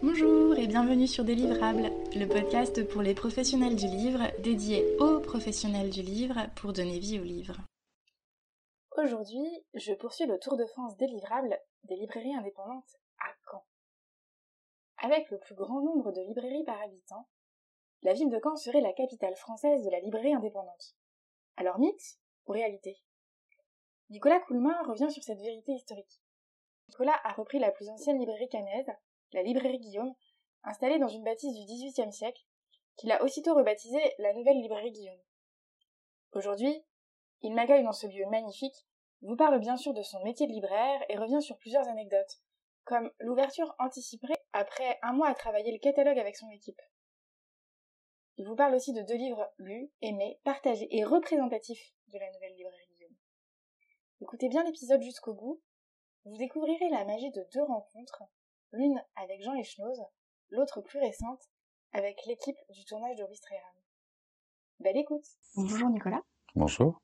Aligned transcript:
Bonjour 0.00 0.56
et 0.56 0.68
bienvenue 0.68 1.08
sur 1.08 1.24
Délivrable, 1.24 1.90
le 2.14 2.26
podcast 2.26 2.86
pour 2.86 3.02
les 3.02 3.14
professionnels 3.14 3.74
du 3.74 3.88
livre, 3.88 4.30
dédié 4.38 4.96
aux 5.00 5.18
professionnels 5.18 5.90
du 5.90 6.02
livre 6.02 6.36
pour 6.54 6.72
donner 6.72 7.00
vie 7.00 7.18
au 7.18 7.24
livre. 7.24 7.56
Aujourd'hui, 8.96 9.66
je 9.74 9.92
poursuis 9.94 10.26
le 10.26 10.38
tour 10.38 10.56
de 10.56 10.66
France 10.66 10.96
délivrable 10.98 11.58
des 11.82 11.96
librairies 11.96 12.36
indépendantes 12.36 12.94
à 13.18 13.34
Caen. 13.50 13.64
Avec 14.98 15.28
le 15.30 15.40
plus 15.40 15.56
grand 15.56 15.80
nombre 15.80 16.12
de 16.12 16.20
librairies 16.20 16.64
par 16.64 16.80
habitant, 16.80 17.26
la 18.02 18.12
ville 18.12 18.30
de 18.30 18.38
Caen 18.40 18.54
serait 18.54 18.80
la 18.80 18.92
capitale 18.92 19.34
française 19.34 19.82
de 19.82 19.90
la 19.90 19.98
librairie 19.98 20.32
indépendante. 20.32 20.94
Alors 21.56 21.80
mythe 21.80 22.20
ou 22.46 22.52
réalité? 22.52 22.96
Nicolas 24.10 24.38
Coulmin 24.38 24.80
revient 24.84 25.10
sur 25.10 25.24
cette 25.24 25.40
vérité 25.40 25.72
historique. 25.72 26.22
Nicolas 26.88 27.18
a 27.24 27.32
repris 27.32 27.58
la 27.58 27.72
plus 27.72 27.88
ancienne 27.88 28.20
librairie 28.20 28.48
canaise, 28.48 28.92
la 29.32 29.42
librairie 29.42 29.78
Guillaume, 29.78 30.14
installée 30.64 30.98
dans 30.98 31.08
une 31.08 31.24
bâtisse 31.24 31.54
du 31.54 31.64
XVIIIe 31.64 32.12
siècle, 32.12 32.42
qu'il 32.96 33.12
a 33.12 33.22
aussitôt 33.22 33.54
rebaptisée 33.54 34.14
la 34.18 34.32
nouvelle 34.32 34.60
librairie 34.60 34.92
Guillaume. 34.92 35.20
Aujourd'hui, 36.32 36.84
il 37.42 37.54
m'accueille 37.54 37.84
dans 37.84 37.92
ce 37.92 38.06
lieu 38.06 38.26
magnifique, 38.26 38.86
vous 39.22 39.36
parle 39.36 39.58
bien 39.60 39.76
sûr 39.76 39.94
de 39.94 40.02
son 40.02 40.22
métier 40.22 40.46
de 40.46 40.52
libraire 40.52 41.04
et 41.08 41.16
revient 41.16 41.42
sur 41.42 41.58
plusieurs 41.58 41.88
anecdotes, 41.88 42.40
comme 42.84 43.10
l'ouverture 43.20 43.74
anticipée 43.78 44.34
après 44.52 44.98
un 45.02 45.12
mois 45.12 45.28
à 45.28 45.34
travailler 45.34 45.72
le 45.72 45.78
catalogue 45.78 46.18
avec 46.18 46.36
son 46.36 46.50
équipe. 46.50 46.80
Il 48.36 48.46
vous 48.46 48.54
parle 48.54 48.74
aussi 48.74 48.92
de 48.92 49.02
deux 49.02 49.16
livres 49.16 49.52
lus, 49.58 49.90
aimés, 50.00 50.40
partagés 50.44 50.88
et 50.96 51.04
représentatifs 51.04 51.92
de 52.08 52.18
la 52.18 52.30
nouvelle 52.30 52.54
librairie 52.54 52.86
Guillaume. 52.90 53.16
Écoutez 54.20 54.48
bien 54.48 54.64
l'épisode 54.64 55.02
jusqu'au 55.02 55.34
bout, 55.34 55.60
vous 56.24 56.36
découvrirez 56.36 56.88
la 56.90 57.04
magie 57.04 57.30
de 57.30 57.46
deux 57.52 57.62
rencontres 57.62 58.22
l'une 58.72 59.02
avec 59.16 59.42
Jean 59.42 59.54
Echnoz, 59.54 60.00
l'autre 60.50 60.80
plus 60.80 60.98
récente 61.00 61.40
avec 61.92 62.18
l'équipe 62.26 62.56
du 62.70 62.84
tournage 62.84 63.16
de 63.16 63.24
Wistreham. 63.24 63.60
Belle 64.80 64.96
écoute 64.96 65.24
Bonjour 65.56 65.90
Nicolas. 65.90 66.22
Bonjour. 66.54 67.00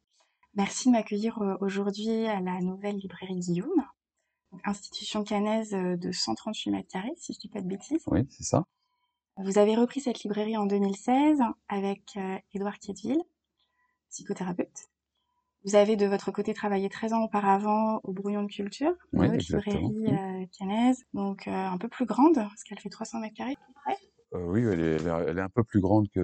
Merci 0.55 0.88
de 0.88 0.92
m'accueillir 0.92 1.41
euh, 1.42 1.56
aujourd'hui 1.61 2.27
à 2.27 2.41
la 2.41 2.61
nouvelle 2.61 2.97
librairie 2.97 3.38
Guillaume, 3.38 3.84
institution 4.64 5.25
canaise 5.25 5.75
euh, 5.75 5.97
de 5.97 6.12
138 6.12 6.70
mètres 6.70 6.88
carrés, 6.88 7.14
si 7.16 7.33
je 7.33 7.38
ne 7.38 7.41
dis 7.41 7.48
pas 7.48 7.61
de 7.61 7.66
bêtises. 7.66 8.05
Oui, 8.06 8.20
c'est 8.31 8.44
ça. 8.44 8.64
Vous 9.36 9.58
avez 9.58 9.75
repris 9.75 10.00
cette 10.00 10.22
librairie 10.22 10.56
en 10.56 10.66
2016 10.66 11.41
avec 11.69 12.16
euh, 12.16 12.38
Édouard 12.53 12.78
Quetteville, 12.78 13.22
psychothérapeute. 14.10 14.88
Vous 15.64 15.76
avez 15.76 15.96
de 15.96 16.04
votre 16.04 16.30
côté 16.30 16.52
travaillé 16.52 16.90
13 16.90 17.14
ans 17.14 17.22
auparavant 17.22 18.00
au 18.04 18.12
Brouillon 18.12 18.42
de 18.42 18.52
Culture, 18.52 18.92
oui, 19.14 19.26
une 19.26 19.36
librairie 19.36 20.06
euh, 20.08 20.44
canaise, 20.58 21.04
donc 21.14 21.48
euh, 21.48 21.52
un 21.52 21.78
peu 21.78 21.88
plus 21.88 22.04
grande, 22.04 22.34
parce 22.34 22.62
qu'elle 22.64 22.78
fait 22.78 22.90
300 22.90 23.20
mètres 23.20 23.34
carrés 23.34 23.56
euh, 24.34 24.44
Oui, 24.44 24.62
elle 24.62 24.80
est, 24.80 25.02
elle 25.26 25.38
est, 25.38 25.42
un 25.42 25.48
peu 25.48 25.64
plus 25.64 25.80
grande 25.80 26.10
que 26.10 26.20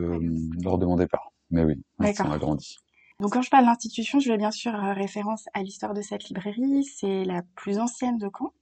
lors 0.62 0.76
de 0.76 0.84
mon 0.84 0.96
départ. 0.96 1.32
Mais 1.50 1.64
oui, 1.64 1.82
on 1.98 2.04
a 2.04 2.38
grandi. 2.38 2.76
Donc 3.18 3.32
quand 3.32 3.42
je 3.42 3.50
parle 3.50 3.64
d'institution, 3.64 4.20
je 4.20 4.30
vais 4.30 4.36
bien 4.36 4.50
sûr 4.50 4.72
référence 4.72 5.46
à 5.54 5.62
l'histoire 5.62 5.94
de 5.94 6.02
cette 6.02 6.24
librairie. 6.24 6.84
C'est 6.84 7.24
la 7.24 7.42
plus 7.54 7.78
ancienne 7.78 8.18
de 8.18 8.28
Caen. 8.28 8.52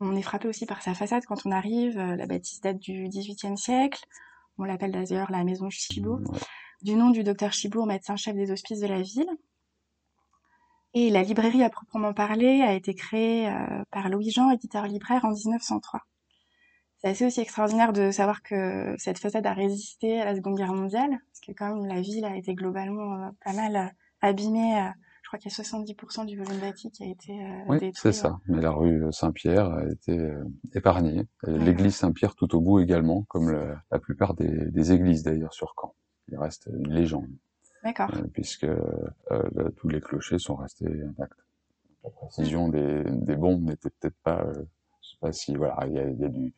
On 0.00 0.16
est 0.16 0.22
frappé 0.22 0.48
aussi 0.48 0.66
par 0.66 0.82
sa 0.82 0.94
façade 0.94 1.24
quand 1.26 1.46
on 1.46 1.52
arrive. 1.52 1.96
La 1.98 2.26
bâtisse 2.26 2.60
date 2.60 2.78
du 2.78 3.08
XVIIIe 3.08 3.56
siècle. 3.56 4.04
On 4.58 4.64
l'appelle 4.64 4.92
d'ailleurs 4.92 5.30
la 5.32 5.42
maison 5.42 5.68
Chibourg, 5.70 6.20
du 6.82 6.94
nom 6.94 7.10
du 7.10 7.24
docteur 7.24 7.52
Chibourg, 7.52 7.86
médecin-chef 7.86 8.36
des 8.36 8.52
hospices 8.52 8.80
de 8.80 8.86
la 8.86 9.02
ville. 9.02 9.28
Et 10.96 11.10
la 11.10 11.24
librairie 11.24 11.64
à 11.64 11.70
proprement 11.70 12.14
parler 12.14 12.62
a 12.62 12.72
été 12.72 12.94
créée 12.94 13.48
euh, 13.48 13.82
par 13.90 14.08
Louis 14.08 14.30
Jean, 14.30 14.50
éditeur 14.50 14.86
libraire, 14.86 15.24
en 15.24 15.32
1903. 15.32 16.00
C'est 16.98 17.08
assez 17.08 17.26
aussi 17.26 17.40
extraordinaire 17.40 17.92
de 17.92 18.12
savoir 18.12 18.42
que 18.42 18.94
cette 18.96 19.18
façade 19.18 19.44
a 19.44 19.52
résisté 19.52 20.20
à 20.20 20.24
la 20.24 20.36
Seconde 20.36 20.56
Guerre 20.56 20.72
mondiale, 20.72 21.10
parce 21.10 21.40
que 21.44 21.52
quand 21.52 21.74
même 21.74 21.86
la 21.86 22.00
ville 22.00 22.24
a 22.24 22.36
été 22.36 22.54
globalement 22.54 23.16
euh, 23.16 23.28
pas 23.44 23.52
mal 23.52 23.74
euh, 23.74 23.88
abîmée. 24.20 24.88
je 25.22 25.28
crois 25.28 25.40
qu'il 25.40 25.50
y 25.50 25.54
a 25.54 25.64
70% 25.64 26.26
du 26.26 26.38
volume 26.38 26.60
bâti 26.60 26.92
qui 26.92 27.02
a 27.02 27.06
été 27.08 27.32
oui, 27.66 27.80
détruit. 27.80 27.92
c'est 28.00 28.12
ça. 28.12 28.38
Mais 28.46 28.62
la 28.62 28.70
rue 28.70 29.04
Saint-Pierre 29.10 29.68
a 29.70 29.84
été 29.90 30.16
épargnée. 30.74 31.26
L'église 31.42 31.96
Saint-Pierre 31.96 32.36
tout 32.36 32.54
au 32.54 32.60
bout 32.60 32.78
également, 32.78 33.24
comme 33.28 33.50
la, 33.90 33.98
plupart 33.98 34.32
des, 34.34 34.70
des 34.70 34.92
églises 34.92 35.24
d'ailleurs 35.24 35.52
sur 35.52 35.74
Caen. 35.78 35.94
Il 36.28 36.38
reste 36.38 36.70
une 36.72 36.94
légende. 36.94 37.28
D'accord. 37.84 38.10
Euh, 38.14 38.22
puisque 38.32 38.64
euh, 38.64 39.70
tous 39.76 39.88
les 39.88 40.00
clochers 40.00 40.38
sont 40.38 40.56
restés 40.56 40.86
intacts. 40.86 41.38
La 42.02 42.10
précision 42.10 42.68
des, 42.68 43.02
des 43.04 43.36
bombes 43.36 43.62
n'était 43.62 43.90
peut-être 43.90 44.16
pas, 44.22 44.42
euh, 44.42 44.64
je 45.02 45.10
sais 45.10 45.16
pas 45.20 45.32
si 45.32 45.54
voilà, 45.54 45.86
il 45.86 45.92
y 45.92 45.98
a, 45.98 46.08
y 46.08 46.24
a, 46.24 46.28
du, 46.28 46.54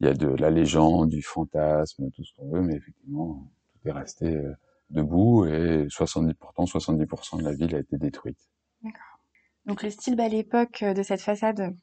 il 0.00 0.06
y 0.06 0.10
a 0.10 0.14
de 0.14 0.28
la 0.28 0.50
légende, 0.50 1.10
du 1.10 1.22
fantasme, 1.22 2.10
tout 2.10 2.24
ce 2.24 2.34
qu'on 2.34 2.48
veut, 2.48 2.62
mais 2.62 2.74
effectivement 2.74 3.46
tout 3.72 3.88
est 3.88 3.92
resté 3.92 4.42
debout 4.90 5.46
et 5.46 5.86
70%, 5.86 6.34
70% 6.66 7.38
de 7.38 7.44
la 7.44 7.52
ville 7.52 7.74
a 7.74 7.78
été 7.78 7.96
détruite. 7.96 8.38
D'accord. 8.82 9.20
Donc 9.66 9.82
le 9.82 9.90
style 9.90 10.16
belle 10.16 10.34
époque 10.34 10.82
de 10.82 11.02
cette 11.02 11.20
façade 11.20 11.74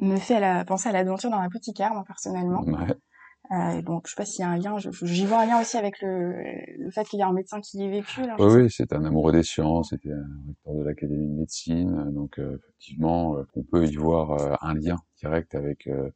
me 0.00 0.16
fait 0.16 0.36
à 0.36 0.40
la, 0.40 0.64
penser 0.64 0.88
à 0.88 0.92
l'aventure 0.92 1.30
dans 1.30 1.40
l'apothicaire, 1.40 1.94
moi 1.94 2.04
personnellement. 2.06 2.62
Ouais. 2.62 2.94
Euh, 3.52 3.82
donc, 3.82 4.06
je 4.06 4.12
sais 4.12 4.16
pas 4.16 4.24
s'il 4.24 4.44
y 4.44 4.46
a 4.46 4.50
un 4.50 4.56
lien. 4.56 4.76
J'y 4.78 5.26
vois 5.26 5.40
un 5.40 5.46
lien 5.46 5.60
aussi 5.60 5.76
avec 5.76 6.00
le, 6.02 6.40
le 6.78 6.90
fait 6.92 7.04
qu'il 7.04 7.18
y 7.18 7.22
a 7.22 7.26
un 7.26 7.32
médecin 7.32 7.60
qui 7.60 7.78
y 7.78 7.84
est 7.84 7.90
vécu. 7.90 8.22
Là, 8.22 8.36
oui, 8.38 8.62
oui, 8.62 8.70
c'est 8.70 8.92
un 8.92 9.04
amoureux 9.04 9.32
des 9.32 9.42
sciences. 9.42 9.90
C'était 9.90 10.12
un 10.12 10.26
recteur 10.46 10.74
de 10.74 10.84
l'académie 10.84 11.26
de 11.26 11.40
médecine. 11.40 12.12
Donc, 12.12 12.38
euh, 12.38 12.58
effectivement, 12.58 13.36
euh, 13.36 13.46
on 13.56 13.64
peut 13.64 13.86
y 13.86 13.96
voir 13.96 14.32
euh, 14.40 14.54
un 14.60 14.74
lien 14.74 14.96
direct 15.18 15.56
avec 15.56 15.88
euh, 15.88 16.10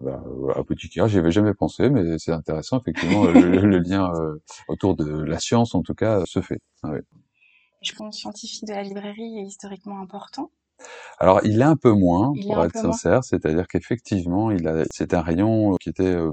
bah, 0.00 0.22
apothicaire. 0.56 1.08
J'y 1.08 1.18
avais 1.18 1.30
jamais 1.30 1.52
pensé, 1.52 1.90
mais 1.90 2.18
c'est 2.18 2.32
intéressant. 2.32 2.80
Effectivement, 2.80 3.26
le, 3.26 3.40
le, 3.66 3.78
lien 3.80 4.10
autour 4.68 4.96
de 4.96 5.22
la 5.22 5.38
science, 5.38 5.74
en 5.74 5.82
tout 5.82 5.94
cas, 5.94 6.22
se 6.24 6.40
fait. 6.40 6.60
Ah, 6.82 6.92
oui. 6.92 7.00
Je 7.82 7.92
pense 7.92 8.16
scientifique 8.16 8.66
de 8.66 8.72
la 8.72 8.82
librairie 8.82 9.38
est 9.38 9.46
historiquement 9.46 10.00
important. 10.00 10.50
Alors, 11.18 11.40
il 11.44 11.60
est 11.60 11.64
un 11.64 11.76
peu 11.76 11.92
moins, 11.92 12.32
pour 12.42 12.64
être 12.64 12.76
sincère, 12.76 13.24
c'est-à-dire 13.24 13.66
qu'effectivement, 13.66 14.50
il 14.50 14.68
a, 14.68 14.84
c'est 14.90 15.14
un 15.14 15.20
rayon 15.20 15.76
qui 15.80 15.88
était 15.88 16.04
euh, 16.04 16.30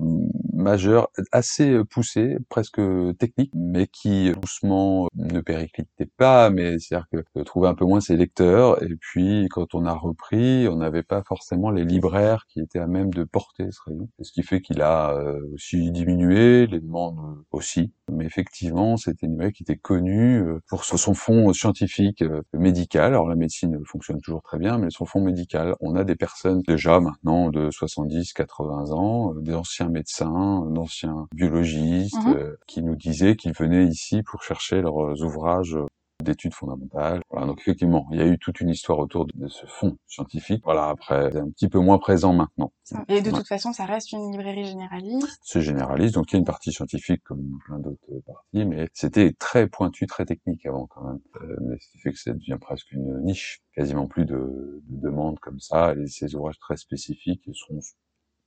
majeur, 0.66 1.10
assez 1.32 1.70
euh, 1.72 1.84
poussé, 1.86 2.38
presque 2.50 2.82
technique, 3.20 3.52
mais 3.56 3.88
qui 3.88 4.32
doucement 4.32 5.08
ne 5.16 5.40
périclitait 5.40 6.10
pas, 6.18 6.50
mais 6.50 6.80
c'est-à-dire 6.80 7.08
que 7.12 7.42
trouvait 7.42 7.68
un 7.68 7.76
peu 7.76 7.86
moins 7.86 8.02
ses 8.02 8.18
lecteurs. 8.18 8.82
Et 8.84 8.96
puis, 9.00 9.48
quand 9.52 9.76
on 9.76 9.86
a 9.86 9.94
repris, 9.94 10.68
on 10.68 10.78
n'avait 10.78 11.04
pas 11.04 11.22
forcément 11.24 11.70
les 11.70 11.86
libraires 11.86 12.46
qui 12.50 12.60
étaient 12.60 12.80
à 12.80 12.88
même 12.88 13.14
de 13.14 13.24
porter 13.24 13.68
ce 13.72 13.80
rayon. 13.86 14.10
Ce 14.22 14.32
qui 14.32 14.42
fait 14.44 14.60
qu'il 14.60 14.82
a 14.82 15.14
euh, 15.14 15.40
aussi 15.54 15.92
diminué, 15.92 16.66
les 16.66 16.80
demandes 16.80 17.20
aussi. 17.52 17.94
Mais 18.12 18.26
effectivement, 18.26 18.98
c'était 18.98 19.28
une 19.28 19.52
qui 19.52 19.64
était 19.64 19.78
connue 19.78 20.44
pour 20.68 20.86
son 20.86 21.14
fond 21.14 21.54
scientifique, 21.54 22.24
médical. 22.54 23.14
Alors, 23.14 23.28
la 23.28 23.36
médecine 23.36 23.80
fonctionne 23.86 24.22
toujours 24.22 24.42
très 24.42 24.58
bien, 24.58 24.78
mais 24.78 24.90
son 24.90 25.06
fond 25.06 25.22
médical. 25.22 25.76
On 25.80 25.96
a 25.96 26.04
des 26.04 26.16
personnes 26.16 26.62
déjà 26.68 27.00
maintenant 27.00 27.50
de 27.50 27.70
70, 27.72 28.34
80 28.34 28.92
ans, 28.92 29.34
euh, 29.34 29.42
des 29.42 29.54
anciens 29.54 29.90
médecins, 29.90 30.55
d'anciens 30.62 31.28
biologistes, 31.34 32.16
mmh 32.16 32.36
euh, 32.36 32.56
qui 32.68 32.82
nous 32.82 32.96
disaient 32.96 33.36
qu'ils 33.36 33.54
venaient 33.54 33.86
ici 33.86 34.24
pour 34.24 34.44
chercher 34.44 34.82
leurs 34.82 35.22
ouvrages 35.24 35.78
d'études 36.24 36.54
fondamentales. 36.54 37.22
Voilà, 37.30 37.48
donc 37.48 37.60
effectivement, 37.60 38.08
il 38.12 38.20
y 38.20 38.22
a 38.22 38.26
eu 38.26 38.38
toute 38.38 38.62
une 38.62 38.70
histoire 38.70 39.00
autour 39.00 39.26
de 39.26 39.48
ce 39.48 39.66
fonds 39.66 39.98
scientifique. 40.08 40.62
Voilà, 40.64 40.90
après, 40.90 41.30
c'est 41.32 41.40
un 41.40 41.50
petit 41.50 41.68
peu 41.68 41.80
moins 41.80 41.98
présent 41.98 42.34
maintenant. 42.34 42.72
Et 43.08 43.22
de 43.22 43.32
toute 43.32 43.48
façon, 43.48 43.74
ça 43.74 43.86
reste 43.86 44.12
une 44.12 44.32
librairie 44.32 44.66
généraliste. 44.66 45.40
C'est 45.44 45.62
généraliste, 45.62 46.16
donc 46.16 46.32
il 46.32 46.34
y 46.34 46.38
a 46.38 46.40
une 46.40 46.46
partie 46.46 46.72
scientifique 46.72 47.24
comme 47.24 47.60
plein 47.66 47.80
d'autres 47.80 48.22
parties, 48.26 48.66
mais 48.66 48.90
c'était 48.94 49.34
très 49.34 49.68
pointu, 49.68 50.08
très 50.08 50.26
technique 50.26 50.66
avant 50.66 50.88
quand 50.88 51.04
même. 51.04 51.20
Euh, 51.42 51.56
mais 51.62 51.78
ce 51.80 51.92
qui 51.92 51.98
fait 52.00 52.12
que 52.12 52.20
ça 52.20 52.34
devient 52.34 52.58
presque 52.60 52.92
une 52.92 53.22
niche, 53.24 53.62
quasiment 53.74 54.08
plus 54.08 54.26
de, 54.26 54.82
de 54.88 55.02
demandes 55.02 55.40
comme 55.40 55.60
ça. 55.60 55.94
Et 55.96 56.08
ces 56.08 56.36
ouvrages 56.36 56.60
très 56.60 56.78
spécifiques 56.78 57.44
seront 57.54 57.82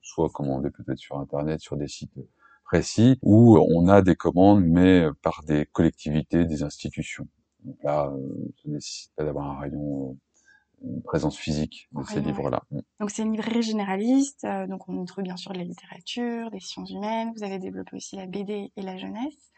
soit 0.08 0.28
commandés 0.30 0.70
peut-être 0.70 0.98
sur 0.98 1.18
Internet, 1.18 1.60
sur 1.60 1.76
des 1.76 1.88
sites 1.88 2.18
précis, 2.64 3.18
ou 3.22 3.58
on 3.58 3.88
a 3.88 4.02
des 4.02 4.16
commandes, 4.16 4.64
mais 4.64 5.04
par 5.22 5.42
des 5.44 5.66
collectivités, 5.66 6.44
des 6.44 6.62
institutions. 6.62 7.26
Donc 7.64 7.76
là, 7.82 8.06
euh, 8.06 8.52
ça 8.62 8.70
nécessite 8.70 9.12
pas 9.16 9.24
d'avoir 9.24 9.50
un 9.50 9.60
rayon, 9.60 10.10
euh, 10.10 10.86
une 10.86 11.02
présence 11.02 11.36
physique 11.36 11.88
de 11.92 12.02
ces 12.04 12.20
livres-là. 12.20 12.62
Mm. 12.70 12.78
Donc 13.00 13.10
c'est 13.10 13.22
une 13.22 13.32
librairie 13.32 13.62
généraliste, 13.62 14.44
euh, 14.44 14.66
donc 14.66 14.88
on 14.88 15.02
y 15.02 15.06
trouve 15.06 15.24
bien 15.24 15.36
sûr 15.36 15.52
de 15.52 15.58
la 15.58 15.64
littérature, 15.64 16.50
des 16.50 16.60
sciences 16.60 16.90
humaines, 16.90 17.32
vous 17.36 17.42
avez 17.42 17.58
développé 17.58 17.96
aussi 17.96 18.16
la 18.16 18.26
BD 18.26 18.72
et 18.76 18.82
la 18.82 18.96
jeunesse. 18.96 19.52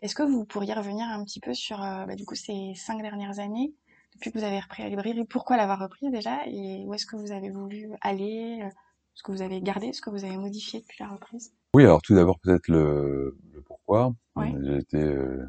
Est-ce 0.00 0.14
que 0.14 0.22
vous 0.22 0.44
pourriez 0.44 0.74
revenir 0.74 1.06
un 1.06 1.24
petit 1.24 1.40
peu 1.40 1.54
sur 1.54 1.78
bah, 1.78 2.16
du 2.16 2.24
coup 2.24 2.34
ces 2.34 2.74
cinq 2.74 3.02
dernières 3.02 3.38
années, 3.38 3.72
depuis 4.14 4.32
que 4.32 4.38
vous 4.38 4.44
avez 4.44 4.58
repris 4.58 4.82
la 4.82 4.88
librairie, 4.88 5.24
pourquoi 5.24 5.56
l'avoir 5.56 5.78
reprise 5.78 6.10
déjà 6.10 6.44
et 6.46 6.84
où 6.84 6.92
est-ce 6.92 7.06
que 7.06 7.14
vous 7.14 7.30
avez 7.30 7.50
voulu 7.50 7.92
aller, 8.00 8.68
ce 9.14 9.22
que 9.22 9.32
vous 9.32 9.42
avez 9.42 9.60
gardé, 9.60 9.92
ce 9.92 10.00
que 10.00 10.10
vous 10.10 10.24
avez 10.24 10.36
modifié 10.36 10.80
depuis 10.80 10.98
la 11.00 11.08
reprise? 11.08 11.52
Oui, 11.74 11.84
alors 11.84 12.02
tout 12.02 12.14
d'abord 12.14 12.38
peut-être 12.38 12.68
le, 12.68 13.36
le 13.52 13.60
pourquoi. 13.62 14.14
Ouais. 14.36 14.54
J'ai 14.62 14.76
été 14.78 14.98
euh, 14.98 15.46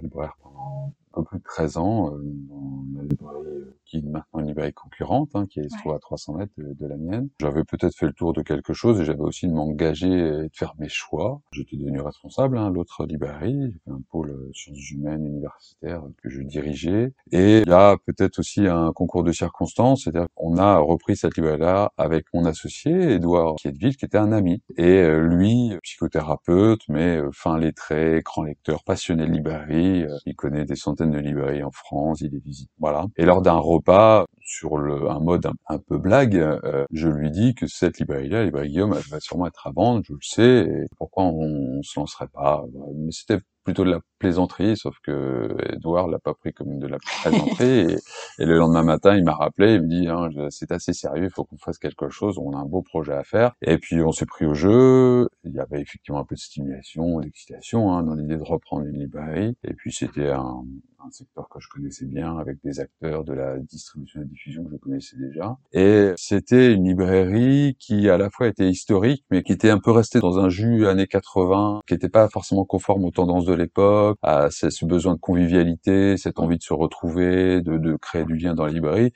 libraire 0.00 0.36
pendant 0.42 0.92
peu 1.12 1.24
plus 1.24 1.38
de 1.38 1.44
13 1.44 1.76
ans 1.76 2.14
euh, 2.14 2.20
dans 2.48 2.84
la 2.96 3.02
librairie 3.04 3.46
euh, 3.46 3.76
qui 3.84 3.98
est 3.98 4.02
maintenant 4.02 4.40
une 4.40 4.46
librairie 4.46 4.72
concurrente, 4.72 5.30
hein, 5.34 5.46
qui 5.46 5.62
se 5.62 5.78
trouve 5.78 5.92
à 5.92 5.98
300 5.98 6.34
mètres 6.34 6.52
de, 6.56 6.86
la 6.86 6.96
mienne. 6.96 7.28
J'avais 7.40 7.64
peut-être 7.64 7.94
fait 7.96 8.06
le 8.06 8.12
tour 8.12 8.32
de 8.32 8.42
quelque 8.42 8.72
chose 8.72 9.00
et 9.00 9.04
j'avais 9.04 9.20
aussi 9.20 9.46
de 9.46 9.52
m'engager 9.52 10.08
et 10.08 10.48
de 10.48 10.50
faire 10.54 10.74
mes 10.78 10.88
choix. 10.88 11.40
J'étais 11.52 11.76
devenu 11.76 12.00
responsable, 12.00 12.56
hein, 12.56 12.70
l'autre 12.70 13.04
librairie, 13.04 13.74
un 13.88 14.00
pôle 14.10 14.30
euh, 14.30 14.50
sciences 14.54 14.90
humaines 14.90 15.26
universitaires 15.26 16.02
que 16.22 16.30
je 16.30 16.40
dirigeais. 16.40 17.12
Et 17.32 17.64
là, 17.64 17.96
peut-être 18.06 18.38
aussi 18.38 18.66
un 18.66 18.92
concours 18.92 19.24
de 19.24 19.32
circonstances, 19.32 20.04
c'est-à-dire 20.04 20.28
qu'on 20.34 20.56
a 20.56 20.78
repris 20.78 21.16
cette 21.16 21.36
librairie-là 21.36 21.92
avec 21.98 22.26
mon 22.32 22.46
associé, 22.46 22.92
Edouard 23.12 23.56
Kiedville, 23.56 23.96
qui 23.96 24.04
était 24.04 24.18
un 24.18 24.32
ami. 24.32 24.62
Et 24.76 25.06
lui, 25.18 25.76
psychothérapeute, 25.82 26.80
mais 26.88 27.20
fin 27.32 27.58
lettré, 27.58 28.22
grand 28.24 28.44
lecteur, 28.44 28.84
passionné 28.84 29.26
de 29.26 29.32
librairie, 29.32 30.04
il 30.26 30.34
connaît 30.34 30.64
des 30.64 30.76
centaines 30.76 31.01
de 31.10 31.18
librairies 31.18 31.62
en 31.62 31.70
France, 31.70 32.20
il 32.20 32.30
les 32.30 32.38
visite, 32.38 32.70
voilà. 32.78 33.06
Et 33.16 33.24
lors 33.24 33.42
d'un 33.42 33.56
repas, 33.56 34.26
sur 34.40 34.76
le, 34.76 35.10
un 35.10 35.20
mode 35.20 35.48
un, 35.68 35.78
peu 35.78 35.98
blague, 35.98 36.36
euh, 36.36 36.84
je 36.92 37.08
lui 37.08 37.30
dis 37.30 37.54
que 37.54 37.66
cette 37.66 37.98
librairie-là, 37.98 38.38
la 38.38 38.44
librairie 38.44 38.68
Guillaume, 38.68 38.94
elle 38.96 39.10
va 39.10 39.20
sûrement 39.20 39.46
être 39.46 39.66
à 39.66 39.70
vendre, 39.70 40.02
je 40.04 40.12
le 40.12 40.18
sais, 40.22 40.66
et 40.68 40.86
pourquoi 40.98 41.24
on, 41.24 41.78
on 41.78 41.82
se 41.82 41.98
lancerait 41.98 42.28
pas 42.28 42.64
Mais 42.94 43.12
c'était 43.12 43.38
plutôt 43.64 43.84
de 43.84 43.90
la 43.90 44.00
plaisanterie, 44.18 44.76
sauf 44.76 44.96
que 45.02 45.56
Edouard 45.72 46.08
l'a 46.08 46.18
pas 46.18 46.34
pris 46.34 46.52
comme 46.52 46.78
de 46.78 46.86
la 46.86 46.98
plaisanterie. 46.98 47.96
et, 48.38 48.44
le 48.44 48.56
lendemain 48.56 48.82
matin, 48.82 49.16
il 49.16 49.24
m'a 49.24 49.34
rappelé, 49.34 49.74
il 49.74 49.82
me 49.82 49.88
dit 49.88 50.08
hein, 50.08 50.28
c'est 50.50 50.72
assez 50.72 50.92
sérieux, 50.92 51.24
il 51.24 51.30
faut 51.30 51.44
qu'on 51.44 51.58
fasse 51.58 51.78
quelque 51.78 52.08
chose, 52.08 52.38
on 52.38 52.52
a 52.52 52.58
un 52.58 52.64
beau 52.64 52.82
projet 52.82 53.14
à 53.14 53.24
faire. 53.24 53.52
Et 53.62 53.78
puis 53.78 54.00
on 54.02 54.12
s'est 54.12 54.26
pris 54.26 54.46
au 54.46 54.54
jeu. 54.54 55.28
Il 55.44 55.52
y 55.52 55.60
avait 55.60 55.80
effectivement 55.80 56.20
un 56.20 56.24
peu 56.24 56.34
de 56.34 56.40
stimulation, 56.40 57.20
d'excitation 57.20 57.92
hein, 57.92 58.02
dans 58.02 58.14
l'idée 58.14 58.36
de 58.36 58.42
reprendre 58.42 58.86
une 58.86 58.98
librairie. 58.98 59.56
Et 59.64 59.74
puis 59.74 59.92
c'était 59.92 60.30
un, 60.30 60.64
un 61.06 61.10
secteur 61.10 61.48
que 61.48 61.60
je 61.60 61.68
connaissais 61.68 62.06
bien, 62.06 62.36
avec 62.38 62.58
des 62.62 62.80
acteurs 62.80 63.24
de 63.24 63.32
la 63.32 63.58
distribution 63.58 64.22
et 64.22 64.24
diffusion 64.24 64.64
que 64.64 64.70
je 64.72 64.76
connaissais 64.76 65.16
déjà. 65.16 65.56
Et 65.72 66.12
c'était 66.16 66.72
une 66.72 66.84
librairie 66.84 67.76
qui 67.78 68.08
à 68.08 68.18
la 68.18 68.30
fois 68.30 68.48
était 68.48 68.68
historique, 68.68 69.24
mais 69.30 69.42
qui 69.42 69.52
était 69.52 69.70
un 69.70 69.78
peu 69.78 69.90
restée 69.90 70.20
dans 70.20 70.38
un 70.38 70.48
jus 70.48 70.86
années 70.86 71.06
80, 71.06 71.80
qui 71.86 71.94
n'était 71.94 72.08
pas 72.08 72.28
forcément 72.28 72.64
conforme 72.64 73.04
aux 73.04 73.10
tendances 73.10 73.44
de 73.44 73.54
l'époque, 73.54 74.18
à 74.22 74.50
ce 74.50 74.84
besoin 74.84 75.14
de 75.14 75.20
convivialité, 75.20 76.16
cette 76.16 76.38
envie 76.38 76.58
de 76.58 76.62
se 76.62 76.74
retrouver, 76.74 77.62
de, 77.62 77.78
de 77.78 77.96
créer 77.96 78.24
du 78.24 78.36
lien 78.36 78.54
dans 78.54 78.66
la 78.66 78.72
librairie. 78.72 79.12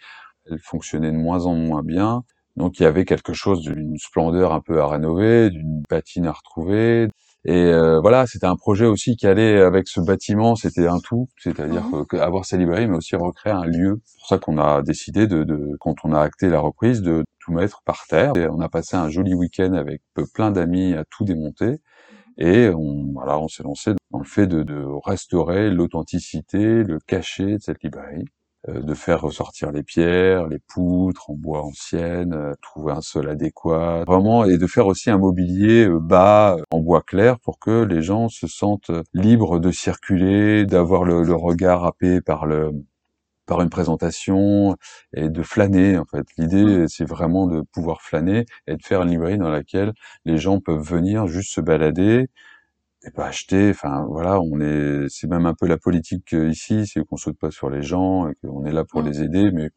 Elle 0.50 0.58
fonctionnait 0.58 1.12
de 1.12 1.16
moins 1.16 1.46
en 1.46 1.54
moins 1.54 1.82
bien. 1.82 2.22
Donc 2.56 2.80
il 2.80 2.84
y 2.84 2.86
avait 2.86 3.04
quelque 3.04 3.34
chose 3.34 3.60
d'une 3.62 3.98
splendeur 3.98 4.52
un 4.52 4.60
peu 4.60 4.80
à 4.80 4.86
rénover, 4.86 5.50
d'une 5.50 5.82
patine 5.88 6.26
à 6.26 6.32
retrouver. 6.32 7.08
Et 7.48 7.66
euh, 7.66 8.00
voilà, 8.00 8.26
c'était 8.26 8.46
un 8.46 8.56
projet 8.56 8.86
aussi 8.86 9.14
qui 9.14 9.28
allait 9.28 9.60
avec 9.60 9.86
ce 9.86 10.00
bâtiment, 10.00 10.56
c'était 10.56 10.88
un 10.88 10.98
tout, 10.98 11.28
c'est-à-dire 11.38 11.84
mmh. 11.84 12.16
avoir 12.16 12.44
sa 12.44 12.56
librairie, 12.56 12.88
mais 12.88 12.96
aussi 12.96 13.14
recréer 13.14 13.52
un 13.52 13.64
lieu. 13.64 14.00
C'est 14.04 14.16
pour 14.18 14.26
ça 14.26 14.38
qu'on 14.38 14.58
a 14.58 14.82
décidé 14.82 15.28
de, 15.28 15.44
de, 15.44 15.76
quand 15.78 15.94
on 16.02 16.12
a 16.12 16.20
acté 16.20 16.48
la 16.48 16.58
reprise, 16.58 17.02
de 17.02 17.22
tout 17.38 17.52
mettre 17.52 17.82
par 17.84 18.04
terre. 18.08 18.32
Et 18.36 18.48
on 18.48 18.60
a 18.60 18.68
passé 18.68 18.96
un 18.96 19.08
joli 19.10 19.34
week-end 19.34 19.74
avec 19.74 20.02
plein 20.34 20.50
d'amis 20.50 20.94
à 20.94 21.04
tout 21.04 21.24
démonter. 21.24 21.76
Et 22.36 22.68
on, 22.68 23.12
voilà, 23.12 23.38
on 23.38 23.46
s'est 23.46 23.62
lancé 23.62 23.92
dans 24.10 24.18
le 24.18 24.24
fait 24.24 24.48
de, 24.48 24.64
de 24.64 24.84
restaurer 25.04 25.70
l'authenticité, 25.70 26.82
le 26.82 26.98
cachet 26.98 27.58
de 27.58 27.62
cette 27.62 27.82
librairie. 27.84 28.24
Euh, 28.68 28.80
de 28.80 28.94
faire 28.94 29.20
ressortir 29.20 29.70
les 29.70 29.82
pierres, 29.82 30.48
les 30.48 30.58
poutres 30.58 31.30
en 31.30 31.34
bois 31.34 31.62
anciennes, 31.62 32.34
euh, 32.34 32.52
trouver 32.62 32.92
un 32.92 33.00
sol 33.00 33.28
adéquat, 33.28 34.04
vraiment, 34.06 34.44
et 34.44 34.58
de 34.58 34.66
faire 34.66 34.86
aussi 34.86 35.10
un 35.10 35.18
mobilier 35.18 35.86
euh, 35.86 36.00
bas 36.00 36.56
en 36.70 36.80
bois 36.80 37.02
clair 37.02 37.38
pour 37.38 37.58
que 37.58 37.84
les 37.84 38.02
gens 38.02 38.28
se 38.28 38.46
sentent 38.46 38.90
libres 39.14 39.60
de 39.60 39.70
circuler, 39.70 40.66
d'avoir 40.66 41.04
le, 41.04 41.16
regard 41.34 41.84
happé 41.84 42.20
par 42.20 42.46
le 42.46 42.72
par 43.46 43.62
une 43.62 43.70
présentation 43.70 44.76
et 45.14 45.28
de 45.28 45.42
flâner 45.42 45.98
en 45.98 46.04
fait. 46.04 46.26
L'idée 46.38 46.86
c'est 46.88 47.04
vraiment 47.04 47.46
de 47.46 47.62
pouvoir 47.72 48.02
flâner 48.02 48.46
et 48.66 48.76
de 48.76 48.82
faire 48.82 49.02
une 49.02 49.10
librairie 49.10 49.38
dans 49.38 49.50
laquelle 49.50 49.92
les 50.24 50.38
gens 50.38 50.60
peuvent 50.60 50.82
venir 50.82 51.28
juste 51.28 51.52
se 51.54 51.60
balader, 51.60 52.28
et 53.06 53.10
pas 53.10 53.26
acheter. 53.26 53.70
Enfin 53.70 54.04
voilà, 54.08 54.40
on 54.40 54.60
est, 54.60 55.06
c'est 55.08 55.28
même 55.28 55.46
un 55.46 55.54
peu 55.54 55.66
la 55.66 55.78
politique 55.78 56.34
euh, 56.34 56.50
ici, 56.50 56.86
c'est 56.86 57.04
qu'on 57.04 57.16
saute 57.16 57.38
pas 57.38 57.50
sur 57.50 57.70
les 57.70 57.82
gens 57.82 58.28
et 58.28 58.34
qu'on 58.34 58.64
est 58.64 58.72
là 58.72 58.84
pour 58.84 59.02
mmh. 59.02 59.06
les 59.06 59.22
aider, 59.22 59.50
mais 59.52 59.70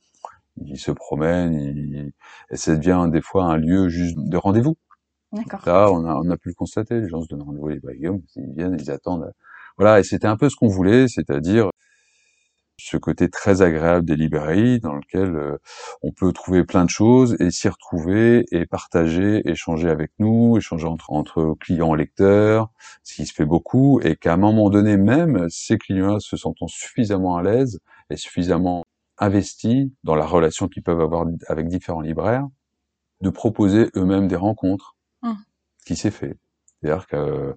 ils 0.66 0.80
se 0.80 0.92
promènent, 0.92 1.54
ils... 1.54 2.12
et 2.52 2.58
ça 2.58 2.76
devient 2.76 3.08
des 3.12 3.22
fois 3.22 3.46
un 3.46 3.58
lieu 3.58 3.88
juste 3.88 4.18
de 4.18 4.38
rendez-vous. 4.38 4.76
D'accord. 5.32 5.62
Là, 5.66 5.92
on 5.92 6.06
a, 6.06 6.16
on 6.16 6.30
a 6.32 6.38
pu 6.38 6.50
le 6.50 6.56
constater, 6.56 7.00
les 7.00 7.08
gens 7.08 7.22
se 7.22 7.28
donnent 7.28 7.44
rendez-vous, 7.44 7.68
les 7.68 7.80
Guillaume, 7.98 8.22
ils 8.36 8.54
viennent, 8.56 8.76
ils 8.80 8.90
attendent. 8.90 9.32
Voilà, 9.78 10.00
et 10.00 10.04
c'était 10.04 10.28
un 10.28 10.36
peu 10.36 10.50
ce 10.50 10.56
qu'on 10.56 10.68
voulait, 10.68 11.08
c'est-à-dire 11.08 11.70
ce 12.80 12.98
côté 12.98 13.30
très 13.30 13.62
agréable 13.62 14.06
des 14.06 14.16
librairies 14.16 14.80
dans 14.80 14.96
lequel 14.96 15.36
euh, 15.36 15.58
on 16.02 16.12
peut 16.12 16.32
trouver 16.32 16.64
plein 16.64 16.86
de 16.86 16.90
choses 16.90 17.36
et 17.40 17.52
s'y 17.52 17.68
retrouver 17.68 18.46
et 18.52 18.66
partager, 18.66 19.48
échanger 19.48 19.90
avec 19.90 20.12
nous, 20.18 20.58
échanger 20.58 20.88
entre, 20.88 21.12
entre 21.12 21.56
clients 21.60 21.94
lecteurs, 21.94 22.72
ce 23.04 23.16
qui 23.16 23.26
se 23.26 23.34
fait 23.34 23.46
beaucoup, 23.46 24.00
et 24.02 24.16
qu'à 24.16 24.34
un 24.34 24.38
moment 24.38 24.70
donné 24.70 24.98
même, 24.98 25.48
ces 25.50 25.78
clients 25.78 26.20
se 26.20 26.38
sentant 26.38 26.68
suffisamment 26.68 27.38
à 27.38 27.44
l'aise 27.44 27.80
et 28.10 28.16
suffisamment 28.16 28.84
investis 29.18 29.90
dans 30.04 30.16
la 30.16 30.26
relation 30.26 30.68
qu'ils 30.68 30.84
peuvent 30.84 31.02
avoir 31.02 31.26
avec 31.48 31.68
différents 31.68 32.02
libraires, 32.02 32.48
de 33.22 33.30
proposer 33.30 33.90
eux-mêmes 33.96 34.28
des 34.28 34.38
rencontres, 34.38 34.96
mmh. 35.24 35.34
qui 35.86 35.96
s'est 35.98 36.12
fait. 36.12 36.38
C'est-à-dire 36.82 37.08
que 37.08 37.56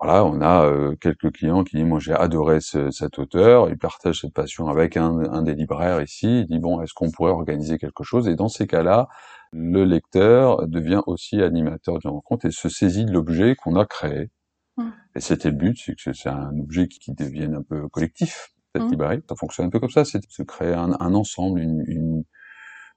voilà, 0.00 0.24
on 0.24 0.40
a 0.40 0.64
euh, 0.64 0.94
quelques 1.00 1.32
clients 1.32 1.64
qui 1.64 1.76
disent 1.76 1.84
moi 1.84 1.98
j'ai 1.98 2.12
adoré 2.12 2.60
cet 2.60 3.18
auteur, 3.18 3.68
il 3.68 3.78
partage 3.78 4.20
cette 4.20 4.32
passion 4.32 4.68
avec 4.68 4.96
un, 4.96 5.42
des 5.42 5.54
libraires 5.54 6.00
ici, 6.00 6.40
il 6.40 6.46
dit 6.46 6.60
bon 6.60 6.80
est-ce 6.80 6.94
qu'on 6.94 7.10
pourrait 7.10 7.32
organiser 7.32 7.78
quelque 7.78 8.04
chose? 8.04 8.28
Et 8.28 8.36
dans 8.36 8.48
ces 8.48 8.66
cas-là 8.66 9.08
le 9.52 9.84
lecteur 9.84 10.66
devient 10.68 11.02
aussi 11.06 11.42
animateur 11.42 11.98
d'une 11.98 12.10
rencontre 12.10 12.46
et 12.46 12.50
se 12.50 12.68
saisit 12.68 13.06
de 13.06 13.12
l'objet 13.12 13.56
qu'on 13.56 13.76
a 13.76 13.86
créé. 13.86 14.30
Mmh. 14.76 14.88
Et 15.16 15.20
c'était 15.20 15.50
le 15.50 15.56
but, 15.56 15.78
c'est 15.82 15.94
que 15.94 16.12
c'est 16.12 16.28
un 16.28 16.56
objet 16.58 16.86
qui, 16.86 17.12
devienne 17.12 17.54
un 17.54 17.62
peu 17.62 17.88
collectif 17.88 18.50
cette 18.74 18.84
mmh. 18.84 18.90
librairie. 18.90 19.22
Ça 19.28 19.34
fonctionne 19.36 19.66
un 19.66 19.70
peu 19.70 19.80
comme 19.80 19.90
ça, 19.90 20.04
c'est 20.04 20.18
de 20.18 20.26
se 20.28 20.42
créer 20.42 20.74
un, 20.74 20.92
ensemble, 21.14 21.60
une, 21.60 21.82
une 21.86 22.24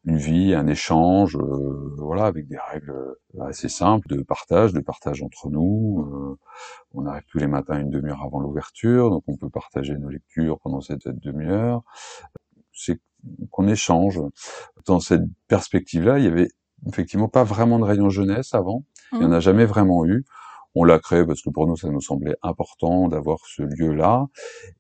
une 0.06 0.18
vie, 0.18 0.56
un 0.56 0.68
échange, 0.68 1.38
euh, 1.38 1.94
voilà, 1.98 2.26
avec 2.26 2.48
des 2.48 2.58
règles 2.58 3.16
assez 3.40 3.70
simples 3.70 4.08
de 4.08 4.24
partage, 4.24 4.74
de 4.74 4.80
partage 4.80 5.22
entre 5.22 5.50
nous. 5.50 6.08
Euh, 6.08 6.38
on 6.94 7.06
arrive 7.06 7.24
tous 7.28 7.38
les 7.38 7.48
matins 7.48 7.80
une 7.80 7.92
demi-heure 7.92 8.24
avant 8.24 8.40
l'ouverture, 8.40 9.12
donc 9.12 9.24
on 9.28 9.38
peut 9.38 9.50
partager 9.50 9.96
nos 9.98 10.10
lectures 10.10 10.60
pendant 10.60 10.82
cette, 10.82 11.08
demi-heure. 11.08 11.84
C'est 12.74 13.00
qu'on 13.52 13.68
échange. 13.68 14.20
Dans 14.86 15.00
cette 15.00 15.22
perspective-là, 15.48 16.18
il 16.18 16.26
y 16.26 16.28
avait 16.28 16.48
effectivement 16.88 17.28
pas 17.28 17.44
vraiment 17.44 17.78
de 17.78 17.84
rayon 17.84 18.10
jeunesse 18.10 18.56
avant. 18.56 18.86
Il 19.12 19.20
n'y 19.20 19.26
en 19.26 19.32
a 19.32 19.38
mmh. 19.38 19.42
jamais 19.42 19.66
vraiment 19.66 20.06
eu. 20.06 20.26
On 20.74 20.86
l'a 20.86 21.00
créé 21.00 21.26
parce 21.26 21.42
que 21.42 21.50
pour 21.50 21.68
nous, 21.68 21.76
ça 21.76 21.90
nous 21.90 22.02
semblait 22.02 22.38
important 22.42 23.10
d'avoir 23.10 23.40
ce 23.46 23.62
lieu-là. 23.62 24.28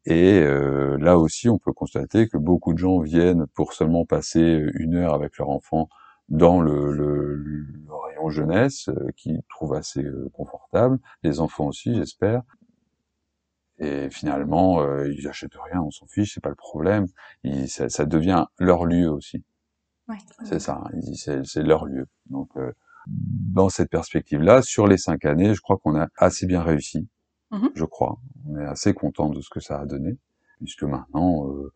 Et 0.06 0.40
euh, 0.40 0.98
là 0.98 1.18
aussi, 1.18 1.50
on 1.50 1.58
peut 1.58 1.74
constater 1.74 2.30
que 2.30 2.38
beaucoup 2.38 2.74
de 2.74 2.78
gens 2.78 3.00
viennent 3.00 3.46
pour 3.48 3.74
seulement 3.74 4.06
passer 4.06 4.66
une 4.76 4.96
heure 4.96 5.14
avec 5.14 5.38
leur 5.38 5.50
enfant 5.50 5.90
dans 6.30 6.62
le, 6.62 6.94
le, 6.94 7.66
rayon 7.90 8.30
jeunesse, 8.30 8.88
euh, 8.88 9.10
qu'ils 9.18 9.42
trouvent 9.50 9.74
assez 9.74 10.02
euh, 10.02 10.30
confortable. 10.34 10.98
Les 11.24 11.42
enfants 11.42 11.68
aussi, 11.68 11.94
j'espère. 11.94 12.44
Et 13.80 14.10
finalement, 14.12 14.86
ils 15.06 15.28
achètent 15.28 15.56
rien, 15.56 15.82
on 15.82 15.90
s'en 15.90 16.06
fiche, 16.06 16.36
c'est 16.36 16.44
pas 16.44 16.50
le 16.50 16.56
problème. 16.56 17.08
ça, 17.66 17.90
ça, 17.90 18.06
devient 18.06 18.46
leur 18.60 18.86
lieu 18.86 19.10
aussi. 19.10 19.44
Ouais, 20.08 20.18
c'est 20.44 20.60
ça, 20.60 20.84
c'est 21.44 21.64
leur 21.64 21.86
lieu. 21.86 22.08
Donc 22.30 22.52
dans 23.08 23.70
cette 23.70 23.90
perspective-là, 23.90 24.62
sur 24.62 24.88
les 24.88 24.98
cinq 24.98 25.26
années, 25.26 25.54
je 25.54 25.62
crois 25.62 25.78
qu'on 25.78 26.00
a 26.00 26.08
assez 26.18 26.46
bien 26.46 26.62
réussi. 26.62 27.08
Mmh 27.52 27.68
je 27.76 27.86
crois. 27.86 28.18
On 28.48 28.58
est 28.58 28.66
assez 28.66 28.94
content 28.94 29.30
de 29.30 29.42
ce 29.42 29.50
que 29.50 29.60
ça 29.60 29.80
a 29.80 29.86
donné, 29.86 30.18
puisque 30.60 30.84
maintenant, 30.84 31.48
euh, 31.50 31.72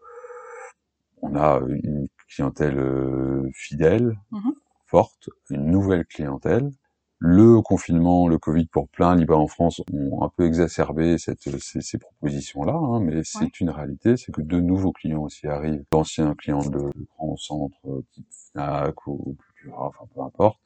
on 1.22 1.36
a 1.36 1.60
une 1.68 2.08
clientèle 2.30 2.80
euh, 2.80 3.50
fidèle, 3.54 4.18
mmh 4.32 4.52
forte, 4.88 5.30
une 5.50 5.66
nouvelle 5.66 6.06
clientèle. 6.06 6.72
Le 7.18 7.60
confinement, 7.62 8.28
le 8.28 8.38
Covid 8.38 8.68
pour 8.68 8.88
plein 8.88 9.16
libraires 9.16 9.40
en 9.40 9.48
France 9.48 9.82
ont 9.92 10.22
un 10.22 10.30
peu 10.30 10.46
exacerbé 10.46 11.18
cette, 11.18 11.50
ces, 11.60 11.82
ces 11.82 11.98
propositions-là, 11.98 12.74
hein, 12.74 13.00
mais 13.00 13.22
c'est 13.24 13.60
une 13.60 13.72
réalité, 13.72 14.16
c'est 14.16 14.32
que 14.32 14.42
de 14.42 14.60
nouveaux 14.60 14.92
clients 14.92 15.24
aussi 15.24 15.48
arrivent, 15.48 15.84
d'anciens 15.92 16.36
clients 16.36 16.64
de, 16.70 16.92
grands 17.18 17.36
centres 17.36 18.04
type 18.12 18.28
FNAC 18.52 19.08
ou 19.08 19.36
enfin 19.76 20.06
peu 20.14 20.22
importe, 20.22 20.60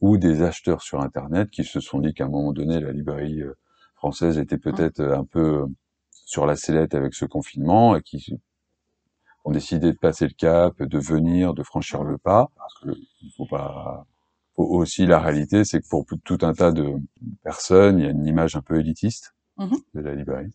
ou 0.00 0.16
des 0.16 0.42
acheteurs 0.42 0.82
sur 0.82 1.00
Internet 1.00 1.50
qui 1.50 1.64
se 1.64 1.80
sont 1.80 2.00
dit 2.00 2.14
qu'à 2.14 2.24
un 2.24 2.28
moment 2.28 2.52
donné, 2.52 2.80
la 2.80 2.92
librairie 2.92 3.42
euh, 3.42 3.56
française 3.94 4.38
était 4.38 4.58
peut-être 4.58 5.00
euh, 5.00 5.18
un 5.18 5.24
peu 5.24 5.62
euh, 5.62 5.66
sur 6.10 6.46
la 6.46 6.56
sellette 6.56 6.94
avec 6.94 7.14
ce 7.14 7.24
confinement 7.24 7.96
et 7.96 8.02
qui 8.02 8.40
ont 9.44 9.52
décidé 9.52 9.92
de 9.92 9.98
passer 9.98 10.26
le 10.26 10.34
cap, 10.34 10.82
de 10.82 10.98
venir, 10.98 11.54
de 11.54 11.62
franchir 11.62 12.04
le 12.04 12.18
pas, 12.18 12.50
parce 12.56 12.74
que 12.80 12.90
il 13.22 13.32
faut 13.36 13.46
pas 13.46 14.06
faut 14.56 14.64
aussi 14.64 15.06
la 15.06 15.18
réalité, 15.20 15.64
c'est 15.64 15.80
que 15.80 15.88
pour 15.88 16.04
tout 16.24 16.38
un 16.42 16.52
tas 16.52 16.72
de 16.72 16.94
personnes, 17.42 17.98
il 17.98 18.04
y 18.04 18.08
a 18.08 18.10
une 18.10 18.26
image 18.26 18.56
un 18.56 18.62
peu 18.62 18.78
élitiste 18.78 19.34
mmh 19.58 19.76
de 19.94 20.00
la 20.00 20.14
librairie. 20.14 20.54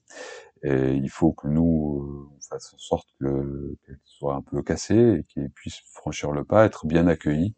Et 0.64 0.94
il 0.94 1.10
faut 1.10 1.34
que 1.34 1.48
nous 1.48 2.30
on 2.36 2.42
fasse 2.42 2.74
en 2.74 2.78
sorte 2.78 3.08
que 3.20 3.76
qu'elle 3.86 4.00
soit 4.04 4.36
un 4.36 4.42
peu 4.42 4.62
cassée 4.64 5.20
et 5.20 5.24
qu'ils 5.26 5.52
puissent 5.52 5.82
franchir 5.92 6.32
le 6.32 6.44
pas, 6.44 6.66
être 6.66 6.88
bien 6.88 7.08
accueillis 7.08 7.56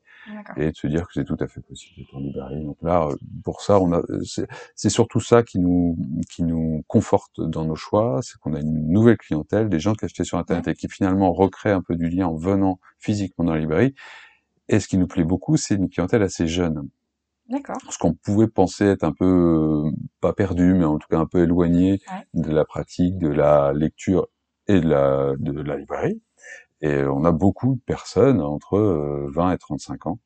et 0.58 0.72
de 0.72 0.76
se 0.76 0.88
dire 0.88 1.08
que 1.08 1.14
c'est 1.14 1.24
tout 1.24 1.38
à 1.40 1.48
fait 1.48 1.62
possible 1.62 1.96
d'être 1.98 2.16
en 2.16 2.20
librairie. 2.20 2.64
Donc 2.64 2.78
là, 2.82 3.08
pour 3.44 3.62
ça, 3.62 3.80
on 3.80 3.94
a, 3.94 4.02
c'est 4.76 4.90
surtout 4.90 5.20
ça 5.20 5.44
qui 5.44 5.60
nous, 5.60 5.98
qui 6.30 6.44
nous 6.44 6.84
conforte 6.88 7.42
dans 7.42 7.66
nos 7.66 7.76
choix, 7.76 8.20
c'est 8.22 8.38
qu'on 8.40 8.54
a 8.54 8.60
une 8.60 8.88
nouvelle 8.90 9.18
clientèle, 9.18 9.70
des 9.70 9.80
gens 9.80 9.94
qui 9.94 10.06
achetaient 10.06 10.24
sur 10.24 10.38
Internet 10.38 10.68
et 10.68 10.74
qui 10.76 10.88
finalement 10.90 11.32
recréent 11.32 11.78
un 11.78 11.82
peu 11.82 11.96
du 11.96 12.10
lien 12.10 12.28
en 12.28 12.36
venant 12.36 12.80
physiquement 13.00 13.46
dans 13.46 13.54
la 13.54 13.60
librairie. 13.60 13.94
Et 14.70 14.80
ce 14.80 14.88
qui 14.88 14.98
nous 14.98 15.08
plaît 15.08 15.24
beaucoup, 15.24 15.58
c'est 15.58 15.76
une 15.76 15.90
clientèle 15.90 16.24
assez 16.24 16.48
jeune. 16.48 16.90
D'accord. 17.50 17.78
Ce 17.90 17.98
qu'on 17.98 18.14
pouvait 18.14 18.48
penser 18.48 18.86
être 18.86 19.04
un 19.04 19.14
peu, 19.14 19.84
pas 20.20 20.34
perdu, 20.34 20.74
mais 20.74 20.84
en 20.84 20.98
tout 20.98 21.08
cas 21.10 21.18
un 21.18 21.26
peu 21.26 21.44
éloigné 21.44 22.02
de 22.34 22.52
la 22.52 22.66
pratique, 22.66 23.18
de 23.18 23.30
la 23.30 23.72
lecture 23.74 24.28
et 24.68 24.82
de 24.82 24.90
la, 24.90 25.34
de 25.40 25.62
la 25.62 25.78
librairie. 25.78 26.22
Et 26.82 27.04
on 27.04 27.24
a 27.26 27.32
beaucoup 27.32 27.76
de 27.76 27.82
personnes 27.82 28.42
entre 28.42 28.80
20 29.34 29.50
euh, 29.50 29.54
et 29.54 29.58
35 29.58 30.08
ans. 30.08 30.20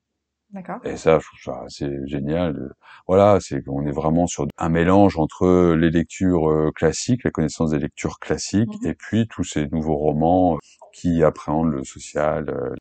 D'accord. 0.52 0.80
Et 0.84 0.98
ça, 0.98 1.18
je 1.20 1.26
trouve 1.26 1.40
ça 1.56 1.64
assez 1.66 1.90
génial. 2.08 2.74
Voilà, 3.08 3.40
c'est 3.40 3.64
qu'on 3.64 3.86
est 3.86 3.92
vraiment 3.92 4.28
sur 4.28 4.48
un 4.58 4.70
mélange 4.70 5.18
entre 5.18 5.74
les 5.76 5.90
lectures 5.90 6.50
euh, 6.50 6.72
classiques, 6.76 7.24
la 7.24 7.32
connaissance 7.32 7.72
des 7.72 7.80
lectures 7.80 8.20
classiques, 8.20 8.68
mmh 8.84 8.88
et 8.88 8.94
puis 8.94 9.28
tous 9.30 9.46
ces 9.46 9.68
nouveaux 9.70 9.96
romans 9.96 10.58
qui 10.94 11.24
appréhendent 11.24 11.72
le 11.72 11.86
social, 11.86 12.50
euh, 12.50 12.76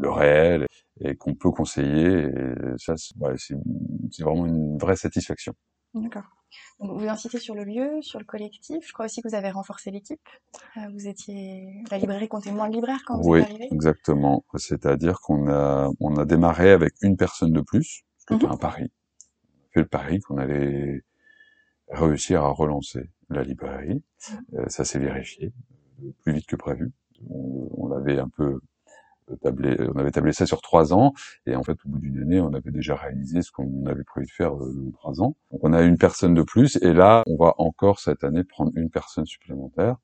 le 0.00 0.10
réel, 0.10 0.66
et 1.00 1.14
qu'on 1.14 1.34
peut 1.34 1.52
conseiller. 1.52 2.24
Et 2.24 2.54
ça, 2.78 2.94
c'est 2.96 4.24
vraiment 4.24 4.46
une 4.46 4.76
vraie 4.76 4.96
satisfaction. 4.96 5.52
D'accord. 5.94 6.35
Vous 6.78 7.06
incitez 7.08 7.38
sur 7.38 7.54
le 7.54 7.64
lieu, 7.64 8.02
sur 8.02 8.18
le 8.18 8.24
collectif. 8.24 8.86
Je 8.86 8.92
crois 8.92 9.06
aussi 9.06 9.22
que 9.22 9.28
vous 9.28 9.34
avez 9.34 9.50
renforcé 9.50 9.90
l'équipe. 9.90 10.20
Euh, 10.76 10.80
vous 10.92 11.08
étiez, 11.08 11.82
la 11.90 11.98
librairie 11.98 12.28
comptait 12.28 12.52
moins 12.52 12.68
de 12.68 12.74
libraires 12.74 13.02
quand 13.06 13.20
vous 13.20 13.36
êtes 13.36 13.44
arrivé. 13.44 13.68
Oui, 13.70 13.74
exactement. 13.76 14.44
C'est-à-dire 14.56 15.20
qu'on 15.20 15.48
a, 15.48 15.90
on 16.00 16.16
a 16.16 16.24
démarré 16.24 16.70
avec 16.70 16.94
une 17.02 17.16
personne 17.16 17.52
de 17.52 17.60
plus, 17.62 18.04
c'était 18.18 18.46
mhm. 18.46 18.52
un 18.52 18.56
pari. 18.56 18.84
On 18.84 19.72
fait 19.72 19.80
le 19.80 19.86
pari 19.86 20.20
qu'on 20.20 20.38
allait 20.38 21.02
réussir 21.88 22.42
à 22.44 22.50
relancer 22.50 23.10
la 23.30 23.42
librairie. 23.42 24.02
Mhm. 24.30 24.44
Euh, 24.54 24.68
ça 24.68 24.84
s'est 24.84 24.98
vérifié 24.98 25.52
plus 26.22 26.32
vite 26.34 26.46
que 26.46 26.56
prévu. 26.56 26.92
On, 27.30 27.70
on 27.72 27.88
l'avait 27.88 28.18
un 28.18 28.28
peu 28.28 28.60
tablé, 29.34 29.76
on 29.94 29.98
avait 29.98 30.10
tablé 30.10 30.32
ça 30.32 30.46
sur 30.46 30.60
trois 30.62 30.92
ans, 30.92 31.12
et 31.46 31.56
en 31.56 31.62
fait, 31.62 31.76
au 31.84 31.88
bout 31.88 31.98
d'une 31.98 32.18
année, 32.20 32.40
on 32.40 32.52
avait 32.54 32.70
déjà 32.70 32.94
réalisé 32.94 33.42
ce 33.42 33.50
qu'on 33.50 33.86
avait 33.86 34.04
prévu 34.04 34.26
de 34.26 34.32
faire 34.32 34.54
euh, 34.54 34.72
dans 34.72 34.90
trois 34.92 35.20
ans. 35.20 35.36
Donc, 35.50 35.60
on 35.62 35.72
a 35.72 35.82
une 35.82 35.98
personne 35.98 36.34
de 36.34 36.42
plus, 36.42 36.78
et 36.82 36.92
là, 36.92 37.22
on 37.26 37.36
va 37.36 37.54
encore 37.58 37.98
cette 38.00 38.24
année 38.24 38.44
prendre 38.44 38.72
une 38.76 38.90
personne 38.90 39.26
supplémentaire 39.26 39.96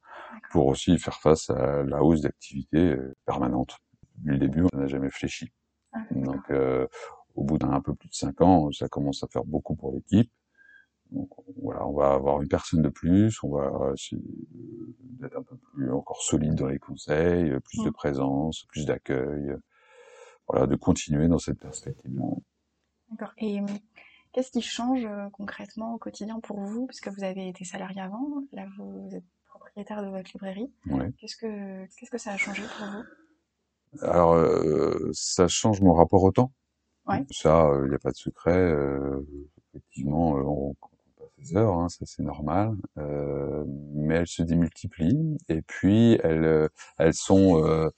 pour 0.50 0.66
aussi 0.66 0.98
faire 0.98 1.20
face 1.20 1.50
à 1.50 1.82
la 1.82 2.02
hausse 2.02 2.22
d'activité 2.22 2.78
euh, 2.78 3.14
permanente. 3.26 3.78
Depuis 4.18 4.32
le 4.32 4.38
début, 4.38 4.64
on 4.72 4.78
n'a 4.78 4.86
jamais 4.86 5.10
fléchi. 5.10 5.52
Ah, 5.92 6.00
Donc, 6.10 6.50
euh, 6.50 6.86
au 7.34 7.44
bout 7.44 7.58
d'un 7.58 7.80
peu 7.80 7.94
plus 7.94 8.08
de 8.08 8.14
cinq 8.14 8.40
ans, 8.40 8.70
ça 8.72 8.88
commence 8.88 9.22
à 9.22 9.26
faire 9.28 9.44
beaucoup 9.44 9.74
pour 9.74 9.92
l'équipe. 9.92 10.30
Donc, 11.12 11.28
voilà, 11.62 11.86
on 11.86 11.92
va 11.92 12.14
avoir 12.14 12.40
une 12.40 12.48
personne 12.48 12.82
de 12.82 12.88
plus, 12.88 13.42
on 13.42 13.50
va 13.50 13.92
essayer 13.92 14.22
d'être 15.20 15.36
un 15.36 15.42
peu 15.42 15.56
plus 15.56 15.92
encore 15.92 16.22
solide 16.22 16.54
dans 16.54 16.68
les 16.68 16.78
conseils, 16.78 17.50
plus 17.60 17.84
de 17.84 17.90
mmh. 17.90 17.92
présence, 17.92 18.64
plus 18.64 18.86
d'accueil, 18.86 19.54
voilà, 20.48 20.66
de 20.66 20.76
continuer 20.76 21.28
dans 21.28 21.38
cette 21.38 21.58
perspective-là. 21.60 22.24
D'accord. 23.10 23.32
Et 23.36 23.60
mmh, 23.60 23.66
qu'est-ce 24.32 24.50
qui 24.50 24.62
change 24.62 25.04
euh, 25.04 25.28
concrètement 25.32 25.94
au 25.94 25.98
quotidien 25.98 26.40
pour 26.40 26.60
vous, 26.60 26.86
puisque 26.86 27.08
vous 27.08 27.24
avez 27.24 27.48
été 27.48 27.64
salarié 27.64 28.00
avant, 28.00 28.26
là 28.52 28.66
vous 28.78 29.10
êtes 29.12 29.24
propriétaire 29.46 30.02
de 30.02 30.08
votre 30.08 30.30
librairie. 30.32 30.72
Qu'est-ce 31.18 31.36
que 31.36 31.84
qu'est-ce 31.96 32.10
que 32.10 32.18
ça 32.18 32.32
a 32.32 32.36
changé 32.38 32.62
pour 32.62 32.86
vous? 32.86 34.06
Alors, 34.06 34.32
euh, 34.32 35.10
ça 35.12 35.46
change 35.48 35.82
mon 35.82 35.92
rapport 35.92 36.22
au 36.22 36.32
temps. 36.32 36.52
Ouais. 37.06 37.24
Ça, 37.30 37.70
il 37.84 37.90
n'y 37.90 37.94
a 37.94 37.98
pas 37.98 38.12
de 38.12 38.16
secret. 38.16 38.56
Euh, 38.56 39.20
effectivement, 39.68 40.30
on, 40.32 40.74
heures, 41.54 41.78
hein, 41.78 41.88
ça 41.88 42.04
c'est 42.06 42.22
normal, 42.22 42.76
euh, 42.98 43.64
mais 43.94 44.16
elles 44.16 44.26
se 44.26 44.42
démultiplient 44.42 45.38
et 45.48 45.62
puis 45.62 46.18
elles, 46.22 46.44
euh, 46.44 46.68
euh, 47.00 47.90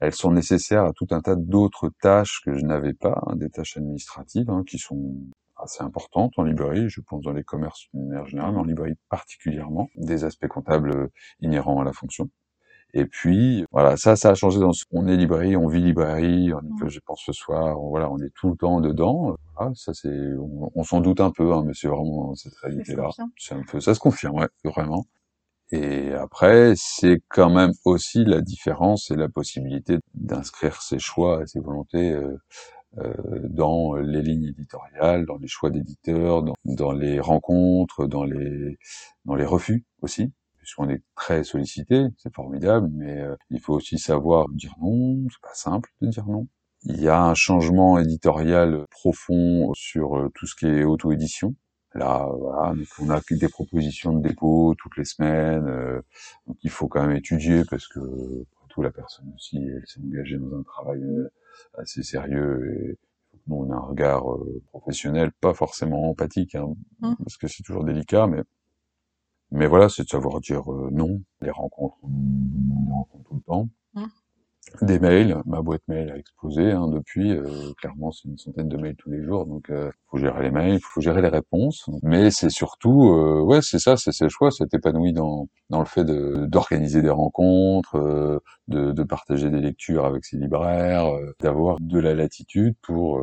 elles 0.00 0.14
sont 0.14 0.30
nécessaires 0.32 0.84
à 0.84 0.92
tout 0.92 1.06
un 1.10 1.20
tas 1.20 1.36
d'autres 1.36 1.90
tâches 2.00 2.40
que 2.44 2.56
je 2.56 2.64
n'avais 2.64 2.94
pas, 2.94 3.22
hein, 3.26 3.36
des 3.36 3.50
tâches 3.50 3.76
administratives 3.76 4.50
hein, 4.50 4.62
qui 4.66 4.78
sont 4.78 5.14
assez 5.56 5.82
importantes 5.82 6.32
en 6.36 6.42
librairie, 6.42 6.88
je 6.88 7.00
pense 7.00 7.22
dans 7.22 7.32
les 7.32 7.44
commerces 7.44 7.86
d'une 7.94 8.08
manière 8.08 8.26
générale, 8.26 8.52
mais 8.52 8.60
en 8.60 8.64
librairie 8.64 8.96
particulièrement, 9.08 9.88
des 9.96 10.24
aspects 10.24 10.48
comptables 10.48 11.10
inhérents 11.40 11.80
à 11.80 11.84
la 11.84 11.92
fonction. 11.92 12.28
Et 12.94 13.04
puis, 13.04 13.64
voilà, 13.72 13.96
ça, 13.96 14.16
ça 14.16 14.30
a 14.30 14.34
changé 14.34 14.58
dans 14.58 14.72
ce... 14.72 14.84
On 14.90 15.06
est 15.06 15.16
librairie, 15.16 15.56
on 15.56 15.68
vit 15.68 15.82
librairie, 15.82 16.52
on 16.54 16.62
mmh. 16.62 16.88
je 16.88 17.00
pense 17.00 17.22
ce 17.24 17.32
soir, 17.32 17.78
voilà, 17.78 18.10
on 18.10 18.18
est 18.18 18.32
tout 18.34 18.50
le 18.50 18.56
temps 18.56 18.80
dedans. 18.80 19.36
Voilà, 19.54 19.72
ça 19.74 19.92
c'est, 19.92 20.32
on, 20.74 20.82
s'en 20.82 21.00
doute 21.00 21.20
un 21.20 21.30
peu, 21.30 21.52
hein, 21.52 21.62
mais 21.66 21.72
c'est 21.74 21.88
vraiment 21.88 22.34
cette 22.34 22.54
réalité-là. 22.54 23.10
C'est 23.36 23.54
un 23.54 23.62
peu, 23.70 23.80
ça 23.80 23.94
se 23.94 24.00
confirme, 24.00 24.36
ouais, 24.36 24.48
vraiment. 24.64 25.06
Et 25.72 26.12
après, 26.12 26.74
c'est 26.76 27.20
quand 27.28 27.50
même 27.50 27.72
aussi 27.84 28.24
la 28.24 28.40
différence 28.40 29.10
et 29.10 29.16
la 29.16 29.28
possibilité 29.28 29.98
d'inscrire 30.14 30.80
ses 30.80 31.00
choix 31.00 31.42
et 31.42 31.46
ses 31.46 31.60
volontés 31.60 32.12
euh, 32.12 32.38
euh, 32.98 33.12
dans 33.50 33.96
les 33.96 34.22
lignes 34.22 34.44
éditoriales, 34.46 35.26
dans 35.26 35.38
les 35.38 35.48
choix 35.48 35.70
d'éditeurs, 35.70 36.42
dans, 36.44 36.54
dans, 36.64 36.92
les 36.92 37.20
rencontres, 37.20 38.06
dans 38.06 38.24
les 38.24 38.78
dans 39.24 39.34
les 39.34 39.44
refus 39.44 39.84
aussi 40.02 40.32
puisqu'on 40.66 40.90
est 40.90 41.02
très 41.14 41.44
sollicité, 41.44 42.06
c'est 42.18 42.34
formidable, 42.34 42.90
mais 42.92 43.20
euh, 43.20 43.36
il 43.50 43.60
faut 43.60 43.74
aussi 43.74 43.98
savoir 43.98 44.48
dire 44.48 44.74
non, 44.80 45.24
c'est 45.30 45.40
pas 45.40 45.54
simple 45.54 45.92
de 46.00 46.08
dire 46.08 46.26
non. 46.26 46.48
Il 46.82 47.00
y 47.00 47.08
a 47.08 47.22
un 47.22 47.34
changement 47.34 48.00
éditorial 48.00 48.84
profond 48.90 49.70
sur 49.74 50.18
euh, 50.18 50.28
tout 50.34 50.46
ce 50.48 50.56
qui 50.56 50.66
est 50.66 50.82
auto-édition. 50.82 51.54
Là, 51.94 52.28
voilà, 52.36 52.74
donc 52.74 52.88
on 53.00 53.10
a 53.10 53.20
des 53.30 53.48
propositions 53.48 54.14
de 54.14 54.28
dépôt 54.28 54.74
toutes 54.76 54.96
les 54.96 55.04
semaines, 55.04 55.68
euh, 55.68 56.02
donc 56.48 56.56
il 56.64 56.70
faut 56.70 56.88
quand 56.88 57.06
même 57.06 57.16
étudier 57.16 57.62
parce 57.70 57.86
que 57.86 58.00
tout 58.68 58.82
la 58.82 58.90
personne 58.90 59.32
aussi, 59.36 59.58
elle 59.58 59.86
s'est 59.86 60.00
engagée 60.00 60.36
dans 60.36 60.58
un 60.58 60.64
travail 60.64 61.00
assez 61.78 62.02
sérieux 62.02 62.74
et 62.74 62.98
nous 63.46 63.54
on 63.54 63.70
a 63.70 63.76
un 63.76 63.86
regard 63.86 64.24
professionnel, 64.70 65.30
pas 65.40 65.54
forcément 65.54 66.10
empathique, 66.10 66.56
hein, 66.56 66.74
mmh. 67.02 67.14
parce 67.20 67.36
que 67.36 67.46
c'est 67.46 67.62
toujours 67.62 67.84
délicat, 67.84 68.26
mais 68.26 68.42
mais 69.50 69.66
voilà, 69.66 69.88
c'est 69.88 70.04
de 70.04 70.08
savoir 70.08 70.40
dire 70.40 70.70
euh, 70.72 70.90
non. 70.92 71.20
Les 71.40 71.50
rencontres, 71.50 71.96
on 72.02 72.92
rencontre 72.94 73.24
tout 73.28 73.34
le 73.34 73.42
temps. 73.42 73.68
Mmh. 73.94 74.06
Des 74.82 74.98
mails, 74.98 75.40
ma 75.46 75.62
boîte 75.62 75.82
mail 75.86 76.10
a 76.10 76.18
explosé 76.18 76.72
hein, 76.72 76.88
depuis. 76.88 77.32
Euh, 77.32 77.72
clairement, 77.78 78.10
c'est 78.10 78.28
une 78.28 78.36
centaine 78.36 78.68
de 78.68 78.76
mails 78.76 78.96
tous 78.96 79.10
les 79.10 79.22
jours, 79.22 79.46
donc 79.46 79.70
euh, 79.70 79.90
faut 80.10 80.18
gérer 80.18 80.42
les 80.42 80.50
mails, 80.50 80.80
faut 80.82 81.00
gérer 81.00 81.22
les 81.22 81.28
réponses. 81.28 81.88
Mais 82.02 82.30
c'est 82.32 82.50
surtout, 82.50 83.12
euh, 83.12 83.40
ouais, 83.40 83.62
c'est 83.62 83.78
ça, 83.78 83.96
c'est 83.96 84.20
le 84.20 84.28
choix, 84.28 84.50
c'est 84.50 84.74
épanoui 84.74 85.12
dans 85.12 85.48
dans 85.70 85.78
le 85.78 85.86
fait 85.86 86.04
d'organiser 86.04 87.00
des 87.00 87.10
rencontres, 87.10 88.40
de, 88.68 88.92
de 88.92 89.02
partager 89.04 89.50
des 89.50 89.60
lectures 89.60 90.04
avec 90.04 90.24
ses 90.24 90.36
libraires, 90.36 91.06
d'avoir 91.40 91.78
de 91.80 91.98
la 91.98 92.14
latitude 92.14 92.74
pour 92.82 93.20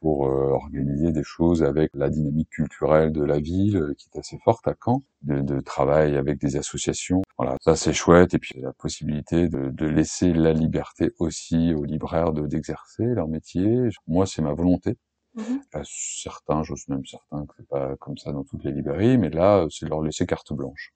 pour 0.00 0.26
euh, 0.26 0.50
organiser 0.50 1.12
des 1.12 1.22
choses 1.22 1.62
avec 1.62 1.90
la 1.94 2.08
dynamique 2.08 2.50
culturelle 2.50 3.12
de 3.12 3.22
la 3.22 3.38
ville 3.38 3.76
euh, 3.76 3.94
qui 3.96 4.08
est 4.12 4.18
assez 4.18 4.38
forte 4.38 4.66
à 4.66 4.74
Caen, 4.82 5.02
de, 5.22 5.40
de 5.40 5.60
travail 5.60 6.16
avec 6.16 6.38
des 6.38 6.56
associations. 6.56 7.22
Voilà, 7.36 7.56
ça 7.60 7.76
c'est 7.76 7.92
chouette 7.92 8.34
et 8.34 8.38
puis 8.38 8.60
la 8.60 8.72
possibilité 8.72 9.48
de, 9.48 9.70
de, 9.70 9.86
laisser 9.86 10.32
la 10.32 10.52
liberté 10.52 11.12
aussi 11.18 11.74
aux 11.74 11.84
libraires 11.84 12.32
de 12.32 12.46
d'exercer 12.46 13.04
leur 13.04 13.28
métier. 13.28 13.88
Moi 14.08 14.26
c'est 14.26 14.42
ma 14.42 14.52
volonté. 14.52 14.96
Mm-hmm. 15.36 15.84
certains, 15.84 16.64
je 16.64 16.74
suis 16.74 16.92
même 16.92 17.06
certain 17.06 17.46
que 17.46 17.54
c'est 17.56 17.68
pas 17.68 17.94
comme 18.00 18.18
ça 18.18 18.32
dans 18.32 18.42
toutes 18.42 18.64
les 18.64 18.72
librairies, 18.72 19.16
mais 19.16 19.30
là 19.30 19.66
c'est 19.70 19.88
leur 19.88 20.02
laisser 20.02 20.26
carte 20.26 20.52
blanche 20.52 20.92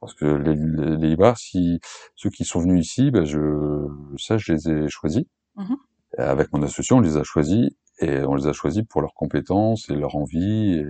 parce 0.00 0.14
que 0.14 0.24
les, 0.24 0.54
les, 0.54 1.08
libraires, 1.08 1.38
si 1.38 1.80
ceux 2.14 2.30
qui 2.30 2.44
sont 2.44 2.60
venus 2.60 2.86
ici, 2.86 3.10
ben 3.10 3.24
je, 3.24 3.88
ça, 4.16 4.38
je 4.38 4.52
les 4.52 4.68
ai 4.68 4.88
choisis. 4.88 5.24
Mm-hmm. 5.56 5.76
Avec 6.18 6.52
mon 6.52 6.62
association, 6.62 6.98
on 6.98 7.00
les 7.00 7.16
a 7.16 7.24
choisis 7.24 7.70
et 8.00 8.20
on 8.24 8.34
les 8.34 8.46
a 8.46 8.52
choisis 8.52 8.82
pour 8.88 9.00
leurs 9.00 9.14
compétences 9.14 9.88
et 9.90 9.94
leur 9.94 10.16
envie 10.16 10.74
et 10.74 10.84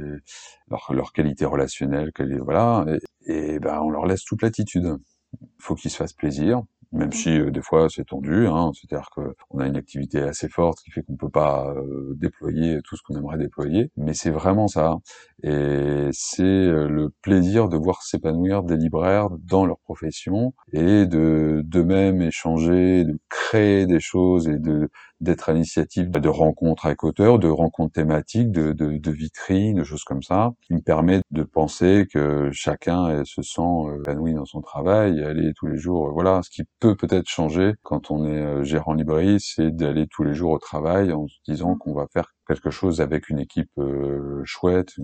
leur, 0.69 0.93
leur 0.93 1.13
qualité 1.13 1.45
relationnelle, 1.45 2.11
voilà. 2.43 2.85
Et, 3.27 3.55
et, 3.55 3.59
ben 3.61 3.81
on 3.83 3.91
leur 3.91 4.07
laisse 4.07 4.25
toute 4.25 4.43
l'attitude. 4.43 4.97
Il 5.41 5.49
faut 5.59 5.75
qu'ils 5.75 5.91
se 5.91 5.97
fassent 5.97 6.15
plaisir, 6.15 6.63
même 6.93 7.13
si 7.13 7.39
euh, 7.39 7.51
des 7.51 7.61
fois 7.63 7.89
c'est 7.91 8.05
tendu. 8.05 8.47
Hein, 8.47 8.71
C'est-à-dire 8.75 9.11
qu'on 9.11 9.59
a 9.59 9.67
une 9.67 9.77
activité 9.77 10.21
assez 10.21 10.49
forte 10.49 10.79
qui 10.81 10.91
fait 10.91 11.03
qu'on 11.03 11.17
peut 11.17 11.29
pas 11.31 11.71
euh, 11.77 12.15
déployer 12.17 12.81
tout 12.85 12.97
ce 12.97 13.03
qu'on 13.03 13.17
aimerait 13.17 13.39
déployer, 13.39 13.91
mais 13.97 14.15
c'est 14.15 14.31
vraiment 14.31 14.69
ça. 14.69 14.97
Et 15.43 16.09
c'est 16.13 16.45
le 16.45 17.11
plaisir 17.23 17.69
de 17.69 17.77
voir 17.77 18.03
s'épanouir 18.03 18.63
des 18.63 18.77
libraires 18.77 19.29
dans 19.45 19.67
leur 19.67 19.79
profession 19.81 20.55
et 20.73 21.07
de 21.07 21.63
d'eux-mêmes 21.65 22.23
échanger, 22.23 23.05
de 23.05 23.19
créer 23.29 23.87
des 23.87 24.01
choses 24.01 24.49
et 24.49 24.59
de 24.59 24.89
d'être 25.21 25.49
à 25.49 25.53
l'initiative 25.53 26.11
de 26.11 26.29
rencontres 26.29 26.87
avec 26.87 27.05
auteurs, 27.05 27.39
de 27.39 27.49
rencontres 27.49 27.95
thématiques, 27.95 28.51
de, 28.53 28.73
de, 28.73 28.99
de, 28.99 29.11
vitrines, 29.11 29.79
de 29.79 29.85
choses 29.85 30.05
comme 30.05 30.23
ça, 30.23 30.53
qui 30.63 30.75
me 30.75 30.81
permet 30.81 31.21
de 31.31 31.43
penser 31.43 32.07
que 32.13 32.51
chacun 32.53 33.25
se 33.25 33.43
sent 33.43 33.61
épanoui 34.01 34.35
dans 34.35 34.45
son 34.45 34.61
travail 34.61 35.19
et 35.19 35.25
aller 35.25 35.53
tous 35.57 35.67
les 35.67 35.79
jours. 35.79 36.13
Voilà, 36.13 36.43
ce 36.43 36.51
qui 36.51 36.63
peut 36.81 36.97
peut-être 36.97 37.29
changer 37.29 37.75
quand 37.83 38.11
on 38.11 38.25
est 38.25 38.65
gérant 38.65 38.95
librairie, 38.95 39.41
c'est 39.41 39.71
d'aller 39.71 40.07
tous 40.07 40.23
les 40.25 40.35
jours 40.35 40.53
au 40.53 40.59
travail 40.59 41.13
en 41.13 41.27
se 41.27 41.37
disant 41.47 41.77
qu'on 41.77 41.95
va 41.95 42.07
faire 42.13 42.33
quelque 42.47 42.71
chose 42.71 43.01
avec 43.01 43.29
une 43.29 43.39
équipe 43.39 43.71
euh, 43.79 44.41
chouette, 44.45 44.95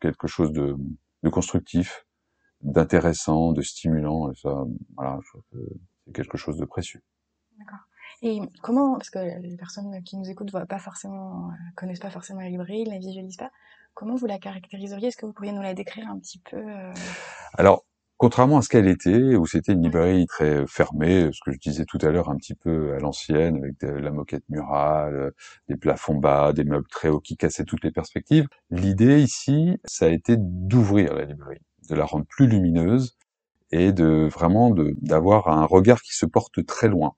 quelque 0.00 0.26
chose 0.26 0.52
de, 0.52 0.76
de 1.22 1.28
constructif, 1.28 2.06
d'intéressant, 2.62 3.52
de 3.52 3.62
stimulant. 3.62 4.30
Et 4.30 4.34
ça, 4.36 4.64
voilà, 4.96 5.18
c'est 5.52 6.12
quelque 6.12 6.38
chose 6.38 6.56
de 6.56 6.64
précieux. 6.64 7.02
D'accord. 7.58 7.80
Et 8.22 8.40
comment, 8.62 8.92
parce 8.94 9.10
que 9.10 9.18
les 9.18 9.56
personnes 9.56 10.00
qui 10.04 10.16
nous 10.16 10.30
écoutent 10.30 10.52
voient 10.52 10.66
pas 10.66 10.78
forcément, 10.78 11.48
euh, 11.48 11.54
connaissent 11.74 11.98
pas 11.98 12.10
forcément 12.10 12.40
la 12.40 12.48
librairie, 12.48 12.84
la 12.84 12.98
visualisent 12.98 13.36
pas, 13.36 13.50
comment 13.94 14.14
vous 14.14 14.26
la 14.26 14.38
caractériseriez? 14.38 15.08
Est-ce 15.08 15.16
que 15.16 15.26
vous 15.26 15.32
pourriez 15.32 15.52
nous 15.52 15.62
la 15.62 15.74
décrire 15.74 16.08
un 16.08 16.18
petit 16.20 16.38
peu 16.38 16.56
euh? 16.56 16.94
Alors, 17.54 17.84
contrairement 18.18 18.58
à 18.58 18.62
ce 18.62 18.68
qu'elle 18.68 18.86
était, 18.86 19.34
où 19.34 19.44
c'était 19.44 19.72
une 19.72 19.82
librairie 19.82 20.26
très 20.26 20.64
fermée, 20.68 21.30
ce 21.32 21.40
que 21.44 21.50
je 21.50 21.58
disais 21.58 21.84
tout 21.84 21.98
à 22.00 22.10
l'heure 22.10 22.30
un 22.30 22.36
petit 22.36 22.54
peu 22.54 22.94
à 22.94 23.00
l'ancienne, 23.00 23.56
avec 23.56 23.80
de, 23.80 23.88
la 23.88 24.12
moquette 24.12 24.44
murale, 24.48 25.32
des 25.68 25.76
plafonds 25.76 26.14
bas, 26.14 26.52
des 26.52 26.62
meubles 26.62 26.88
très 26.88 27.08
hauts 27.08 27.20
qui 27.20 27.36
cassaient 27.36 27.64
toutes 27.64 27.82
les 27.82 27.90
perspectives, 27.90 28.46
l'idée 28.70 29.20
ici, 29.20 29.80
ça 29.84 30.04
a 30.04 30.08
été 30.10 30.36
d'ouvrir 30.38 31.14
la 31.14 31.24
librairie, 31.24 31.62
de 31.90 31.96
la 31.96 32.04
rendre 32.04 32.26
plus 32.26 32.46
lumineuse 32.46 33.16
et 33.72 33.90
de 33.90 34.28
vraiment 34.30 34.72
d'avoir 35.00 35.48
un 35.48 35.64
regard 35.64 36.02
qui 36.02 36.14
se 36.14 36.26
porte 36.26 36.64
très 36.64 36.86
loin. 36.86 37.16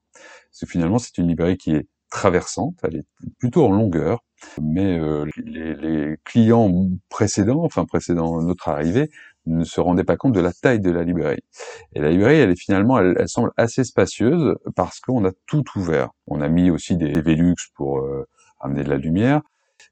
Que 0.61 0.67
finalement, 0.67 0.99
c'est 0.99 1.19
une 1.19 1.29
librairie 1.29 1.57
qui 1.57 1.73
est 1.73 1.87
traversante, 2.11 2.77
elle 2.85 2.97
est 2.97 3.07
plutôt 3.39 3.65
en 3.67 3.73
longueur, 3.73 4.21
mais 4.63 4.99
euh, 4.99 5.27
les, 5.37 5.75
les, 5.75 6.17
clients 6.25 6.71
précédents, 7.09 7.65
enfin 7.65 7.85
précédents 7.85 8.41
notre 8.41 8.69
arrivée, 8.69 9.11
ne 9.47 9.65
se 9.65 9.81
rendait 9.81 10.05
pas 10.05 10.17
compte 10.17 10.33
de 10.33 10.41
la 10.41 10.53
taille 10.53 10.81
de 10.81 10.91
la 10.91 11.03
librairie. 11.03 11.43
Et 11.95 12.01
la 12.01 12.11
librairie, 12.11 12.37
elle 12.37 12.51
est 12.51 12.61
finalement, 12.61 12.99
elle, 12.99 13.29
semble 13.29 13.51
assez 13.57 13.85
spacieuse 13.85 14.57
parce 14.77 15.01
qu'on 15.01 15.25
a 15.25 15.33
tout 15.47 15.65
ouvert. 15.77 16.11
On 16.27 16.41
a 16.41 16.49
mis 16.49 16.71
aussi 16.71 16.97
des 16.97 17.13
Velux 17.21 17.57
pour 17.75 17.99
euh, 17.99 18.27
amener 18.61 18.85
de 18.85 18.91
la 18.91 18.97
lumière 18.97 19.43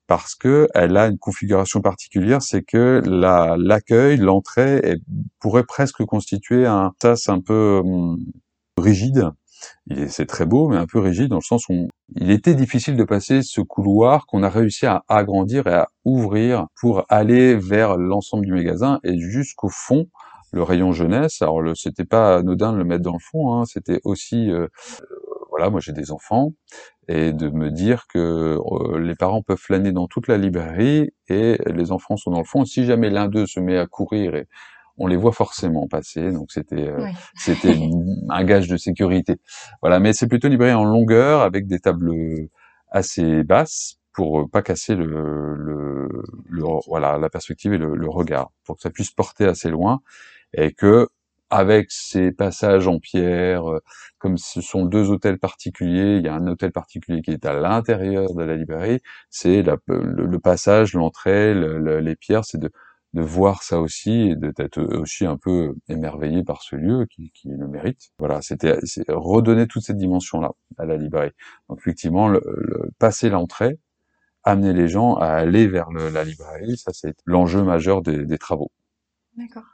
parce 0.07 0.35
que 0.35 0.69
elle 0.75 0.97
a 0.97 1.07
une 1.07 1.19
configuration 1.19 1.81
particulière, 1.81 2.42
c'est 2.42 2.62
que 2.62 3.02
la 3.04 3.57
l'accueil, 3.59 4.16
l'entrée 4.16 5.00
pourrait 5.38 5.64
presque 5.64 6.04
constituer 6.04 6.66
un 6.66 6.92
sas 7.00 7.28
un 7.28 7.40
peu 7.40 7.81
hum, 7.85 8.19
rigide 8.78 9.31
c'est 10.09 10.26
très 10.26 10.47
beau, 10.47 10.69
mais 10.69 10.76
un 10.76 10.87
peu 10.87 10.99
rigide 10.99 11.28
dans 11.28 11.37
le 11.37 11.42
sens 11.42 11.69
où 11.69 11.88
il 12.16 12.31
était 12.31 12.54
difficile 12.54 12.97
de 12.97 13.04
passer 13.04 13.42
ce 13.42 13.61
couloir 13.61 14.26
qu'on 14.26 14.42
a 14.42 14.49
réussi 14.49 14.87
à 14.87 15.02
agrandir 15.09 15.66
et 15.66 15.75
à 15.75 15.88
ouvrir 16.04 16.66
pour 16.81 17.04
aller 17.09 17.54
vers 17.54 17.97
l'ensemble 17.97 18.45
du 18.45 18.52
magasin 18.52 19.00
et 19.04 19.19
jusqu'au 19.19 19.69
fond, 19.69 20.07
le 20.52 20.62
rayon 20.62 20.92
jeunesse. 20.92 21.42
Alors, 21.42 21.62
c'était 21.75 22.04
pas 22.04 22.37
anodin 22.37 22.73
de 22.73 22.78
le 22.78 22.85
mettre 22.85 23.02
dans 23.02 23.14
le 23.14 23.19
fond, 23.19 23.54
hein, 23.54 23.64
c'était 23.64 24.00
aussi, 24.04 24.50
euh, 24.50 24.69
voilà, 25.50 25.71
moi 25.71 25.81
j'ai 25.81 25.92
des 25.92 26.11
enfants, 26.12 26.52
et 27.09 27.33
de 27.33 27.49
me 27.49 27.71
dire 27.71 28.07
que 28.09 28.59
euh, 28.59 28.99
les 29.00 29.14
parents 29.14 29.42
peuvent 29.42 29.59
flâner 29.59 29.92
dans 29.92 30.07
toute 30.07 30.28
la 30.28 30.38
librairie 30.38 31.11
et 31.28 31.59
les 31.66 31.92
enfants 31.92 32.16
sont 32.16 32.31
dans 32.31 32.38
le 32.38 32.45
fond. 32.45 32.64
Si 32.64 32.85
jamais 32.85 33.11
l'un 33.11 33.28
d'eux 33.28 33.47
se 33.47 33.61
met 33.61 33.78
à 33.78 33.87
courir 33.87 34.35
et 34.35 34.47
on 34.99 35.07
les 35.07 35.17
voit 35.17 35.33
forcément 35.33 35.87
passer, 35.89 36.33
donc 36.33 36.53
c'était 36.53 36.89
euh, 36.89 37.07
c'était 37.35 37.79
un 38.29 38.45
gage 38.45 38.69
de 38.69 38.77
sécurité. 38.77 39.37
Voilà, 39.81 40.01
mais 40.01 40.13
c'est 40.13 40.29
plutôt 40.29 40.49
libré 40.49 40.73
en 40.73 40.85
longueur 40.85 41.43
avec 41.43 41.67
des 41.67 41.81
tables 41.81 42.13
assez 42.91 43.43
basses 43.45 43.99
pour 44.13 44.41
euh, 44.41 44.49
pas 44.49 44.63
casser 44.63 44.95
le, 44.95 45.07
le, 45.57 46.09
voilà 46.87 47.19
la 47.19 47.31
perspective 47.31 47.73
et 47.73 47.79
le, 47.79 48.09
regard, 48.09 48.51
pour 48.65 48.77
que 48.77 48.83
ça 48.83 48.91
puisse 48.91 49.11
porter 49.11 49.47
assez 49.47 49.71
loin 49.71 50.01
et 50.55 50.73
que 50.73 51.09
avec 51.51 51.91
ces 51.91 52.33
passages 52.33 52.89
en 52.89 52.99
pierre, 52.99 53.71
euh, 53.71 53.81
comme 54.19 54.39
ce 54.39 54.63
sont 54.63 54.87
deux 54.87 55.11
hôtels 55.11 55.39
particuliers, 55.39 56.17
il 56.17 56.25
y 56.25 56.29
a 56.29 56.35
un 56.35 56.47
hôtel 56.47 56.73
particulier 56.73 57.21
qui 57.23 57.31
est 57.31 57.45
à 57.45 57.53
l'intérieur 57.53 58.35
de 58.35 58.43
la 58.43 58.57
librairie, 58.57 59.01
c'est 59.29 59.63
le, 59.63 60.39
passage, 60.39 60.95
l'entrée, 60.95 61.55
les 61.55 62.17
pierres, 62.17 62.45
c'est 62.47 62.59
de 62.59 62.71
de 63.14 63.20
voir 63.20 63.62
ça 63.62 63.81
aussi 63.81 64.31
et 64.31 64.37
d'être 64.37 64.81
aussi 64.96 65.27
un 65.27 65.37
peu 65.37 65.75
émerveillé 65.88 66.42
par 66.44 66.62
ce 66.62 66.77
lieu 66.77 67.07
qui, 67.07 67.31
qui 67.33 67.48
le 67.48 67.68
mérite. 67.68 68.11
Voilà, 68.18 68.40
c'était 68.40 68.79
redonner 69.09 69.66
toute 69.66 69.83
cette 69.83 69.98
dimension-là 69.98 70.53
à 70.79 70.87
la 70.87 70.96
librairie. 70.96 71.33
Donc 71.68 71.79
effectivement, 71.81 72.29
le, 72.29 72.40
passer 72.98 73.29
l'entrée, 73.29 73.79
amener 74.44 74.72
les 74.72 74.88
gens 74.88 75.14
à 75.16 75.27
aller 75.27 75.68
vers 75.68 75.90
la 75.90 76.25
librairie, 76.25 76.77
ça 76.79 76.92
c'est 76.92 77.14
l'enjeu 77.27 77.62
majeur 77.62 78.03
des, 78.03 78.25
des 78.25 78.38
travaux. 78.38 78.70
D'accord. 79.37 79.64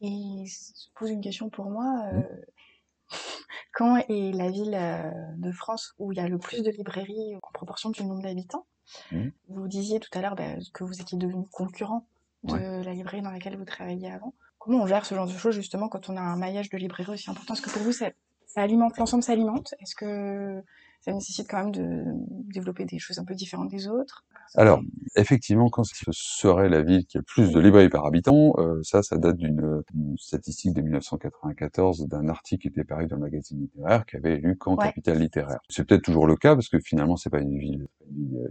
Et 0.00 0.44
je 0.46 0.88
pose 0.94 1.10
une 1.10 1.20
question 1.20 1.50
pour 1.50 1.70
moi. 1.70 2.02
Euh, 2.12 2.18
mmh. 2.18 2.26
quand 3.74 3.96
est 3.96 4.32
la 4.32 4.50
ville 4.50 4.74
euh, 4.74 5.10
de 5.36 5.52
France 5.52 5.94
où 5.98 6.12
il 6.12 6.16
y 6.16 6.20
a 6.20 6.28
le 6.28 6.38
plus 6.38 6.62
de 6.62 6.70
librairies 6.70 7.36
en 7.36 7.50
proportion 7.52 7.90
du 7.90 8.04
nombre 8.04 8.22
d'habitants? 8.22 8.66
Mmh. 9.12 9.28
Vous 9.48 9.68
disiez 9.68 10.00
tout 10.00 10.10
à 10.16 10.22
l'heure 10.22 10.36
bah, 10.36 10.54
que 10.72 10.84
vous 10.84 11.00
étiez 11.00 11.18
devenu 11.18 11.46
concurrent 11.50 12.06
de 12.42 12.84
la 12.84 12.92
librairie 12.92 13.22
dans 13.22 13.30
laquelle 13.30 13.56
vous 13.56 13.64
travailliez 13.64 14.10
avant. 14.10 14.34
Comment 14.58 14.82
on 14.82 14.86
gère 14.86 15.06
ce 15.06 15.14
genre 15.14 15.26
de 15.26 15.32
choses 15.32 15.54
justement 15.54 15.88
quand 15.88 16.08
on 16.08 16.16
a 16.16 16.20
un 16.20 16.36
maillage 16.36 16.70
de 16.70 16.76
librairie 16.76 17.12
aussi 17.12 17.30
important? 17.30 17.54
Est-ce 17.54 17.62
que 17.62 17.70
pour 17.70 17.82
vous, 17.82 17.92
ça, 17.92 18.10
ça 18.46 18.62
alimente, 18.62 18.96
l'ensemble 18.98 19.22
s'alimente. 19.22 19.74
Est-ce 19.80 19.94
que 19.94 20.62
ça 21.00 21.12
nécessite 21.12 21.48
quand 21.48 21.58
même 21.58 21.72
de 21.72 22.02
développer 22.52 22.84
des 22.84 22.98
choses 22.98 23.18
un 23.18 23.24
peu 23.24 23.34
différentes 23.34 23.68
des 23.68 23.88
autres? 23.88 24.24
Alors, 24.54 24.80
effectivement, 25.16 25.68
quand 25.68 25.84
ce 25.84 25.94
serait 26.12 26.68
la 26.68 26.82
ville 26.82 27.04
qui 27.06 27.18
a 27.18 27.20
le 27.20 27.24
plus 27.24 27.52
de 27.52 27.60
librairies 27.60 27.88
par 27.88 28.06
habitant, 28.06 28.54
euh, 28.58 28.80
ça, 28.82 29.02
ça 29.02 29.16
date 29.16 29.36
d'une 29.36 29.82
statistique 30.18 30.74
de 30.74 30.82
1994 30.82 32.06
d'un 32.06 32.28
article 32.28 32.62
qui 32.62 32.68
était 32.68 32.84
paru 32.84 33.06
dans 33.06 33.16
le 33.16 33.22
magazine 33.22 33.60
littéraire 33.60 34.06
qui 34.06 34.16
avait 34.16 34.36
lu 34.36 34.56
Caen, 34.62 34.76
capitale 34.76 35.18
littéraire. 35.18 35.58
C'est 35.68 35.86
peut-être 35.86 36.02
toujours 36.02 36.26
le 36.26 36.36
cas 36.36 36.54
parce 36.54 36.68
que 36.68 36.78
finalement, 36.78 37.16
c'est 37.16 37.30
pas 37.30 37.40
une 37.40 37.58
ville, 37.58 37.88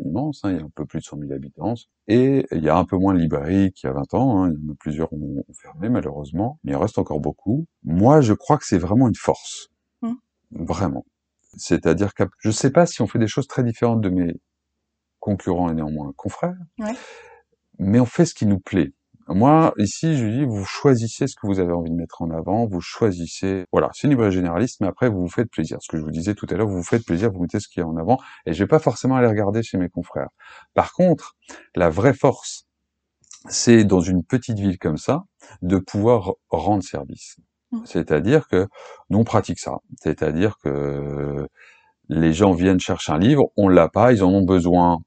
immense, 0.05 0.41
hein, 0.43 0.51
il 0.51 0.57
y 0.57 0.61
a 0.61 0.63
un 0.63 0.71
peu 0.75 0.85
plus 0.85 0.99
de 0.99 1.05
100 1.05 1.19
000 1.19 1.31
habitants, 1.33 1.75
et 2.07 2.45
il 2.51 2.63
y 2.63 2.69
a 2.69 2.77
un 2.77 2.85
peu 2.85 2.97
moins 2.97 3.13
de 3.13 3.19
librairies 3.19 3.71
qu'il 3.71 3.87
y 3.87 3.91
a 3.91 3.93
20 3.93 4.13
ans, 4.13 4.43
hein, 4.43 4.51
il 4.51 4.65
y 4.65 4.69
en 4.69 4.73
a 4.73 4.75
plusieurs 4.79 5.13
ont, 5.13 5.43
ont 5.47 5.53
fermé 5.53 5.89
malheureusement, 5.89 6.59
mais 6.63 6.73
il 6.73 6.77
reste 6.77 6.97
encore 6.97 7.19
beaucoup. 7.19 7.65
Moi, 7.83 8.21
je 8.21 8.33
crois 8.33 8.57
que 8.57 8.65
c'est 8.65 8.77
vraiment 8.77 9.07
une 9.07 9.15
force. 9.15 9.69
Mmh. 10.01 10.13
Vraiment. 10.51 11.05
C'est-à-dire 11.57 12.13
que 12.13 12.23
je 12.39 12.49
ne 12.49 12.53
sais 12.53 12.71
pas 12.71 12.85
si 12.85 13.01
on 13.01 13.07
fait 13.07 13.19
des 13.19 13.27
choses 13.27 13.47
très 13.47 13.63
différentes 13.63 14.01
de 14.01 14.09
mes 14.09 14.33
concurrents 15.25 15.71
et 15.71 15.73
néanmoins 15.73 16.13
confrères, 16.15 16.53
mais 17.79 17.99
on 17.99 18.05
fait 18.05 18.27
ce 18.27 18.35
qui 18.35 18.45
nous 18.45 18.59
plaît. 18.59 18.93
Moi, 19.27 19.73
ici, 19.79 20.15
je 20.15 20.27
dis, 20.27 20.45
vous 20.45 20.65
choisissez 20.65 21.25
ce 21.25 21.35
que 21.35 21.47
vous 21.47 21.59
avez 21.59 21.73
envie 21.73 21.89
de 21.89 21.95
mettre 21.95 22.21
en 22.21 22.29
avant, 22.29 22.67
vous 22.67 22.79
choisissez, 22.79 23.65
voilà, 23.71 23.89
c'est 23.93 24.03
une 24.03 24.11
librairie 24.11 24.31
généraliste, 24.31 24.81
mais 24.81 24.87
après, 24.87 25.09
vous 25.09 25.21
vous 25.21 25.29
faites 25.29 25.49
plaisir. 25.49 25.79
Ce 25.81 25.87
que 25.89 25.97
je 25.97 26.03
vous 26.03 26.11
disais 26.11 26.35
tout 26.35 26.45
à 26.51 26.53
l'heure, 26.53 26.67
vous 26.67 26.77
vous 26.77 26.83
faites 26.83 27.03
plaisir, 27.03 27.31
vous 27.31 27.41
mettez 27.41 27.59
ce 27.59 27.67
qu'il 27.67 27.81
y 27.81 27.83
a 27.83 27.87
en 27.87 27.97
avant, 27.97 28.19
et 28.45 28.53
je 28.53 28.63
vais 28.63 28.67
pas 28.67 28.77
forcément 28.77 29.15
aller 29.15 29.27
regarder 29.27 29.63
chez 29.63 29.79
mes 29.79 29.89
confrères. 29.89 30.29
Par 30.75 30.93
contre, 30.93 31.35
la 31.75 31.89
vraie 31.89 32.13
force, 32.13 32.67
c'est 33.49 33.83
dans 33.83 34.01
une 34.01 34.23
petite 34.23 34.59
ville 34.59 34.77
comme 34.77 34.97
ça, 34.97 35.23
de 35.63 35.79
pouvoir 35.79 36.33
rendre 36.49 36.83
service. 36.83 37.37
Mmh. 37.71 37.79
C'est-à-dire 37.85 38.47
que 38.47 38.67
nous 39.09 39.19
on 39.19 39.23
pratique 39.23 39.59
ça. 39.59 39.77
C'est-à-dire 40.03 40.57
que 40.63 41.47
les 42.09 42.31
gens 42.31 42.51
viennent 42.51 42.79
chercher 42.79 43.11
un 43.11 43.17
livre, 43.17 43.45
on 43.57 43.69
l'a 43.69 43.89
pas, 43.89 44.13
ils 44.13 44.23
en 44.23 44.29
ont 44.29 44.45
besoin 44.45 44.99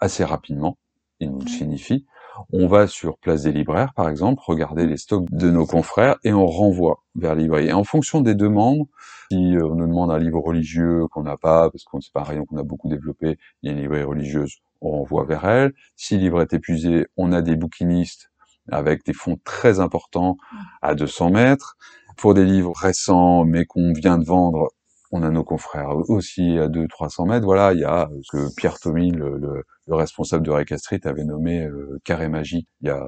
assez 0.00 0.24
rapidement, 0.24 0.78
ils 1.20 1.30
nous 1.30 1.40
le 1.40 1.48
signifient. 1.48 2.06
On 2.52 2.66
va 2.66 2.86
sur 2.86 3.18
Place 3.18 3.42
des 3.42 3.52
Libraires, 3.52 3.94
par 3.94 4.08
exemple, 4.08 4.42
regarder 4.44 4.86
les 4.86 4.98
stocks 4.98 5.26
de 5.30 5.50
nos 5.50 5.66
confrères 5.66 6.16
et 6.22 6.32
on 6.32 6.46
renvoie 6.46 7.02
vers 7.14 7.34
la 7.34 7.40
librairie. 7.40 7.68
Et 7.68 7.72
en 7.72 7.84
fonction 7.84 8.20
des 8.20 8.34
demandes, 8.34 8.86
si 9.30 9.56
euh, 9.56 9.66
on 9.66 9.76
nous 9.76 9.86
demande 9.86 10.10
un 10.10 10.18
livre 10.18 10.40
religieux 10.40 11.06
qu'on 11.10 11.22
n'a 11.22 11.36
pas, 11.36 11.70
parce 11.70 11.84
qu'on 11.84 12.00
sait 12.00 12.10
pas 12.12 12.20
un 12.20 12.24
rayon 12.24 12.44
qu'on 12.44 12.58
a 12.58 12.62
beaucoup 12.62 12.88
développé, 12.88 13.38
il 13.62 13.66
y 13.66 13.68
a 13.70 13.72
une 13.72 13.80
librairie 13.80 14.04
religieuse, 14.04 14.58
on 14.82 14.90
renvoie 14.90 15.24
vers 15.24 15.44
elle. 15.46 15.72
Si 15.96 16.16
le 16.16 16.20
livre 16.20 16.42
est 16.42 16.52
épuisé, 16.52 17.06
on 17.16 17.32
a 17.32 17.40
des 17.40 17.56
bouquinistes 17.56 18.30
avec 18.70 19.04
des 19.04 19.12
fonds 19.12 19.38
très 19.44 19.80
importants 19.80 20.36
à 20.82 20.94
200 20.94 21.30
mètres. 21.30 21.76
Pour 22.16 22.32
des 22.32 22.46
livres 22.46 22.72
récents, 22.74 23.44
mais 23.44 23.66
qu'on 23.66 23.92
vient 23.92 24.16
de 24.16 24.24
vendre, 24.24 24.70
on 25.12 25.22
a 25.22 25.30
nos 25.30 25.44
confrères 25.44 25.96
aussi 26.08 26.58
à 26.58 26.68
200-300 26.68 27.28
mètres. 27.28 27.44
Voilà, 27.44 27.72
il 27.72 27.80
y 27.80 27.84
a 27.84 28.08
ce 28.22 28.36
que 28.36 28.54
Pierre 28.56 28.78
Thomy, 28.78 29.10
le, 29.10 29.38
le, 29.38 29.64
responsable 29.88 30.44
de 30.44 30.76
Street, 30.76 31.00
avait 31.04 31.24
nommé 31.24 31.64
euh, 31.64 32.00
Carré 32.04 32.28
Magie 32.28 32.66
il 32.80 32.88
y 32.88 32.90
a 32.90 33.00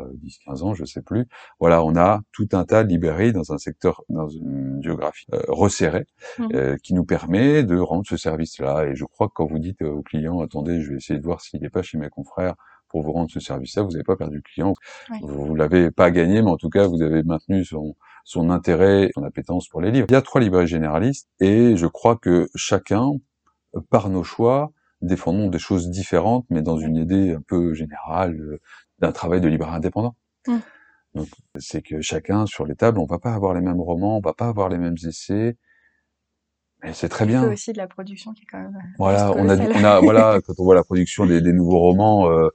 10-15 0.48 0.62
ans, 0.62 0.74
je 0.74 0.84
sais 0.84 1.02
plus. 1.02 1.26
Voilà, 1.58 1.82
on 1.82 1.96
a 1.96 2.20
tout 2.32 2.48
un 2.52 2.64
tas 2.64 2.84
de 2.84 2.88
librairies 2.88 3.32
dans 3.32 3.52
un 3.52 3.58
secteur, 3.58 4.02
dans 4.08 4.28
une 4.28 4.80
géographie 4.82 5.26
euh, 5.34 5.42
resserrée, 5.48 6.06
mmh. 6.38 6.48
euh, 6.54 6.76
qui 6.82 6.94
nous 6.94 7.04
permet 7.04 7.64
de 7.64 7.78
rendre 7.78 8.06
ce 8.06 8.16
service-là. 8.16 8.86
Et 8.86 8.94
je 8.94 9.04
crois 9.04 9.28
que 9.28 9.32
quand 9.34 9.46
vous 9.46 9.58
dites 9.58 9.82
aux 9.82 10.02
clients, 10.02 10.40
attendez, 10.40 10.80
je 10.80 10.90
vais 10.90 10.96
essayer 10.96 11.18
de 11.18 11.24
voir 11.24 11.40
s'il 11.40 11.60
n'est 11.60 11.70
pas 11.70 11.82
chez 11.82 11.98
mes 11.98 12.10
confrères, 12.10 12.54
pour 12.88 13.02
vous 13.02 13.12
rendre 13.12 13.30
ce 13.30 13.40
service-là. 13.40 13.82
Vous 13.82 13.92
n'avez 13.92 14.04
pas 14.04 14.16
perdu 14.16 14.36
le 14.36 14.42
client. 14.42 14.74
Vous, 15.22 15.54
l'avez 15.54 15.90
pas 15.90 16.10
gagné, 16.10 16.42
mais 16.42 16.50
en 16.50 16.56
tout 16.56 16.70
cas, 16.70 16.86
vous 16.86 17.02
avez 17.02 17.22
maintenu 17.22 17.64
son, 17.64 17.96
son 18.24 18.50
intérêt, 18.50 19.10
son 19.14 19.22
appétence 19.24 19.68
pour 19.68 19.80
les 19.80 19.90
livres. 19.90 20.06
Il 20.08 20.12
y 20.12 20.16
a 20.16 20.22
trois 20.22 20.40
librairies 20.40 20.66
généralistes 20.66 21.28
et 21.40 21.76
je 21.76 21.86
crois 21.86 22.16
que 22.16 22.48
chacun, 22.54 23.12
par 23.90 24.08
nos 24.08 24.24
choix, 24.24 24.72
défendons 25.00 25.48
des 25.48 25.58
choses 25.58 25.90
différentes, 25.90 26.46
mais 26.50 26.62
dans 26.62 26.78
une 26.78 26.96
idée 26.96 27.32
un 27.32 27.42
peu 27.46 27.74
générale 27.74 28.34
euh, 28.40 28.60
d'un 28.98 29.12
travail 29.12 29.40
de 29.40 29.48
libraire 29.48 29.74
indépendant. 29.74 30.16
Mmh. 30.46 30.56
Donc, 31.14 31.28
c'est 31.58 31.82
que 31.82 32.00
chacun 32.00 32.46
sur 32.46 32.66
les 32.66 32.74
tables, 32.74 32.98
on 32.98 33.06
va 33.06 33.18
pas 33.18 33.32
avoir 33.32 33.54
les 33.54 33.60
mêmes 33.60 33.80
romans, 33.80 34.18
on 34.18 34.20
va 34.20 34.34
pas 34.34 34.48
avoir 34.48 34.68
les 34.68 34.78
mêmes 34.78 34.96
essais, 35.06 35.56
c'est 36.92 37.08
très 37.08 37.26
bien. 37.26 37.50
aussi 37.50 37.72
de 37.72 37.78
la 37.78 37.88
production 37.88 38.32
qui 38.32 38.42
est 38.42 38.46
quand 38.46 38.58
même. 38.58 38.76
Euh, 38.76 38.88
voilà, 38.98 39.32
on 39.32 39.48
a, 39.48 39.56
on 39.56 39.84
a, 39.84 40.00
voilà, 40.00 40.40
quand 40.46 40.54
on 40.58 40.64
voit 40.64 40.74
la 40.74 40.84
production 40.84 41.26
des, 41.26 41.40
des 41.40 41.52
nouveaux 41.52 41.78
romans, 41.78 42.30
euh, 42.30 42.48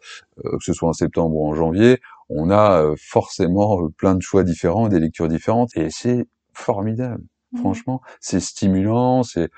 euh, 0.45 0.57
que 0.57 0.63
ce 0.63 0.73
soit 0.73 0.89
en 0.89 0.93
septembre 0.93 1.35
ou 1.35 1.47
en 1.47 1.53
janvier, 1.53 1.99
on 2.29 2.49
a 2.49 2.81
euh, 2.81 2.95
forcément 2.97 3.89
plein 3.97 4.15
de 4.15 4.21
choix 4.21 4.43
différents, 4.43 4.87
des 4.87 4.99
lectures 4.99 5.27
différentes, 5.27 5.75
et 5.75 5.89
c'est 5.89 6.27
formidable. 6.53 7.23
Mmh. 7.51 7.57
Franchement, 7.59 8.01
c'est 8.21 8.39
stimulant, 8.39 9.23
c'est 9.23 9.49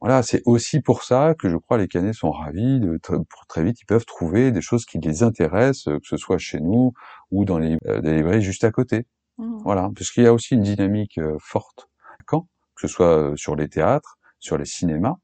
voilà, 0.00 0.22
c'est 0.22 0.42
aussi 0.44 0.82
pour 0.82 1.02
ça 1.02 1.34
que 1.38 1.48
je 1.48 1.56
crois 1.56 1.78
les 1.78 1.88
canets 1.88 2.12
sont 2.12 2.30
ravis 2.30 2.78
de 2.78 2.98
pour 3.06 3.46
très 3.48 3.64
vite 3.64 3.80
ils 3.80 3.86
peuvent 3.86 4.04
trouver 4.04 4.52
des 4.52 4.60
choses 4.60 4.84
qui 4.84 4.98
les 4.98 5.22
intéressent, 5.22 5.84
que 5.84 6.06
ce 6.06 6.18
soit 6.18 6.36
chez 6.36 6.60
nous 6.60 6.92
ou 7.30 7.46
dans 7.46 7.58
les, 7.58 7.78
des 8.02 8.16
librairies 8.16 8.42
juste 8.42 8.64
à 8.64 8.70
côté. 8.70 9.06
Mmh. 9.38 9.62
Voilà, 9.64 9.90
parce 9.96 10.10
qu'il 10.10 10.24
y 10.24 10.26
a 10.26 10.34
aussi 10.34 10.54
une 10.54 10.62
dynamique 10.62 11.18
forte. 11.40 11.88
Quand? 12.26 12.46
Que 12.74 12.86
ce 12.86 12.88
soit 12.88 13.32
sur 13.36 13.56
les 13.56 13.68
théâtres, 13.68 14.18
sur 14.38 14.58
les 14.58 14.64
cinémas. 14.64 15.16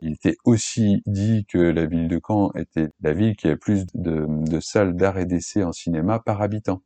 Il 0.00 0.12
était 0.12 0.36
aussi 0.44 1.02
dit 1.06 1.44
que 1.46 1.58
la 1.58 1.86
ville 1.86 2.08
de 2.08 2.20
Caen 2.24 2.52
était 2.54 2.88
la 3.00 3.12
ville 3.12 3.36
qui 3.36 3.48
a 3.48 3.56
plus 3.56 3.84
de, 3.94 4.26
de 4.28 4.60
salles 4.60 4.94
d'art 4.94 5.18
et 5.18 5.26
d'essai 5.26 5.64
en 5.64 5.72
cinéma 5.72 6.20
par 6.20 6.40
habitant. 6.40 6.82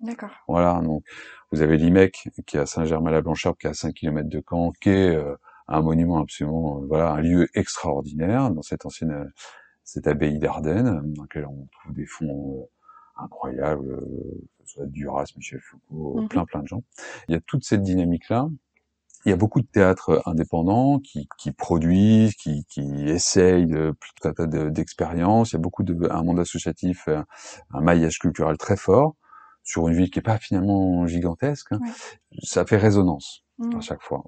D'accord. 0.00 0.30
Voilà, 0.48 0.80
donc 0.82 1.04
vous 1.52 1.62
avez 1.62 1.76
l'IMEC 1.76 2.28
qui 2.46 2.56
est 2.56 2.60
à 2.60 2.66
Saint-Germain-la-Blanchard, 2.66 3.56
qui 3.56 3.66
est 3.66 3.70
à 3.70 3.74
5 3.74 3.94
km 3.94 4.28
de 4.28 4.42
Caen, 4.46 4.72
qui 4.80 4.90
est 4.90 5.16
euh, 5.16 5.36
un 5.68 5.80
monument 5.80 6.18
absolument, 6.18 6.82
euh, 6.82 6.86
voilà, 6.86 7.12
un 7.12 7.20
lieu 7.20 7.48
extraordinaire 7.54 8.50
dans 8.50 8.62
cette 8.62 8.84
ancienne, 8.84 9.12
euh, 9.12 9.24
cette 9.84 10.06
abbaye 10.06 10.38
d'Ardennes, 10.38 11.00
dans 11.14 11.22
laquelle 11.22 11.46
on 11.46 11.68
trouve 11.72 11.94
des 11.94 12.06
fonds 12.06 12.68
incroyables, 13.16 14.00
que 14.58 14.64
ce 14.66 14.74
soit 14.74 14.86
Duras, 14.86 15.32
Michel 15.36 15.60
Foucault, 15.60 16.20
mhm. 16.20 16.28
plein 16.28 16.44
plein 16.44 16.62
de 16.62 16.68
gens. 16.68 16.82
Il 17.28 17.32
y 17.32 17.36
a 17.36 17.40
toute 17.40 17.64
cette 17.64 17.82
dynamique-là 17.82 18.48
il 19.26 19.30
y 19.30 19.32
a 19.32 19.36
beaucoup 19.36 19.60
de 19.60 19.66
théâtres 19.66 20.22
indépendants 20.24 21.00
qui, 21.00 21.28
qui 21.36 21.50
produisent, 21.50 22.34
qui, 22.36 22.64
qui 22.66 23.08
essayent 23.08 23.66
de, 23.66 23.92
tout 24.00 24.28
un 24.28 24.32
tas 24.32 24.46
d'expériences. 24.46 25.50
il 25.50 25.54
y 25.54 25.56
a 25.56 25.60
beaucoup 25.60 25.82
de 25.82 26.08
un 26.10 26.22
monde 26.22 26.38
associatif, 26.38 27.08
un, 27.08 27.80
maillage 27.80 28.20
culturel 28.20 28.56
très 28.56 28.76
fort 28.76 29.16
sur 29.64 29.88
une 29.88 29.94
ville 29.94 30.10
qui 30.10 30.20
est 30.20 30.22
pas 30.22 30.38
finalement 30.38 31.08
gigantesque. 31.08 31.72
Ça 32.44 32.64
fait 32.64 32.76
résonance 32.76 33.42
à 33.60 33.66
mmh. 33.66 33.82
chaque 33.82 34.02
fois. 34.02 34.22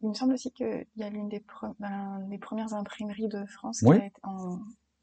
Il 0.00 0.08
me 0.08 0.14
semble 0.14 0.34
aussi 0.34 0.50
qu'il 0.50 0.86
y 0.96 1.04
a 1.04 1.08
l'une 1.08 1.28
des, 1.28 1.44
ben, 1.78 2.26
des, 2.28 2.38
premières 2.38 2.74
imprimeries 2.74 3.28
de 3.28 3.46
France 3.46 3.78
qui 3.78 3.92
a 3.92 4.06
été 4.06 4.20
en, 4.24 4.58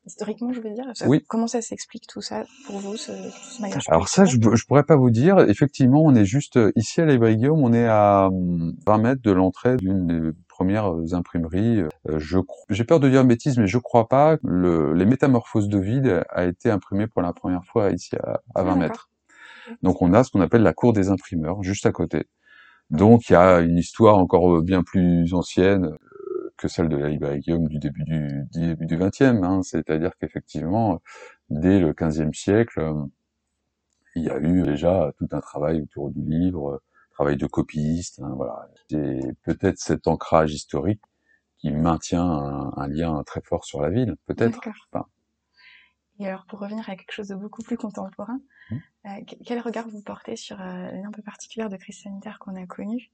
historiquement, 0.06 0.52
je 0.54 0.62
veux 0.62 0.74
dire. 0.74 0.86
Oui. 1.06 1.24
Comment 1.28 1.48
ça 1.48 1.62
s'explique 1.62 2.08
tout 2.08 2.22
ça 2.22 2.44
pour 2.66 2.80
vous, 2.80 2.98
ce, 2.98 3.12
ce 3.12 3.62
maillage 3.62 3.84
Alors 3.88 4.08
ça, 4.08 4.26
je, 4.26 4.38
je 4.38 4.66
pourrais 4.66 4.84
pas 4.84 4.96
vous 4.96 5.10
dire. 5.10 5.40
Effectivement, 5.40 6.04
on 6.04 6.16
est 6.16 6.26
juste 6.26 6.58
euh, 6.58 6.72
ici 6.76 7.02
à 7.02 7.06
la 7.06 7.18
Guillaume, 7.18 7.60
on 7.64 7.74
est 7.74 7.88
à 7.88 8.30
20 8.32 8.96
hum, 8.96 9.02
mètres 9.02 9.22
de 9.22 9.32
l'entrée 9.32 9.78
d'une 9.78 10.08
des 10.08 10.32
premières 10.48 10.94
euh, 10.94 11.14
imprimeries. 11.14 11.82
Euh, 11.82 12.20
je 12.20 12.40
j'ai 12.70 12.84
peur 12.84 13.00
de 13.00 13.10
dire 13.10 13.24
bêtise, 13.26 13.58
mais 13.58 13.68
je 13.68 13.78
crois 13.78 14.08
pas. 14.08 14.38
Le, 14.44 14.94
les 14.94 15.06
Métamorphoses 15.06 15.70
de 15.70 15.80
vide 15.80 16.24
a 16.30 16.46
été 16.46 16.70
imprimé 16.70 17.08
pour 17.08 17.22
la 17.22 17.34
première 17.34 17.66
fois 17.66 17.92
ici 17.92 18.16
à, 18.18 18.42
à 18.56 18.64
20 18.64 18.76
mètres. 18.76 19.10
Donc 19.84 20.02
on 20.02 20.14
a 20.14 20.24
ce 20.24 20.32
qu'on 20.32 20.42
appelle 20.42 20.64
la 20.64 20.74
cour 20.74 20.94
des 20.94 21.10
imprimeurs 21.10 21.62
juste 21.62 21.86
à 21.86 21.92
côté. 21.92 22.26
Donc 22.90 23.30
il 23.30 23.34
y 23.34 23.36
a 23.36 23.60
une 23.60 23.78
histoire 23.78 24.18
encore 24.18 24.64
bien 24.64 24.82
plus 24.82 25.34
ancienne 25.34 25.92
que 26.60 26.67
celle 26.67 26.89
de 26.89 26.98
la 26.98 27.10
librairie 27.10 27.39
Guillaume 27.39 27.67
du 27.67 27.80
début 27.80 28.04
du, 28.04 28.48
début 28.52 28.86
du 28.86 28.98
20e. 28.98 29.43
Hein. 29.43 29.63
C'est-à-dire 29.63 30.12
qu'effectivement, 30.19 31.02
dès 31.50 31.80
le 31.80 31.93
15e 31.93 32.34
siècle, 32.34 32.93
il 34.15 34.24
y 34.24 34.30
a 34.30 34.38
eu 34.39 34.62
déjà 34.63 35.12
tout 35.17 35.28
un 35.32 35.39
travail 35.39 35.82
autour 35.82 36.12
du 36.12 36.22
livre, 36.22 36.82
travail 37.12 37.38
de 37.38 37.48
copiste. 37.48 38.19
Hein, 38.19 38.34
voilà. 38.36 38.67
C'est 38.89 39.36
peut-être 39.43 39.80
cet 39.80 40.08
ancrage 40.08 40.54
historique 40.54 41.02
qui 41.58 41.72
maintient 41.72 42.24
un, 42.26 42.88
lien 42.88 43.24
très 43.24 43.41
fort 43.41 43.65
sur 43.65 43.82
la 43.82 43.89
ville, 43.89 44.15
peut-être. 44.26 44.60
Et 46.19 46.28
alors, 46.28 46.45
pour 46.45 46.60
revenir 46.60 46.89
à 46.89 46.95
quelque 46.98 47.13
chose 47.13 47.30
de 47.30 47.36
beaucoup 47.36 47.62
plus 47.63 47.78
contemporain, 47.78 48.41
mmh. 48.69 48.76
euh, 49.06 49.10
quel 49.45 49.60
regard 49.62 49.88
vous 49.88 50.02
portez 50.02 50.36
sur 50.36 50.60
euh, 50.60 50.89
un 51.06 51.12
peu 51.12 51.22
particulière 51.22 51.69
de 51.69 51.78
crise 51.78 52.02
sanitaire 52.02 52.39
qu'on 52.39 52.56
a 52.56 52.65
connue 52.65 53.10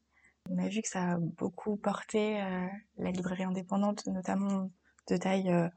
on 0.49 0.57
a 0.57 0.67
vu 0.67 0.81
que 0.81 0.87
ça 0.87 1.13
a 1.13 1.17
beaucoup 1.17 1.77
porté 1.77 2.41
euh, 2.41 2.67
la 2.97 3.11
librairie 3.11 3.43
indépendante, 3.43 4.05
notamment 4.07 4.69
de 5.09 5.17
taille 5.17 5.51
euh, 5.51 5.67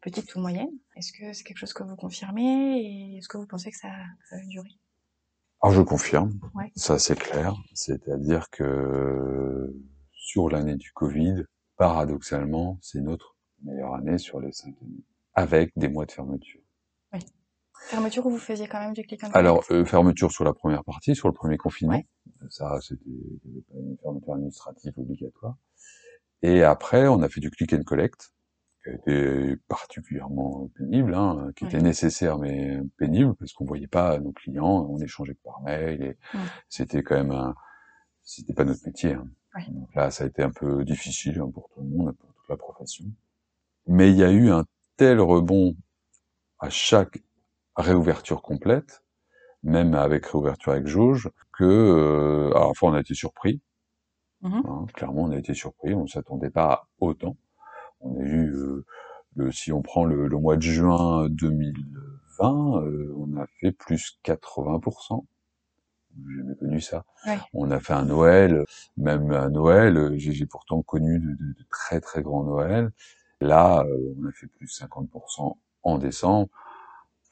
petite 0.00 0.34
ou 0.34 0.40
moyenne. 0.40 0.70
Est-ce 0.96 1.12
que 1.12 1.32
c'est 1.32 1.44
quelque 1.44 1.58
chose 1.58 1.72
que 1.72 1.82
vous 1.82 1.96
confirmez 1.96 2.80
et 2.80 3.16
est-ce 3.18 3.28
que 3.28 3.38
vous 3.38 3.46
pensez 3.46 3.70
que 3.70 3.76
ça, 3.76 3.88
va 3.88 4.38
durer 4.46 4.70
Alors 5.60 5.74
je 5.74 5.82
confirme, 5.82 6.38
ça 6.74 6.98
c'est 6.98 7.18
clair. 7.18 7.54
C'est-à-dire 7.74 8.50
que 8.50 9.74
sur 10.12 10.48
l'année 10.48 10.76
du 10.76 10.92
Covid, 10.92 11.44
paradoxalement, 11.76 12.78
c'est 12.82 13.00
notre 13.00 13.36
meilleure 13.62 13.94
année 13.94 14.18
sur 14.18 14.40
les 14.40 14.52
cinq 14.52 14.74
années, 14.82 15.04
avec 15.34 15.72
des 15.76 15.88
mois 15.88 16.06
de 16.06 16.12
fermeture. 16.12 16.60
Oui. 17.12 17.20
Fermeture 17.86 18.26
où 18.26 18.30
vous 18.30 18.38
faisiez 18.38 18.66
quand 18.68 18.80
même 18.80 18.92
du 18.92 19.02
click 19.02 19.22
and 19.24 19.30
collect 19.30 19.36
Alors, 19.36 19.64
euh, 19.70 19.84
fermeture 19.84 20.30
sur 20.30 20.44
la 20.44 20.52
première 20.52 20.84
partie, 20.84 21.14
sur 21.14 21.28
le 21.28 21.34
premier 21.34 21.56
confinement. 21.56 22.02
Ça, 22.50 22.78
c'était 22.80 23.04
une 23.74 23.96
fermeture 24.02 24.34
administrative 24.34 24.92
obligatoire. 24.96 25.56
Et 26.42 26.62
après, 26.62 27.08
on 27.08 27.20
a 27.22 27.28
fait 27.28 27.40
du 27.40 27.50
click 27.50 27.72
and 27.72 27.82
collect, 27.82 28.32
qui 28.82 28.90
a 28.90 28.92
été 28.94 29.56
particulièrement 29.68 30.70
pénible, 30.76 31.14
hein, 31.14 31.50
qui 31.56 31.64
était 31.64 31.80
nécessaire 31.80 32.38
mais 32.38 32.80
pénible, 32.96 33.34
parce 33.34 33.52
qu'on 33.52 33.64
voyait 33.64 33.88
pas 33.88 34.18
nos 34.18 34.32
clients, 34.32 34.86
on 34.88 34.98
échangeait 34.98 35.34
que 35.34 35.42
par 35.42 35.60
mail, 35.62 36.02
et 36.02 36.16
c'était 36.68 37.02
quand 37.02 37.16
même 37.16 37.32
un... 37.32 37.54
C'était 38.22 38.52
pas 38.52 38.64
notre 38.64 38.86
métier. 38.86 39.14
Hein. 39.14 39.28
Donc 39.68 39.94
là, 39.94 40.10
ça 40.10 40.24
a 40.24 40.26
été 40.26 40.42
un 40.42 40.50
peu 40.50 40.84
difficile 40.84 41.40
hein, 41.40 41.50
pour 41.52 41.68
tout 41.70 41.80
le 41.80 41.88
monde, 41.88 42.16
pour 42.16 42.32
toute 42.34 42.48
la 42.48 42.56
profession. 42.56 43.06
Mais 43.86 44.10
il 44.10 44.16
y 44.16 44.22
a 44.22 44.30
eu 44.30 44.50
un 44.50 44.64
tel 44.96 45.20
rebond 45.20 45.74
à 46.60 46.68
chaque 46.70 47.22
réouverture 47.74 48.42
complète, 48.42 49.02
même 49.62 49.94
avec 49.94 50.26
réouverture 50.26 50.72
avec 50.72 50.86
jauge, 50.86 51.30
que 51.58 51.64
euh, 51.64 52.72
fois 52.74 52.90
on 52.90 52.94
a 52.94 53.00
été 53.00 53.14
surpris. 53.14 53.60
Mmh 54.42 54.60
hein, 54.64 54.86
clairement, 54.94 55.24
on 55.24 55.30
a 55.32 55.36
été 55.36 55.52
surpris. 55.54 55.94
On 55.94 56.04
ne 56.04 56.08
s'attendait 56.08 56.50
pas 56.50 56.72
à 56.72 56.88
autant. 57.00 57.36
On 58.00 58.20
a 58.20 58.22
eu, 58.22 58.52
euh, 58.52 58.84
le, 59.34 59.50
si 59.50 59.72
on 59.72 59.82
prend 59.82 60.04
le, 60.04 60.28
mois 60.28 60.56
de 60.56 60.62
juin 60.62 61.28
2020, 61.28 62.82
euh, 62.82 63.14
on 63.16 63.36
a 63.36 63.46
fait 63.60 63.72
plus 63.72 64.18
80%. 64.24 65.24
J'ai 66.16 66.36
jamais 66.36 66.54
connu 66.56 66.80
ça. 66.80 67.04
On 67.52 67.70
a 67.70 67.80
fait 67.80 67.92
un 67.92 68.04
Noël, 68.04 68.64
même 68.96 69.30
un 69.32 69.50
Noël, 69.50 70.16
j'ai 70.16 70.46
pourtant 70.46 70.82
connu 70.82 71.18
de, 71.18 71.26
de, 71.26 71.54
très 71.70 72.00
très 72.00 72.22
grands 72.22 72.44
Noëls. 72.44 72.90
Là, 73.40 73.84
on 74.16 74.26
a 74.26 74.32
fait 74.32 74.48
plus 74.48 74.66
50% 74.66 75.56
en 75.82 75.98
décembre 75.98 76.48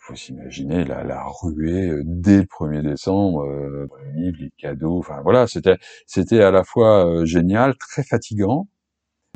faut 0.06 0.14
s'imaginer 0.14 0.84
la, 0.84 1.02
la 1.04 1.24
ruée 1.24 1.90
euh, 1.90 2.02
dès 2.04 2.38
le 2.38 2.44
1er 2.44 2.82
décembre, 2.82 3.44
euh, 3.44 3.88
les 4.14 4.22
livres, 4.22 4.38
les 4.40 4.50
cadeaux, 4.56 4.98
enfin 4.98 5.20
voilà, 5.22 5.46
c'était 5.46 5.76
c'était 6.06 6.42
à 6.42 6.50
la 6.50 6.64
fois 6.64 7.06
euh, 7.06 7.24
génial, 7.24 7.76
très 7.76 8.04
fatigant, 8.04 8.68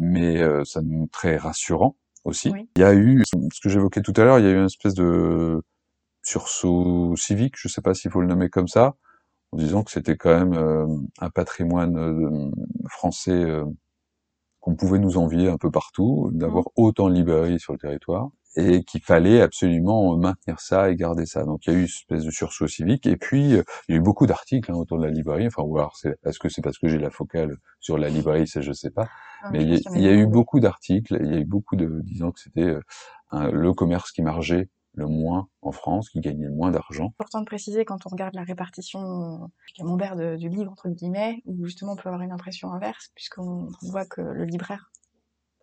mais 0.00 0.40
euh, 0.40 0.64
ça 0.64 0.80
nous 0.82 1.08
très 1.08 1.36
rassurant 1.36 1.96
aussi. 2.24 2.52
Il 2.76 2.80
y 2.80 2.84
a 2.84 2.94
eu 2.94 3.24
ce 3.52 3.60
que 3.60 3.68
j'évoquais 3.68 4.02
tout 4.02 4.14
à 4.16 4.24
l'heure, 4.24 4.38
il 4.38 4.44
y 4.44 4.48
a 4.48 4.52
eu 4.52 4.58
une 4.58 4.66
espèce 4.66 4.94
de 4.94 5.60
sursaut 6.22 7.16
civique, 7.16 7.54
je 7.56 7.68
sais 7.68 7.82
pas 7.82 7.94
s'il 7.94 8.10
faut 8.10 8.20
le 8.20 8.28
nommer 8.28 8.48
comme 8.48 8.68
ça, 8.68 8.94
en 9.52 9.58
disant 9.58 9.82
que 9.82 9.90
c'était 9.90 10.16
quand 10.16 10.46
même 10.46 11.08
un 11.18 11.30
patrimoine 11.30 12.52
français 12.88 13.46
qu'on 14.60 14.76
pouvait 14.76 14.98
nous 14.98 15.16
envier 15.16 15.48
un 15.48 15.56
peu 15.56 15.70
partout, 15.70 16.30
d'avoir 16.34 16.64
mmh. 16.64 16.82
autant 16.82 17.08
de 17.08 17.14
librairies 17.14 17.58
sur 17.58 17.72
le 17.72 17.78
territoire 17.78 18.30
et 18.56 18.82
qu'il 18.82 19.00
fallait 19.00 19.40
absolument 19.40 20.16
maintenir 20.16 20.60
ça 20.60 20.90
et 20.90 20.96
garder 20.96 21.26
ça. 21.26 21.44
Donc 21.44 21.66
il 21.66 21.72
y 21.72 21.76
a 21.76 21.78
eu 21.78 21.82
une 21.82 21.86
espèce 21.86 22.24
de 22.24 22.30
sursaut 22.30 22.66
civique, 22.66 23.06
et 23.06 23.16
puis 23.16 23.54
euh, 23.54 23.62
il 23.88 23.94
y 23.94 23.98
a 23.98 24.00
eu 24.00 24.02
beaucoup 24.02 24.26
d'articles 24.26 24.70
hein, 24.72 24.76
autour 24.76 24.98
de 24.98 25.04
la 25.04 25.10
librairie, 25.10 25.46
enfin, 25.46 25.62
ou 25.62 25.78
alors 25.78 25.96
c'est, 25.96 26.18
est-ce 26.24 26.38
que 26.38 26.48
c'est 26.48 26.62
parce 26.62 26.78
que 26.78 26.88
j'ai 26.88 26.98
la 26.98 27.10
focale 27.10 27.56
sur 27.78 27.98
la 27.98 28.08
librairie, 28.08 28.46
ça 28.46 28.60
je 28.60 28.72
sais 28.72 28.90
pas, 28.90 29.08
mais 29.52 29.62
il 29.62 30.00
y, 30.00 30.08
a, 30.08 30.12
eu 30.12 30.26
beaucoup 30.26 30.60
d'articles, 30.60 31.16
il 31.20 31.32
y 31.32 31.36
a 31.36 31.38
eu 31.38 31.44
beaucoup 31.44 31.76
de 31.76 32.00
disant 32.02 32.30
que 32.32 32.40
c'était 32.40 32.76
euh, 33.32 33.50
le 33.50 33.72
commerce 33.72 34.12
qui 34.12 34.22
margeait 34.22 34.68
le 34.94 35.06
moins 35.06 35.48
en 35.62 35.70
France, 35.70 36.10
qui 36.10 36.20
gagnait 36.20 36.46
le 36.46 36.52
moins 36.52 36.72
d'argent. 36.72 37.06
Important 37.18 37.40
de 37.40 37.46
préciser 37.46 37.84
quand 37.84 38.06
on 38.06 38.08
regarde 38.10 38.34
la 38.34 38.42
répartition 38.42 39.48
camembert 39.76 40.16
de, 40.16 40.36
du 40.36 40.48
livre, 40.48 40.72
entre 40.72 40.88
guillemets, 40.88 41.42
où 41.46 41.64
justement 41.64 41.92
on 41.92 41.96
peut 41.96 42.08
avoir 42.08 42.22
une 42.22 42.32
impression 42.32 42.72
inverse, 42.72 43.10
puisqu'on 43.14 43.68
voit 43.82 44.04
que 44.04 44.20
le 44.20 44.44
libraire 44.44 44.90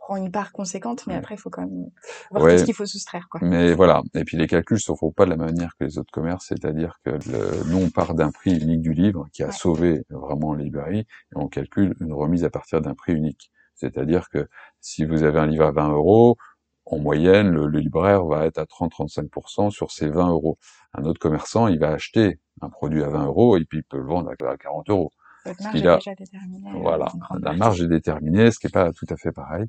prend 0.07 0.15
une 0.15 0.31
part 0.31 0.53
conséquente, 0.53 1.05
mais 1.05 1.15
après, 1.15 1.35
il 1.35 1.37
faut 1.37 1.49
quand 1.49 1.63
même 1.63 1.89
voir 2.31 2.45
ouais, 2.45 2.57
ce 2.57 2.63
qu'il 2.63 2.73
faut 2.73 2.85
soustraire. 2.85 3.27
Quoi. 3.29 3.41
Mais 3.43 3.73
voilà. 3.73 4.01
Et 4.15 4.23
puis 4.23 4.37
les 4.37 4.47
calculs 4.47 4.79
se 4.79 4.93
font 4.93 5.11
pas 5.11 5.25
de 5.25 5.31
la 5.31 5.35
même 5.35 5.47
manière 5.47 5.75
que 5.77 5.83
les 5.83 5.97
autres 5.97 6.11
commerces, 6.13 6.45
c'est-à-dire 6.47 6.97
que 7.03 7.09
le, 7.09 7.69
nous, 7.69 7.77
on 7.77 7.89
part 7.89 8.13
d'un 8.13 8.31
prix 8.31 8.57
unique 8.57 8.79
du 8.79 8.93
livre 8.93 9.27
qui 9.33 9.43
a 9.43 9.51
sauvé 9.51 10.05
vraiment 10.09 10.53
la 10.53 10.63
librairie, 10.63 11.01
et 11.01 11.35
on 11.35 11.49
calcule 11.49 11.93
une 11.99 12.13
remise 12.13 12.45
à 12.45 12.49
partir 12.49 12.79
d'un 12.79 12.95
prix 12.95 13.11
unique. 13.11 13.51
C'est-à-dire 13.75 14.29
que 14.29 14.47
si 14.79 15.03
vous 15.03 15.23
avez 15.23 15.39
un 15.39 15.45
livre 15.45 15.65
à 15.65 15.71
20 15.71 15.91
euros, 15.91 16.37
en 16.85 16.99
moyenne, 16.99 17.49
le, 17.49 17.67
libraire 17.67 18.23
va 18.23 18.45
être 18.45 18.59
à 18.59 18.63
30-35% 18.63 19.71
sur 19.71 19.91
ces 19.91 20.07
20 20.07 20.29
euros. 20.29 20.57
Un 20.93 21.03
autre 21.03 21.19
commerçant, 21.19 21.67
il 21.67 21.79
va 21.79 21.89
acheter 21.89 22.39
un 22.61 22.69
produit 22.69 23.03
à 23.03 23.09
20 23.09 23.25
euros 23.25 23.57
et 23.57 23.65
puis 23.65 23.79
il 23.79 23.83
peut 23.83 23.97
le 23.97 24.05
vendre 24.05 24.31
à 24.31 24.57
40 24.57 24.89
euros. 24.89 25.11
Votre 25.47 25.63
marge 25.63 25.75
est 25.75 25.81
déjà 25.81 26.15
déterminée. 26.15 26.69
Euh, 26.69 26.79
voilà, 26.79 27.07
la 27.39 27.53
marge 27.53 27.81
est 27.81 27.87
déterminée, 27.87 28.51
ce 28.51 28.59
qui 28.59 28.67
n'est 28.67 28.71
pas 28.71 28.91
tout 28.91 29.05
à 29.09 29.15
fait 29.15 29.31
pareil. 29.31 29.65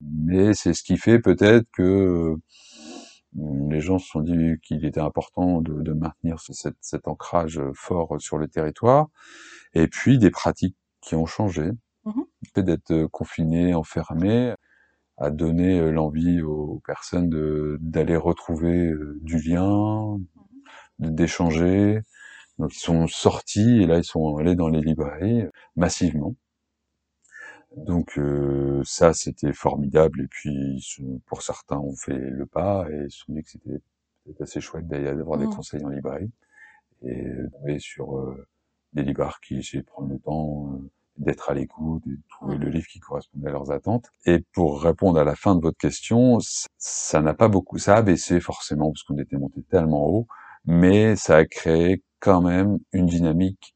Mais 0.00 0.54
c'est 0.54 0.74
ce 0.74 0.82
qui 0.82 0.96
fait 0.96 1.18
peut-être 1.18 1.66
que 1.72 2.36
les 3.36 3.80
gens 3.80 3.98
se 3.98 4.08
sont 4.08 4.20
dit 4.20 4.56
qu'il 4.62 4.84
était 4.84 5.00
important 5.00 5.60
de, 5.60 5.82
de 5.82 5.92
maintenir 5.92 6.40
cet, 6.40 6.74
cet, 6.80 7.06
ancrage 7.06 7.60
fort 7.74 8.16
sur 8.18 8.38
le 8.38 8.48
territoire. 8.48 9.08
Et 9.74 9.86
puis 9.86 10.18
des 10.18 10.30
pratiques 10.30 10.76
qui 11.00 11.14
ont 11.14 11.26
changé. 11.26 11.70
Mmh 12.04 12.22
fait 12.54 12.62
d'être 12.62 13.06
confiné, 13.12 13.74
enfermé, 13.74 14.54
a 15.18 15.30
donné 15.30 15.92
l'envie 15.92 16.40
aux 16.40 16.80
personnes 16.86 17.28
d'aller 17.80 18.16
retrouver 18.16 18.92
du 19.20 19.38
lien, 19.40 20.18
d'échanger, 20.98 22.00
donc 22.60 22.74
ils 22.74 22.80
sont 22.80 23.06
sortis 23.06 23.82
et 23.82 23.86
là 23.86 23.98
ils 23.98 24.04
sont 24.04 24.36
allés 24.36 24.54
dans 24.54 24.68
les 24.68 24.80
librairies 24.80 25.44
massivement. 25.76 26.34
Donc 27.76 28.18
euh, 28.18 28.82
ça 28.84 29.12
c'était 29.14 29.52
formidable 29.52 30.22
et 30.22 30.26
puis 30.28 30.84
pour 31.26 31.42
certains 31.42 31.78
ont 31.78 31.94
fait 31.94 32.18
le 32.18 32.46
pas 32.46 32.86
et 32.90 33.08
se 33.08 33.24
sont 33.24 33.32
dit 33.32 33.42
que 33.42 33.50
c'était 33.50 33.80
assez 34.40 34.60
chouette 34.60 34.88
d'avoir 34.88 35.38
des 35.38 35.46
mmh. 35.46 35.54
conseils 35.54 35.84
en 35.84 35.88
librairie 35.88 36.30
et 37.02 37.26
tomber 37.52 37.78
sur 37.78 38.18
euh, 38.18 38.46
des 38.92 39.02
libraires 39.02 39.40
qui 39.40 39.58
essaient 39.58 39.78
de 39.78 39.84
prendre 39.84 40.08
le 40.08 40.18
temps 40.18 40.72
euh, 40.74 40.90
d'être 41.16 41.50
à 41.50 41.54
l'écoute 41.54 42.02
et 42.06 42.10
de 42.10 42.22
trouver 42.28 42.56
le 42.56 42.68
livre 42.68 42.86
qui 42.86 42.98
correspondait 42.98 43.48
à 43.48 43.52
leurs 43.52 43.70
attentes. 43.70 44.06
Et 44.26 44.40
pour 44.52 44.82
répondre 44.82 45.18
à 45.18 45.24
la 45.24 45.36
fin 45.36 45.54
de 45.54 45.60
votre 45.60 45.78
question, 45.78 46.38
ça 46.78 47.20
n'a 47.20 47.34
pas 47.34 47.48
beaucoup, 47.48 47.78
ça 47.78 47.96
a 47.96 48.02
baissé 48.02 48.40
forcément 48.40 48.90
parce 48.90 49.02
qu'on 49.02 49.18
était 49.18 49.36
monté 49.36 49.62
tellement 49.62 50.06
haut, 50.06 50.26
mais 50.64 51.16
ça 51.16 51.36
a 51.36 51.44
créé 51.44 52.02
quand 52.20 52.42
même 52.42 52.78
une 52.92 53.06
dynamique 53.06 53.74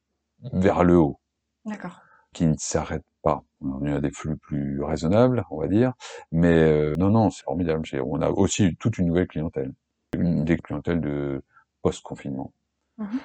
vers 0.52 0.84
le 0.84 0.96
haut. 0.96 1.18
D'accord. 1.64 2.00
Qui 2.32 2.46
ne 2.46 2.54
s'arrête 2.58 3.04
pas. 3.22 3.42
On 3.60 3.84
a 3.86 4.00
des 4.00 4.10
flux 4.10 4.36
plus 4.36 4.82
raisonnables, 4.82 5.44
on 5.50 5.60
va 5.60 5.68
dire. 5.68 5.94
Mais 6.30 6.52
euh, 6.52 6.92
non, 6.98 7.10
non, 7.10 7.30
c'est 7.30 7.44
formidable. 7.44 7.82
On 8.04 8.20
a 8.20 8.30
aussi 8.30 8.76
toute 8.76 8.98
une 8.98 9.06
nouvelle 9.06 9.26
clientèle. 9.26 9.72
Une 10.14 10.44
des 10.44 10.58
clientèles 10.58 11.00
de 11.00 11.42
post-confinement. 11.82 12.52
Mmh 12.98 13.18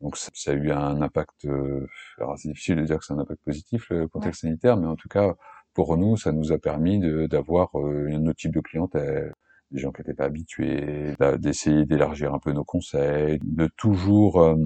Donc 0.00 0.16
ça, 0.16 0.30
a 0.50 0.54
eu 0.54 0.70
un 0.70 1.02
impact, 1.02 1.46
euh, 1.46 1.88
alors 2.18 2.38
c'est 2.38 2.48
difficile 2.48 2.76
de 2.76 2.82
dire 2.82 2.98
que 2.98 3.04
c'est 3.04 3.14
un 3.14 3.18
impact 3.18 3.42
positif, 3.44 3.88
le 3.90 4.06
contexte 4.06 4.42
sanitaire, 4.42 4.76
mais 4.76 4.86
en 4.86 4.96
tout 4.96 5.08
cas, 5.08 5.34
pour 5.74 5.96
nous, 5.96 6.16
ça 6.16 6.32
nous 6.32 6.52
a 6.52 6.58
permis 6.58 7.00
d'avoir 7.28 7.70
euh, 7.78 8.08
un 8.12 8.26
autre 8.26 8.38
type 8.38 8.54
de 8.54 8.60
clientèle 8.60 9.32
des 9.70 9.80
gens 9.80 9.92
qui 9.92 10.00
n'étaient 10.00 10.14
pas 10.14 10.24
habitués, 10.24 11.14
d'essayer 11.38 11.84
d'élargir 11.84 12.34
un 12.34 12.38
peu 12.38 12.52
nos 12.52 12.64
conseils, 12.64 13.38
de 13.42 13.68
toujours 13.76 14.40
euh, 14.40 14.56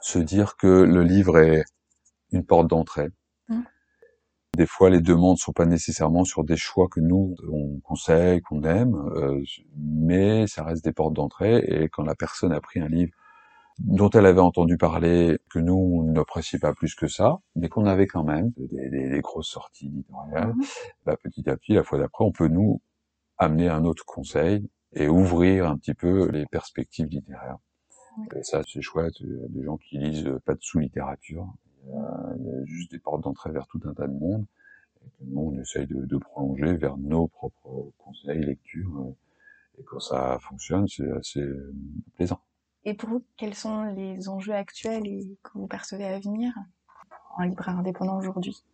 se 0.00 0.18
dire 0.18 0.56
que 0.56 0.66
le 0.66 1.02
livre 1.02 1.38
est 1.38 1.64
une 2.32 2.44
porte 2.44 2.68
d'entrée. 2.68 3.08
Mmh. 3.48 3.60
Des 4.56 4.66
fois, 4.66 4.90
les 4.90 5.00
demandes 5.00 5.38
sont 5.38 5.52
pas 5.52 5.66
nécessairement 5.66 6.24
sur 6.24 6.42
des 6.42 6.56
choix 6.56 6.88
que 6.90 7.00
nous 7.00 7.36
on 7.52 7.78
conseille, 7.80 8.40
qu'on 8.40 8.62
aime, 8.62 8.94
euh, 9.14 9.42
mais 9.76 10.46
ça 10.46 10.64
reste 10.64 10.84
des 10.84 10.92
portes 10.92 11.14
d'entrée. 11.14 11.58
Et 11.58 11.88
quand 11.88 12.02
la 12.02 12.14
personne 12.14 12.52
a 12.52 12.60
pris 12.60 12.80
un 12.80 12.88
livre 12.88 13.12
dont 13.78 14.08
elle 14.10 14.24
avait 14.24 14.40
entendu 14.40 14.78
parler, 14.78 15.38
que 15.50 15.58
nous 15.58 15.74
on 15.74 16.02
n'appréciait 16.04 16.58
pas 16.58 16.72
plus 16.72 16.94
que 16.94 17.06
ça, 17.06 17.38
mais 17.54 17.68
qu'on 17.68 17.84
avait 17.84 18.06
quand 18.06 18.24
même 18.24 18.50
des, 18.56 18.88
des, 18.88 19.10
des 19.10 19.20
grosses 19.20 19.50
sorties 19.50 19.86
éditoriales, 19.88 20.54
mmh. 20.54 20.64
bah, 21.04 21.16
petit 21.22 21.48
à 21.48 21.56
petit, 21.56 21.74
la 21.74 21.84
fois 21.84 21.98
d'après, 21.98 22.24
on 22.24 22.32
peut 22.32 22.48
nous 22.48 22.80
amener 23.38 23.68
un 23.68 23.84
autre 23.84 24.04
conseil 24.04 24.68
et 24.92 25.08
ouvrir 25.08 25.66
un 25.66 25.76
petit 25.76 25.94
peu 25.94 26.30
les 26.30 26.46
perspectives 26.46 27.08
littéraires. 27.08 27.58
Et 28.34 28.42
ça, 28.42 28.62
c'est 28.66 28.80
chouette. 28.80 29.20
Il 29.20 29.28
y 29.28 29.44
a 29.44 29.48
des 29.48 29.62
gens 29.62 29.76
qui 29.76 29.98
lisent 29.98 30.30
pas 30.44 30.54
de 30.54 30.62
sous-littérature. 30.62 31.46
Il, 31.84 31.92
y 31.92 32.50
a 32.50 32.64
juste 32.64 32.90
des 32.90 32.98
portes 32.98 33.22
d'entrée 33.22 33.52
vers 33.52 33.66
tout 33.66 33.80
un 33.84 33.92
tas 33.92 34.06
de 34.06 34.12
monde. 34.18 34.46
Et 35.20 35.26
nous, 35.26 35.52
on 35.52 35.60
essaye 35.60 35.86
de, 35.86 36.04
de, 36.04 36.16
prolonger 36.16 36.76
vers 36.76 36.96
nos 36.96 37.28
propres 37.28 37.92
conseils, 37.98 38.40
lectures. 38.40 39.12
Et 39.78 39.84
quand 39.84 40.00
ça 40.00 40.38
fonctionne, 40.40 40.88
c'est 40.88 41.10
assez 41.12 41.44
plaisant. 42.14 42.40
Et 42.84 42.94
pour 42.94 43.08
vous, 43.10 43.24
quels 43.36 43.54
sont 43.54 43.82
les 43.82 44.28
enjeux 44.28 44.54
actuels 44.54 45.06
et 45.06 45.38
que 45.42 45.50
vous 45.54 45.66
percevez 45.66 46.06
à 46.06 46.18
venir 46.18 46.54
en 47.36 47.42
libraire 47.42 47.78
indépendant 47.78 48.18
aujourd'hui? 48.18 48.64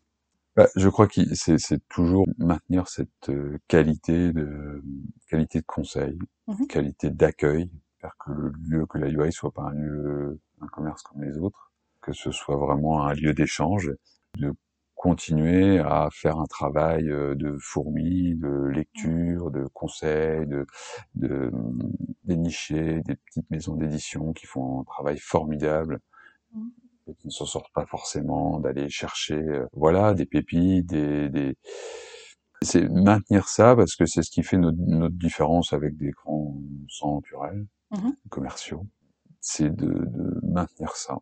Bah, 0.57 0.69
je 0.77 0.89
crois 0.89 1.09
que 1.09 1.21
c'est 1.35 1.89
toujours 1.89 2.27
maintenir 2.39 2.89
cette 2.89 3.31
euh, 3.31 3.59
qualité 3.69 4.33
de 4.33 4.83
qualité 5.29 5.61
de 5.61 5.67
conseil, 5.67 6.19
mmh 6.47 6.67
qualité 6.67 7.11
d'accueil, 7.11 7.71
faire 8.01 8.15
que 8.25 8.33
le 8.33 8.53
lieu, 8.69 8.87
que 8.87 8.99
la 8.99 9.09
UI 9.09 9.33
soit 9.33 9.53
pas 9.53 9.63
un 9.63 9.75
lieu, 9.75 10.41
un 10.61 10.67
commerce 10.67 11.03
comme 11.03 11.23
les 11.23 11.39
autres, 11.39 11.73
que 12.03 12.13
ce 12.13 12.31
soit 12.33 12.57
vraiment 12.57 13.07
un 13.07 13.15
lieu 13.15 13.33
d'échange, 13.33 13.93
de 14.39 14.53
continuer 14.95 15.79
à 15.81 16.09
faire 16.13 16.39
un 16.39 16.47
travail 16.47 17.11
euh, 17.11 17.35
de 17.35 17.57
fourmi, 17.59 18.35
de 18.37 18.67
lecture, 18.67 19.51
de 19.51 19.67
conseil, 19.73 20.47
de, 20.47 20.67
de 21.15 21.51
dénicher 22.25 23.01
des 23.07 23.17
petites 23.17 23.51
maisons 23.51 23.77
d'édition 23.77 24.33
qui 24.33 24.47
font 24.47 24.81
un 24.81 24.85
travail 24.85 25.19
formidable. 25.19 25.99
Mmh 27.13 27.15
qui 27.19 27.27
ne 27.29 27.33
s'en 27.33 27.47
sortent 27.47 27.73
pas 27.75 27.87
forcément, 27.87 28.61
d'aller 28.61 28.89
chercher, 28.89 29.35
euh, 29.35 29.67
voilà, 29.73 30.15
des 30.15 30.27
pépites, 30.27 30.87
des, 30.87 31.29
des... 31.29 31.57
c'est 32.63 32.89
maintenir 32.89 33.49
ça 33.49 33.77
parce 33.77 33.97
que 33.97 34.07
c'est 34.07 34.23
ce 34.23 34.31
qui 34.31 34.43
fait 34.43 34.59
notre, 34.59 34.79
notre, 34.79 35.15
différence 35.15 35.73
avec 35.73 35.97
des 35.97 36.11
grands 36.11 36.57
centres 36.89 37.17
naturels, 37.17 37.67
mmh 37.91 38.11
commerciaux, 38.31 38.87
c'est 39.41 39.75
de, 39.75 39.87
de, 39.87 40.41
maintenir 40.43 40.97
ça, 40.97 41.19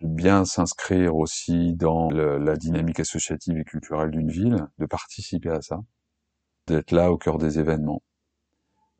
de 0.00 0.06
bien 0.06 0.44
s'inscrire 0.44 1.16
aussi 1.16 1.74
dans 1.74 2.08
le, 2.10 2.38
la 2.38 2.56
dynamique 2.56 3.00
associative 3.00 3.58
et 3.58 3.64
culturelle 3.64 4.10
d'une 4.10 4.30
ville, 4.30 4.66
de 4.78 4.86
participer 4.86 5.50
à 5.50 5.62
ça, 5.62 5.80
d'être 6.66 6.92
là 6.92 7.10
au 7.10 7.18
cœur 7.18 7.38
des 7.38 7.58
événements. 7.58 8.02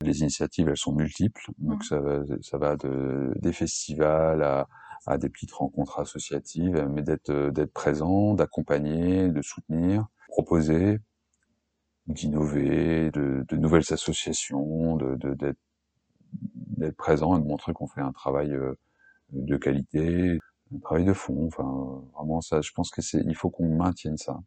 Les 0.02 0.20
initiatives, 0.20 0.68
elles 0.68 0.76
sont 0.76 0.92
multiples, 0.92 1.50
donc 1.58 1.80
mmh. 1.80 1.84
ça 1.84 2.00
va, 2.00 2.22
ça 2.42 2.58
va 2.58 2.76
de, 2.76 3.32
des 3.36 3.52
festivals 3.52 4.42
à, 4.42 4.66
à 5.06 5.18
des 5.18 5.28
petites 5.28 5.52
rencontres 5.52 6.00
associatives, 6.00 6.86
mais 6.90 7.02
d'être 7.02 7.30
euh, 7.30 7.50
d'être 7.50 7.72
présent, 7.72 8.34
d'accompagner, 8.34 9.28
de 9.28 9.42
soutenir, 9.42 10.06
proposer, 10.28 11.00
d'innover, 12.06 13.10
de, 13.10 13.44
de, 13.48 13.56
nouvelles 13.56 13.92
associations, 13.92 14.96
de 14.96 15.14
d'être 15.34 15.58
d'être 16.32 16.96
présent 16.96 17.36
et 17.36 17.40
de 17.40 17.46
montrer 17.46 17.72
qu'on 17.72 17.86
fait 17.86 18.00
un 18.00 18.12
travail 18.12 18.52
euh, 18.52 18.74
de 19.32 19.56
qualité, 19.56 20.38
un 20.74 20.78
travail 20.78 21.04
de 21.04 21.12
fond. 21.12 21.46
Enfin, 21.46 22.02
vraiment 22.14 22.40
ça, 22.40 22.60
je 22.60 22.72
pense 22.72 22.90
que 22.90 23.02
c'est, 23.02 23.22
il 23.26 23.34
faut 23.34 23.50
qu'on 23.50 23.76
maintienne 23.76 24.16
ça 24.16 24.40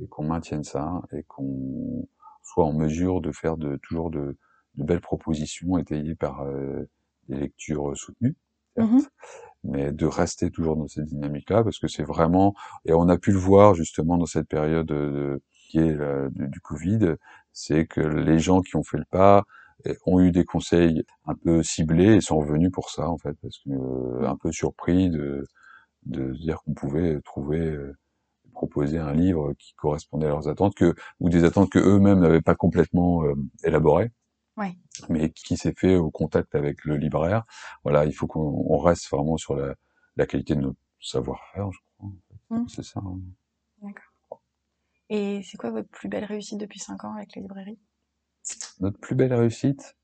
et 0.00 0.06
qu'on 0.08 0.24
maintienne 0.24 0.64
ça 0.64 1.02
et 1.12 1.22
qu'on 1.24 2.06
soit 2.42 2.64
en 2.64 2.72
mesure 2.72 3.20
de 3.20 3.32
faire 3.32 3.56
de 3.56 3.76
toujours 3.76 4.10
de, 4.10 4.36
de 4.74 4.84
belles 4.84 5.00
propositions 5.00 5.78
étayées 5.78 6.14
par 6.14 6.42
euh, 6.42 6.88
des 7.28 7.36
lectures 7.36 7.96
soutenues, 7.96 8.36
mmh 8.76 9.00
mais 9.64 9.92
de 9.92 10.06
rester 10.06 10.50
toujours 10.50 10.76
dans 10.76 10.88
cette 10.88 11.06
dynamique-là, 11.06 11.64
parce 11.64 11.78
que 11.78 11.88
c'est 11.88 12.04
vraiment, 12.04 12.54
et 12.84 12.92
on 12.92 13.08
a 13.08 13.18
pu 13.18 13.32
le 13.32 13.38
voir 13.38 13.74
justement 13.74 14.16
dans 14.18 14.26
cette 14.26 14.48
période 14.48 14.86
de, 14.86 15.42
qui 15.70 15.78
est 15.78 15.96
du, 16.30 16.60
Covid, 16.60 17.16
c'est 17.52 17.86
que 17.86 18.00
les 18.00 18.38
gens 18.38 18.60
qui 18.62 18.76
ont 18.76 18.82
fait 18.82 18.98
le 18.98 19.04
pas 19.10 19.44
eh, 19.84 19.96
ont 20.06 20.20
eu 20.20 20.32
des 20.32 20.44
conseils 20.44 21.04
un 21.26 21.34
peu 21.34 21.62
ciblés 21.62 22.16
et 22.16 22.20
sont 22.20 22.38
revenus 22.38 22.70
pour 22.72 22.90
ça 22.90 23.08
en 23.08 23.18
fait, 23.18 23.34
parce 23.42 23.58
que 23.58 23.70
euh, 23.70 24.28
un 24.28 24.36
peu 24.36 24.52
surpris 24.52 25.10
de, 25.10 25.46
de 26.06 26.32
dire 26.32 26.58
qu'on 26.64 26.74
pouvait 26.74 27.20
trouver 27.22 27.60
euh, 27.60 27.96
proposer 28.54 28.98
un 28.98 29.12
livre 29.12 29.52
qui 29.58 29.74
correspondait 29.74 30.26
à 30.26 30.30
leurs 30.30 30.48
attentes 30.48 30.74
que 30.74 30.94
ou 31.20 31.28
des 31.28 31.44
attentes 31.44 31.70
que 31.70 31.78
eux-mêmes 31.78 32.20
n'avaient 32.20 32.40
pas 32.40 32.54
complètement 32.54 33.24
euh, 33.24 33.34
élaborées 33.64 34.12
mais 35.08 35.30
qui 35.30 35.56
s'est 35.56 35.74
fait 35.76 35.96
au 35.96 36.10
contact 36.10 36.54
avec 36.54 36.84
le 36.84 36.96
libraire. 36.96 37.44
Voilà, 37.82 38.04
il 38.04 38.12
faut 38.12 38.26
qu'on 38.26 38.78
reste 38.78 39.10
vraiment 39.10 39.36
sur 39.36 39.56
la, 39.56 39.74
la, 40.16 40.26
qualité 40.26 40.54
de 40.54 40.60
notre 40.60 40.78
savoir-faire, 41.00 41.70
je 41.72 41.78
crois. 41.96 42.10
Mmh. 42.50 42.68
C'est 42.68 42.84
ça. 42.84 43.00
Hein. 43.04 43.18
D'accord. 43.82 44.42
Et 45.10 45.42
c'est 45.42 45.56
quoi 45.56 45.70
votre 45.70 45.88
plus 45.88 46.08
belle 46.08 46.24
réussite 46.24 46.58
depuis 46.58 46.78
5 46.80 47.04
ans 47.04 47.14
avec 47.14 47.34
la 47.36 47.42
librairie? 47.42 47.78
Notre 48.80 48.98
plus 48.98 49.14
belle 49.14 49.34
réussite? 49.34 49.96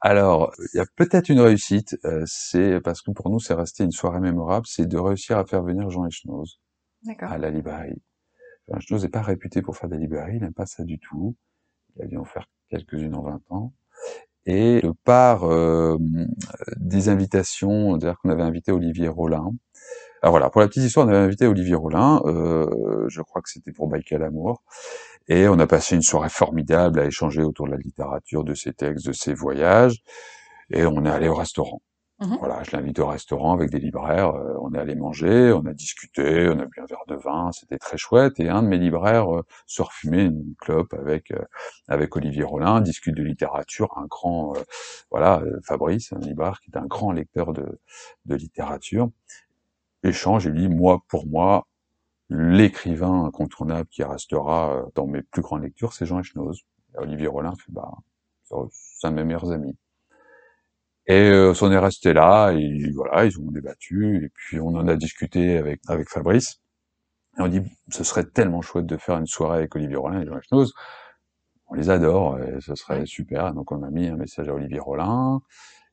Alors, 0.00 0.52
il 0.74 0.78
y 0.78 0.80
a 0.80 0.86
peut-être 0.96 1.28
une 1.28 1.38
réussite, 1.38 1.96
euh, 2.04 2.24
c'est 2.26 2.80
parce 2.80 3.02
que 3.02 3.12
pour 3.12 3.30
nous, 3.30 3.38
c'est 3.38 3.54
resté 3.54 3.84
une 3.84 3.92
soirée 3.92 4.18
mémorable, 4.18 4.66
c'est 4.66 4.86
de 4.86 4.98
réussir 4.98 5.38
à 5.38 5.46
faire 5.46 5.62
venir 5.62 5.88
Jean 5.90 6.06
Echnoz 6.06 6.58
à 7.20 7.38
la 7.38 7.50
librairie. 7.50 8.02
Je 8.78 8.94
n'osais 8.94 9.08
pas 9.08 9.22
réputé 9.22 9.62
pour 9.62 9.76
faire 9.76 9.88
des 9.88 9.98
librairies, 9.98 10.36
il 10.36 10.42
n'aime 10.42 10.54
pas 10.54 10.66
ça 10.66 10.82
du 10.82 10.98
tout. 10.98 11.36
Il 11.94 12.02
a 12.02 12.06
dû 12.06 12.16
en 12.16 12.24
faire 12.24 12.48
quelques-unes 12.72 13.14
en 13.14 13.22
20 13.22 13.40
ans. 13.50 13.72
Et 14.44 14.82
par 15.04 15.44
euh, 15.44 15.96
des 16.76 17.08
invitations, 17.08 17.92
c'est-à-dire 17.92 18.18
qu'on 18.18 18.30
avait 18.30 18.42
invité 18.42 18.72
Olivier 18.72 19.08
Rollin. 19.08 19.52
Alors 20.22 20.32
voilà, 20.32 20.50
pour 20.50 20.60
la 20.60 20.68
petite 20.68 20.84
histoire, 20.84 21.06
on 21.06 21.10
avait 21.10 21.18
invité 21.18 21.46
Olivier 21.46 21.74
Rollin, 21.74 22.20
euh, 22.26 23.04
je 23.08 23.22
crois 23.22 23.42
que 23.42 23.50
c'était 23.50 23.72
pour 23.72 23.88
Baïkal 23.88 24.22
Amour, 24.22 24.62
et 25.28 25.48
on 25.48 25.58
a 25.58 25.66
passé 25.66 25.96
une 25.96 26.02
soirée 26.02 26.28
formidable 26.28 27.00
à 27.00 27.06
échanger 27.06 27.42
autour 27.42 27.66
de 27.66 27.72
la 27.72 27.78
littérature, 27.78 28.44
de 28.44 28.54
ses 28.54 28.72
textes, 28.72 29.06
de 29.06 29.12
ses 29.12 29.34
voyages, 29.34 30.02
et 30.70 30.86
on 30.86 31.04
est 31.04 31.10
allé 31.10 31.28
au 31.28 31.34
restaurant. 31.34 31.82
Mmh 32.22 32.36
voilà, 32.38 32.62
je 32.62 32.76
l'invite 32.76 33.00
au 33.00 33.06
restaurant 33.08 33.52
avec 33.52 33.70
des 33.70 33.80
libraires. 33.80 34.28
Euh, 34.36 34.54
on 34.60 34.72
est 34.74 34.78
allé 34.78 34.94
manger, 34.94 35.52
on 35.52 35.66
a 35.66 35.72
discuté, 35.72 36.48
on 36.48 36.58
a 36.60 36.66
bu 36.66 36.80
un 36.80 36.86
verre 36.86 37.04
de 37.08 37.16
vin, 37.16 37.50
c'était 37.52 37.78
très 37.78 37.96
chouette. 37.96 38.38
Et 38.38 38.48
un 38.48 38.62
de 38.62 38.68
mes 38.68 38.78
libraires 38.78 39.34
euh, 39.34 39.42
se 39.66 39.82
refumait 39.82 40.26
une 40.26 40.54
clope 40.60 40.94
avec 40.94 41.32
euh, 41.32 41.42
avec 41.88 42.14
Olivier 42.16 42.44
Rollin, 42.44 42.80
discute 42.80 43.16
de 43.16 43.24
littérature, 43.24 43.92
un 43.98 44.06
grand 44.06 44.52
voilà 45.10 45.42
Fabrice, 45.66 46.12
un 46.12 46.20
libraire 46.20 46.60
qui 46.60 46.70
est 46.70 46.76
un 46.78 46.86
grand 46.86 47.10
lecteur 47.12 47.52
de 47.52 47.80
de 48.26 48.34
littérature. 48.36 49.10
Échange 50.04 50.46
et 50.46 50.50
lui, 50.50 50.68
moi 50.68 51.02
pour 51.08 51.26
moi, 51.26 51.66
l'écrivain 52.30 53.24
incontournable 53.26 53.88
qui 53.90 54.04
restera 54.04 54.84
dans 54.94 55.06
mes 55.06 55.22
plus 55.22 55.42
grandes 55.42 55.62
lectures, 55.64 55.92
c'est 55.94 56.06
Jean 56.06 56.20
Echnoz. 56.20 56.62
Olivier 56.96 57.28
Rollin 57.28 57.54
fait 57.56 57.72
bah 57.72 57.90
c'est 58.44 59.06
un 59.08 59.10
de 59.12 59.16
mes 59.16 59.24
meilleurs 59.24 59.50
amis. 59.52 59.76
Et 61.06 61.30
euh, 61.30 61.52
on 61.60 61.72
est 61.72 61.78
resté 61.78 62.12
là, 62.12 62.52
et 62.52 62.90
voilà, 62.94 63.24
ils 63.24 63.38
ont 63.40 63.50
débattu, 63.50 64.24
et 64.24 64.28
puis 64.28 64.60
on 64.60 64.68
en 64.68 64.86
a 64.88 64.96
discuté 64.96 65.58
avec 65.58 65.80
avec 65.88 66.08
Fabrice. 66.08 66.60
Et 67.38 67.42
on 67.42 67.48
dit, 67.48 67.62
ce 67.90 68.04
serait 68.04 68.24
tellement 68.24 68.62
chouette 68.62 68.86
de 68.86 68.96
faire 68.96 69.18
une 69.18 69.26
soirée 69.26 69.58
avec 69.58 69.74
Olivier 69.76 69.96
Rollin 69.96 70.20
et 70.22 70.26
Jean 70.26 70.40
Schnoz. 70.42 70.72
On 71.68 71.74
les 71.74 71.90
adore, 71.90 72.38
et 72.40 72.60
ce 72.60 72.74
serait 72.74 73.06
super. 73.06 73.54
Donc 73.54 73.72
on 73.72 73.82
a 73.82 73.90
mis 73.90 74.06
un 74.08 74.16
message 74.16 74.48
à 74.48 74.54
Olivier 74.54 74.80
Rollin. 74.80 75.40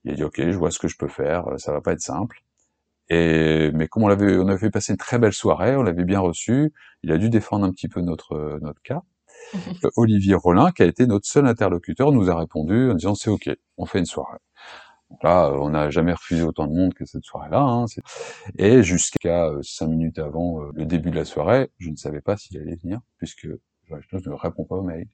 Il 0.03 0.11
a 0.11 0.15
dit, 0.15 0.23
ok, 0.23 0.41
je 0.41 0.57
vois 0.57 0.71
ce 0.71 0.79
que 0.79 0.87
je 0.87 0.97
peux 0.97 1.07
faire. 1.07 1.45
Ça 1.57 1.71
va 1.73 1.81
pas 1.81 1.93
être 1.93 2.01
simple. 2.01 2.41
Et 3.09 3.71
mais 3.73 3.87
comme 3.87 4.03
on 4.03 4.07
l'avait, 4.07 4.37
on 4.37 4.47
avait 4.47 4.59
fait 4.59 4.69
passer 4.71 4.93
une 4.93 4.97
très 4.97 5.19
belle 5.19 5.33
soirée, 5.33 5.75
on 5.75 5.83
l'avait 5.83 6.05
bien 6.05 6.19
reçu. 6.19 6.73
Il 7.03 7.11
a 7.11 7.17
dû 7.17 7.29
défendre 7.29 7.65
un 7.65 7.71
petit 7.71 7.87
peu 7.89 8.01
notre 8.01 8.59
notre 8.61 8.81
cas. 8.83 9.01
Olivier 9.97 10.35
Rollin, 10.35 10.71
qui 10.71 10.83
a 10.83 10.85
été 10.85 11.07
notre 11.07 11.27
seul 11.27 11.47
interlocuteur, 11.47 12.11
nous 12.11 12.29
a 12.29 12.35
répondu 12.37 12.91
en 12.91 12.93
disant 12.95 13.15
c'est 13.15 13.29
ok, 13.31 13.49
on 13.77 13.85
fait 13.85 13.99
une 13.99 14.05
soirée. 14.05 14.37
Là, 15.23 15.51
on 15.53 15.69
n'a 15.69 15.89
jamais 15.89 16.13
refusé 16.13 16.43
autant 16.43 16.67
de 16.67 16.73
monde 16.73 16.93
que 16.93 17.05
cette 17.05 17.23
soirée-là. 17.23 17.61
Hein, 17.61 17.85
et 18.57 18.83
jusqu'à 18.83 19.47
euh, 19.47 19.59
cinq 19.63 19.87
minutes 19.87 20.19
avant 20.19 20.61
euh, 20.61 20.71
le 20.73 20.85
début 20.85 21.11
de 21.11 21.15
la 21.15 21.25
soirée, 21.25 21.69
je 21.79 21.89
ne 21.89 21.95
savais 21.95 22.21
pas 22.21 22.37
s'il 22.37 22.57
allait 22.57 22.75
venir, 22.75 22.99
puisque 23.17 23.47
je 23.89 24.29
ne 24.29 24.35
réponds 24.35 24.65
pas 24.65 24.75
au 24.75 24.83
mail. 24.83 25.07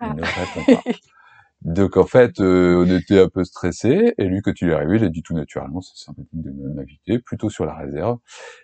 Il 0.00 0.06
ah. 0.06 0.14
ne 0.14 0.22
répond 0.22 0.82
pas. 0.82 0.90
Donc 1.60 1.96
en 1.96 2.04
fait, 2.04 2.40
euh, 2.40 2.84
on 2.84 2.96
était 2.96 3.20
un 3.20 3.28
peu 3.28 3.44
stressé, 3.44 4.14
et 4.18 4.24
lui, 4.24 4.42
quand 4.42 4.52
il 4.60 4.70
est 4.70 4.74
arrivé, 4.74 4.96
il 4.96 5.04
a 5.04 5.08
dit 5.08 5.22
tout 5.22 5.34
naturellement, 5.34 5.80
c'est 5.80 5.96
sympathique 5.96 6.42
de 6.42 6.50
m'inviter, 6.50 7.18
plutôt 7.18 7.48
sur 7.48 7.64
la 7.64 7.74
réserve. 7.74 8.18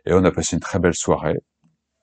Et 0.06 0.12
on 0.12 0.22
a 0.24 0.30
passé 0.30 0.56
une 0.56 0.60
très 0.60 0.78
belle 0.78 0.94
soirée, 0.94 1.38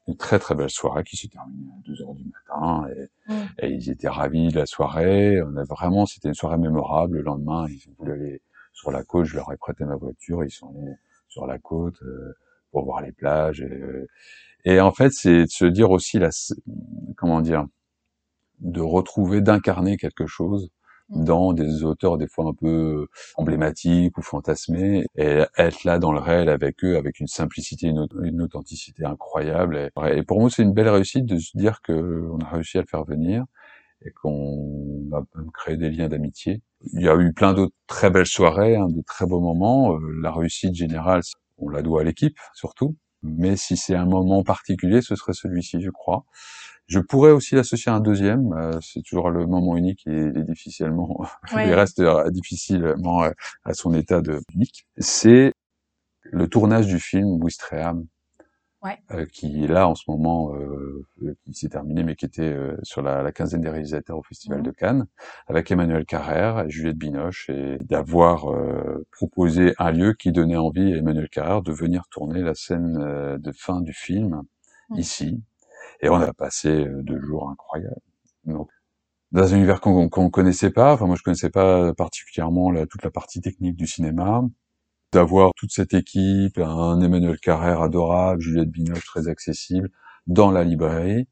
une 0.08 0.18
très 0.18 0.40
très 0.40 0.56
belle 0.56 0.72
soirée 0.72 1.04
qui 1.04 1.18
s'est 1.18 1.28
terminée 1.28 1.70
à 1.72 1.82
2 1.88 2.02
heures 2.02 2.16
du 2.16 2.26
matin, 2.26 2.88
et, 2.96 3.32
mmh. 3.32 3.48
et, 3.60 3.70
ils 3.70 3.90
étaient 3.92 4.08
ravis 4.08 4.50
de 4.50 4.60
la 4.60 4.66
soirée. 4.66 5.40
On 5.44 5.56
a 5.58 5.66
vraiment, 5.66 6.08
c'était 6.08 6.30
une 6.30 6.34
soirée 6.34 6.58
mémorable. 6.58 7.18
Le 7.18 7.24
lendemain, 7.24 7.68
ils 7.70 7.94
voulaient 8.00 8.14
aller 8.14 8.42
sur 8.78 8.92
la 8.92 9.04
côte, 9.04 9.26
je 9.26 9.36
leur 9.36 9.52
ai 9.52 9.58
prêté 9.58 9.86
ma 9.86 9.96
voiture, 9.96 10.44
ils 10.44 10.52
sont 10.52 10.70
allés 10.70 10.96
sur 11.28 11.48
la 11.48 11.58
côte 11.58 12.00
euh, 12.04 12.36
pour 12.72 12.86
voir 12.86 13.02
les 13.02 13.12
plages. 13.12 13.66
Et, 14.66 14.80
en 14.80 14.92
fait, 14.92 15.12
c'est 15.12 15.46
de 15.46 15.50
se 15.50 15.66
dire 15.66 15.90
aussi, 15.90 16.20
la, 16.20 16.30
comment 17.16 17.42
dire, 17.42 17.66
de 18.60 18.82
retrouver, 18.82 19.42
d'incarner 19.42 19.98
quelque 19.98 20.28
chose 20.28 20.70
mmh. 21.10 21.24
dans 21.24 21.54
des 21.54 21.84
auteurs 21.84 22.20
des 22.20 22.28
fois 22.28 22.46
un 22.46 22.54
peu 22.54 23.08
emblématiques 23.36 24.16
ou 24.20 24.22
fantasmés 24.22 25.06
et 25.16 25.44
être 25.58 25.84
là 25.84 25.98
dans 25.98 26.12
le 26.12 26.20
réel 26.20 26.50
avec 26.50 26.84
eux 26.84 26.98
avec 26.98 27.20
une 27.20 27.28
simplicité 27.28 27.88
une, 27.88 28.08
une 28.24 28.42
authenticité 28.42 29.06
incroyable 29.06 29.92
et, 30.08 30.24
pour 30.24 30.40
moi 30.40 30.50
c'est 30.50 30.64
une 30.64 30.74
belle 30.74 30.90
réussite 30.90 31.26
de 31.26 31.38
se 31.38 31.56
dire 31.56 31.84
que 31.84 32.28
on 32.32 32.40
a 32.40 32.50
réussi 32.50 32.80
à 32.80 32.82
le 32.82 32.88
faire 32.88 33.04
venir 33.04 33.46
et 34.06 34.12
qu'on 34.12 35.10
a 35.14 35.24
même 35.36 35.52
créé 35.52 35.78
des 35.78 35.90
liens 35.90 36.10
d'amitié 36.10 36.62
il 36.94 37.02
y 37.02 37.10
a 37.10 37.16
eu 37.16 37.34
plein 37.34 37.54
d'autres 37.54 37.76
très 37.88 38.10
belles 38.10 38.28
soirées, 38.28 38.76
hein, 38.76 38.88
de 38.90 39.02
très 39.02 39.26
beaux 39.26 39.40
moments. 39.40 39.96
Euh, 39.96 40.20
la 40.22 40.32
réussite 40.32 40.76
générale, 40.76 41.22
on 41.58 41.70
la 41.70 41.82
doit 41.82 42.02
à 42.02 42.04
l'équipe 42.04 42.38
surtout. 42.54 42.96
Mais 43.24 43.58
si 43.58 43.78
c'est 43.78 43.96
un 43.96 44.06
moment 44.06 44.44
particulier, 44.44 45.02
ce 45.02 45.16
serait 45.16 45.34
celui-ci, 45.34 45.82
je 45.82 45.90
crois. 45.90 46.26
Je 46.88 47.00
pourrais 47.00 47.32
aussi 47.32 47.56
l'associer 47.56 47.92
à 47.92 47.96
un 47.96 48.00
deuxième. 48.00 48.54
Euh, 48.54 48.80
c'est 48.82 49.02
toujours 49.02 49.30
le 49.32 49.46
moment 49.48 49.76
unique 49.76 50.06
et, 50.08 50.32
difficilement, 50.44 51.26
il 51.54 51.74
reste 51.74 52.00
euh, 52.00 52.30
difficilement 52.30 53.24
à 53.66 53.74
son 53.74 53.94
état 53.94 54.22
de 54.22 54.42
unique. 54.54 54.88
C'est 54.98 55.54
le 56.24 56.48
tournage 56.48 56.88
du 56.88 57.00
film 57.00 57.42
Wistreham 57.42 58.06
euh, 59.12 59.26
qui 59.26 59.64
est 59.64 59.68
là 59.68 59.88
en 59.88 59.96
ce 59.96 60.04
moment, 60.08 60.54
euh, 60.56 61.06
qui 61.44 61.54
s'est 61.54 61.70
terminé, 61.70 62.04
mais 62.04 62.16
qui 62.16 62.26
était 62.26 62.42
euh, 62.44 62.78
sur 62.84 63.02
la, 63.02 63.24
la, 63.24 63.32
quinzaine 63.32 63.62
des 63.62 63.70
réalisateurs 63.70 64.18
au 64.18 64.24
Festival 64.24 64.60
mmh. 64.60 64.64
de 64.64 64.72
Cannes, 64.72 65.08
avec 65.48 65.72
Emmanuel 65.72 66.06
Carrère 66.06 66.60
et 66.60 66.70
Juliette 66.70 66.98
Binoche, 66.98 67.50
et 67.50 67.78
d'avoir 67.82 68.46
proposé 69.12 69.74
un 69.80 69.92
lieu 69.92 70.14
qui 70.14 70.32
donnait 70.32 70.58
envie 70.58 70.94
à 70.94 70.98
Emmanuel 70.98 71.30
Carrère 71.30 71.62
de 71.62 71.72
venir 71.72 72.04
tourner 72.10 72.42
la 72.42 72.54
scène 72.54 73.38
de 73.38 73.52
fin 73.52 73.82
du 73.82 73.94
film 73.94 74.44
mmh. 74.90 75.00
ici. 75.00 75.44
Et 76.02 76.10
on 76.10 76.16
a 76.16 76.34
passé 76.34 76.86
deux 77.02 77.20
jours 77.20 77.50
incroyables. 77.50 77.96
Donc, 78.46 78.70
dans 79.32 79.54
un 79.54 79.58
univers 79.58 79.82
qu'on 79.82 80.08
qu'on 80.08 80.30
connaissait 80.30 80.70
pas, 80.72 80.94
enfin 80.94 81.06
moi 81.06 81.16
je 81.18 81.24
connaissais 81.24 81.50
pas 81.50 81.94
particulièrement 81.94 82.72
la, 82.72 82.86
toute 82.86 83.04
la 83.04 83.12
partie 83.12 83.42
technique 83.42 83.76
du 83.76 83.88
cinéma, 83.88 84.44
d'avoir 85.14 85.52
toute 85.56 85.72
cette 85.72 85.94
équipe, 85.94 86.58
un 86.58 87.02
Emmanuel 87.02 87.40
Carrère 87.40 87.82
adorable, 87.82 88.42
Juliette 88.42 88.70
Binoche 88.70 89.06
très 89.06 89.28
accessible, 89.28 89.90
dans 90.28 90.52
la 90.52 90.64
librairie, 90.64 91.28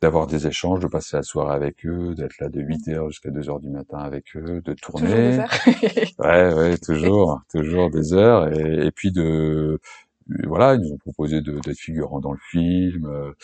d'avoir 0.00 0.26
des 0.26 0.46
échanges, 0.46 0.80
de 0.80 0.86
passer 0.86 1.16
la 1.16 1.22
soirée 1.22 1.54
avec 1.54 1.84
eux, 1.84 2.14
d'être 2.14 2.38
là 2.40 2.48
de 2.48 2.60
8h 2.60 3.08
jusqu'à 3.08 3.30
2h 3.30 3.60
du 3.60 3.68
matin 3.68 3.98
avec 3.98 4.36
eux, 4.36 4.62
de 4.62 4.72
tourner. 4.74 5.38
ouais, 6.18 6.54
ouais, 6.54 6.78
toujours, 6.78 7.40
toujours 7.50 7.90
des 7.90 8.12
heures. 8.12 8.52
Et, 8.52 8.90
puis 8.92 9.12
de, 9.12 9.80
voilà, 10.44 10.74
ils 10.74 10.80
nous 10.80 10.92
ont 10.92 10.98
proposé 10.98 11.40
d'être 11.42 11.78
figurants 11.78 12.20
dans 12.20 12.32
le 12.32 12.38
film. 12.50 13.34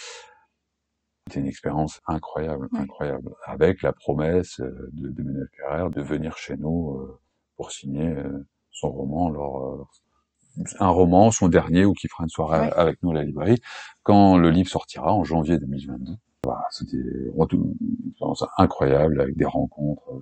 C'était 1.26 1.40
une 1.40 1.46
expérience 1.46 2.00
incroyable, 2.06 2.68
incroyable, 2.74 3.30
avec 3.46 3.82
la 3.82 3.92
promesse 3.92 4.60
de, 4.60 5.08
de 5.08 5.50
Carrère 5.58 5.90
de 5.90 6.02
venir 6.02 6.36
chez 6.36 6.56
nous 6.56 6.98
euh, 6.98 7.18
pour 7.56 7.72
signer 7.72 8.08
euh, 8.08 8.46
son 8.74 8.90
roman, 8.90 9.32
euh, 9.32 10.62
un 10.80 10.88
roman, 10.88 11.30
son 11.30 11.48
dernier, 11.48 11.84
ou 11.84 11.94
qui 11.94 12.08
fera 12.08 12.24
une 12.24 12.28
soirée 12.28 12.70
avec 12.76 13.02
nous 13.02 13.12
à 13.12 13.14
la 13.14 13.22
librairie, 13.22 13.60
quand 14.02 14.36
le 14.36 14.50
livre 14.50 14.68
sortira 14.68 15.14
en 15.14 15.24
janvier 15.24 15.58
2022. 15.58 16.12
Voilà, 16.44 16.66
c'était 16.70 16.96
une 16.96 17.74
expérience 18.08 18.44
incroyable 18.58 19.20
avec 19.20 19.36
des 19.36 19.46
rencontres. 19.46 20.02
Euh, 20.10 20.20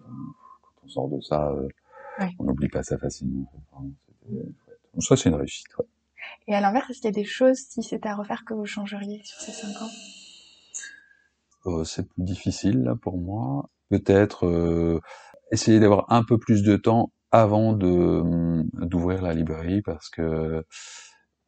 quand 0.63 0.85
on 0.85 0.89
sort 0.89 1.09
de 1.09 1.21
ça, 1.21 1.49
euh, 1.49 1.69
on 2.39 2.45
n'oublie 2.45 2.69
pas 2.69 2.83
ça 2.83 2.97
facilement. 2.99 3.51
Donc 3.81 5.03
ça, 5.03 5.17
c'est 5.17 5.31
une 5.31 5.35
réussite. 5.35 5.67
Et 6.47 6.55
à 6.55 6.61
l'inverse, 6.61 6.91
est-ce 6.91 7.01
qu'il 7.01 7.07
y 7.07 7.09
a 7.09 7.13
des 7.13 7.25
choses, 7.25 7.57
si 7.57 7.83
c'était 7.83 8.09
à 8.09 8.15
refaire, 8.15 8.45
que 8.47 8.55
vous 8.55 8.67
changeriez 8.67 9.21
sur 9.25 9.41
ces 9.41 9.53
cinq 9.53 9.83
ans? 9.83 9.89
C'est 11.85 12.09
plus 12.09 12.25
difficile 12.25 12.83
là 12.83 12.97
pour 12.97 13.19
moi. 13.19 13.71
Peut-être 13.89 15.01
essayer 15.51 15.81
d'avoir 15.81 16.07
un 16.13 16.25
peu 16.25 16.39
plus 16.39 16.63
de 16.63 16.77
temps 16.77 17.13
avant 17.33 17.73
de 17.73 17.87
hum, 17.89 18.69
d'ouvrir 18.75 19.23
la 19.23 19.35
librairie 19.35 19.83
parce 19.83 20.09
que 20.11 20.65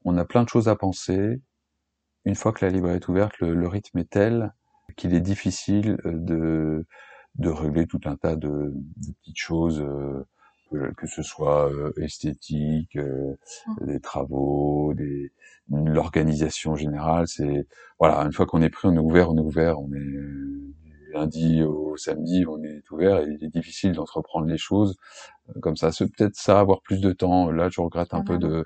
on 0.04 0.16
a 0.18 0.24
plein 0.24 0.42
de 0.42 0.48
choses 0.48 0.68
à 0.68 0.76
penser. 0.76 1.40
Une 2.24 2.34
fois 2.34 2.52
que 2.52 2.64
la 2.64 2.70
librairie 2.70 2.96
est 2.96 3.08
ouverte, 3.08 3.38
le, 3.40 3.68
rythme 3.68 3.98
est 3.98 4.10
tel 4.10 4.54
qu'il 4.96 5.14
est 5.14 5.20
difficile 5.20 5.98
euh, 6.06 6.12
de 6.14 6.86
de 7.36 7.50
régler 7.50 7.86
tout 7.86 8.00
un 8.04 8.16
tas 8.16 8.36
de, 8.36 8.72
petites 9.20 9.36
choses, 9.36 9.80
euh, 9.80 10.92
que 10.96 11.06
ce 11.06 11.22
soit 11.22 11.68
euh, 11.72 11.92
esthétique, 11.96 12.96
mmh. 12.96 13.86
des 13.86 14.00
travaux, 14.00 14.94
des 14.94 15.32
l'organisation 15.70 16.76
générale. 16.76 17.26
C'est 17.28 17.66
voilà, 17.98 18.20
une 18.20 18.32
fois 18.32 18.46
qu'on 18.46 18.62
est 18.62 18.70
pris, 18.70 18.88
on 18.88 18.94
est 18.94 18.98
ouvert, 18.98 19.30
on 19.30 19.36
est 19.36 19.40
ouvert, 19.40 19.80
on 19.80 19.92
est 19.92 20.83
lundi 21.14 21.62
au 21.62 21.96
samedi, 21.96 22.44
on 22.46 22.62
est 22.62 22.82
ouvert 22.90 23.18
et 23.20 23.28
il 23.28 23.44
est 23.44 23.50
difficile 23.50 23.92
d'entreprendre 23.92 24.46
les 24.46 24.58
choses 24.58 24.96
euh, 25.50 25.60
comme 25.60 25.76
ça. 25.76 25.92
C'est 25.92 26.06
peut-être 26.06 26.36
ça, 26.36 26.60
avoir 26.60 26.82
plus 26.82 27.00
de 27.00 27.12
temps. 27.12 27.50
Là, 27.50 27.68
je 27.70 27.80
regrette 27.80 28.14
un 28.14 28.22
peu 28.22 28.38
de, 28.38 28.64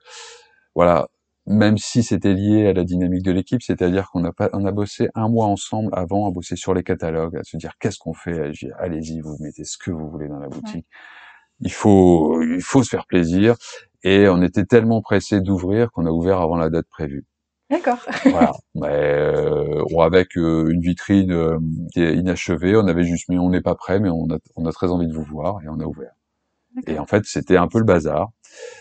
voilà, 0.75 1.09
même 1.47 1.79
si 1.79 2.03
c'était 2.03 2.35
lié 2.35 2.67
à 2.69 2.73
la 2.73 2.85
dynamique 2.85 3.23
de 3.23 3.33
l'équipe, 3.33 3.63
c'est-à-dire 3.63 4.11
qu'on 4.11 4.25
a 4.25 4.33
pas, 4.33 4.51
on 4.53 4.65
a 4.67 4.73
bossé 4.73 5.09
un 5.15 5.29
mois 5.29 5.47
ensemble 5.47 5.91
avant 5.93 6.29
à 6.29 6.31
bosser 6.31 6.57
sur 6.57 6.75
les 6.75 6.83
catalogues, 6.83 7.37
à 7.37 7.45
se 7.45 7.57
dire 7.57 7.73
qu'est-ce 7.81 7.99
qu'on 7.99 8.15
fait, 8.15 8.53
allez-y, 8.79 9.21
vous 9.21 9.37
mettez 9.41 9.65
ce 9.65 9.79
que 9.79 9.91
vous 9.91 10.11
voulez 10.11 10.29
dans 10.29 10.39
la 10.39 10.49
boutique. 10.49 10.87
Il 11.61 11.73
faut, 11.73 12.43
il 12.43 12.63
faut 12.63 12.83
se 12.83 12.91
faire 12.91 13.07
plaisir. 13.07 13.57
Et 14.05 14.29
on 14.29 14.43
était 14.43 14.65
tellement 14.65 15.03
pressé 15.03 15.41
d'ouvrir 15.41 15.91
qu'on 15.91 16.07
a 16.07 16.11
ouvert 16.11 16.41
avant 16.41 16.57
la 16.57 16.71
date 16.71 16.87
prévue. 16.89 17.27
D'accord. 17.71 17.99
voilà. 18.25 18.53
Mais, 18.75 18.89
euh, 18.89 19.85
avec 20.01 20.37
euh, 20.37 20.71
une 20.71 20.81
vitrine 20.81 21.33
euh, 21.33 21.59
qui 21.93 22.01
est 22.01 22.15
inachevée, 22.15 22.77
on 22.77 22.87
avait 22.87 23.05
juste 23.05 23.29
mis 23.29 23.39
on 23.39 23.51
n'est 23.51 23.61
pas 23.61 23.75
prêt, 23.75 24.01
mais 24.01 24.09
on 24.09 24.27
a, 24.31 24.39
on 24.57 24.65
a 24.67 24.73
très 24.73 24.91
envie 24.91 25.07
de 25.07 25.13
vous 25.13 25.25
voir 25.25 25.63
et 25.63 25.69
on 25.69 25.79
a 25.81 25.85
ouvert. 25.85 26.13
Et 26.87 26.99
en 26.99 27.07
fait, 27.07 27.25
c'était 27.27 27.57
un 27.57 27.69
peu 27.69 27.79
le 27.79 27.85
bazar. 27.85 28.31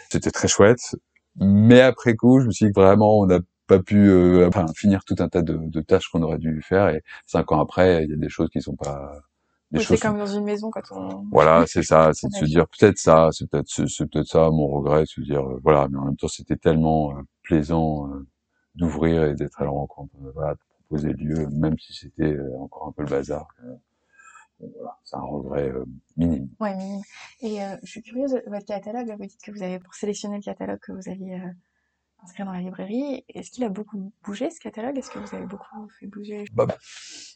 C'était 0.09 0.31
très 0.31 0.47
chouette. 0.47 0.95
Mais 1.35 1.81
après 1.81 2.15
coup, 2.15 2.39
je 2.39 2.45
me 2.45 2.51
suis 2.51 2.67
dit 2.67 2.71
que 2.71 2.79
vraiment, 2.79 3.19
on 3.19 3.25
n'a 3.25 3.39
pas 3.65 3.79
pu 3.79 4.09
enfin, 4.45 4.65
finir 4.75 5.03
tout 5.03 5.15
un 5.19 5.27
tas 5.27 5.41
de, 5.41 5.57
de 5.57 5.81
tâches 5.81 6.07
qu'on 6.09 6.21
aurait 6.21 6.37
dû 6.37 6.61
faire. 6.61 6.89
Et 6.89 7.01
cinq 7.25 7.51
ans 7.51 7.59
après, 7.59 8.03
il 8.03 8.11
y 8.11 8.13
a 8.13 8.17
des 8.17 8.29
choses 8.29 8.49
qui 8.49 8.61
sont 8.61 8.75
pas 8.75 9.13
c'est 9.73 9.99
comme 9.99 10.17
dans 10.17 10.25
une 10.25 10.45
maison 10.45 10.71
quand 10.71 10.83
on. 10.91 11.25
Voilà, 11.31 11.65
c'est 11.67 11.83
ça, 11.83 12.11
c'est 12.13 12.27
de 12.27 12.33
se 12.33 12.45
dire 12.45 12.65
peut-être 12.67 12.97
ça, 12.97 13.29
c'est 13.31 13.49
peut-être 13.49 13.67
c'est 13.67 14.09
peut-être 14.09 14.27
ça 14.27 14.49
mon 14.49 14.67
regret, 14.67 15.05
se 15.05 15.19
dire 15.19 15.43
voilà, 15.61 15.87
mais 15.91 15.97
en 15.97 16.05
même 16.05 16.15
temps 16.15 16.29
c'était 16.29 16.55
tellement 16.55 17.13
plaisant 17.43 18.09
d'ouvrir 18.77 19.25
et 19.25 19.35
d'être 19.35 19.61
à 19.61 19.65
la 19.65 19.71
rencontre, 19.71 20.13
euh, 20.23 20.31
voilà, 20.33 20.53
de 20.53 20.59
proposer 20.69 21.13
lieu, 21.13 21.47
même 21.47 21.77
si 21.79 21.93
c'était 21.93 22.33
euh, 22.33 22.57
encore 22.59 22.87
un 22.87 22.91
peu 22.91 23.03
le 23.03 23.09
bazar. 23.09 23.47
voilà, 24.59 24.97
c'est 25.03 25.15
un 25.15 25.21
regret 25.21 25.69
euh, 25.69 25.85
minime. 26.15 26.47
Ouais, 26.59 26.75
minime. 26.75 27.01
Et 27.41 27.59
je 27.83 27.89
suis 27.89 28.01
curieuse, 28.01 28.39
votre 28.47 28.65
catalogue, 28.65 29.13
vous 29.17 29.25
dites 29.25 29.41
que 29.43 29.51
vous 29.51 29.63
avez 29.63 29.79
pour 29.79 29.93
sélectionner 29.93 30.37
le 30.37 30.43
catalogue 30.43 30.79
que 30.79 30.91
vous 30.91 31.09
aviez 31.09 31.41
inscrit 32.23 32.43
dans 32.43 32.51
la 32.51 32.61
librairie. 32.61 33.23
Est-ce 33.29 33.51
qu'il 33.51 33.63
a 33.63 33.69
beaucoup 33.69 34.11
bougé 34.23 34.49
ce 34.49 34.59
catalogue? 34.59 34.97
Est-ce 34.97 35.11
que 35.11 35.19
vous 35.19 35.35
avez 35.35 35.45
beaucoup 35.45 35.87
fait 35.99 36.07
bouger? 36.07 36.45
Bah, 36.53 36.65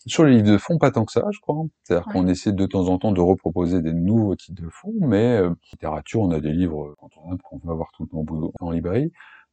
Sur 0.07 0.23
les 0.23 0.37
livres 0.37 0.51
de 0.51 0.57
fond, 0.57 0.79
pas 0.79 0.89
tant 0.89 1.05
que 1.05 1.11
ça, 1.11 1.23
je 1.31 1.39
crois. 1.39 1.63
C'est-à-dire 1.83 2.11
qu'on 2.11 2.27
essaie 2.27 2.51
de 2.51 2.65
temps 2.65 2.87
en 2.87 2.97
temps 2.97 3.11
de 3.11 3.21
reproposer 3.21 3.81
des 3.81 3.93
nouveaux 3.93 4.35
titres 4.35 4.61
de 4.61 4.69
fond, 4.69 4.93
mais 4.99 5.37
euh, 5.37 5.53
littérature, 5.71 6.21
on 6.21 6.31
a 6.31 6.39
des 6.39 6.51
livres 6.51 6.95
qu'on 6.97 7.59
veut 7.59 7.71
avoir 7.71 7.91
tout 7.91 8.03
le 8.03 8.09
temps 8.09 8.25
en 8.59 8.71
librairie 8.71 9.11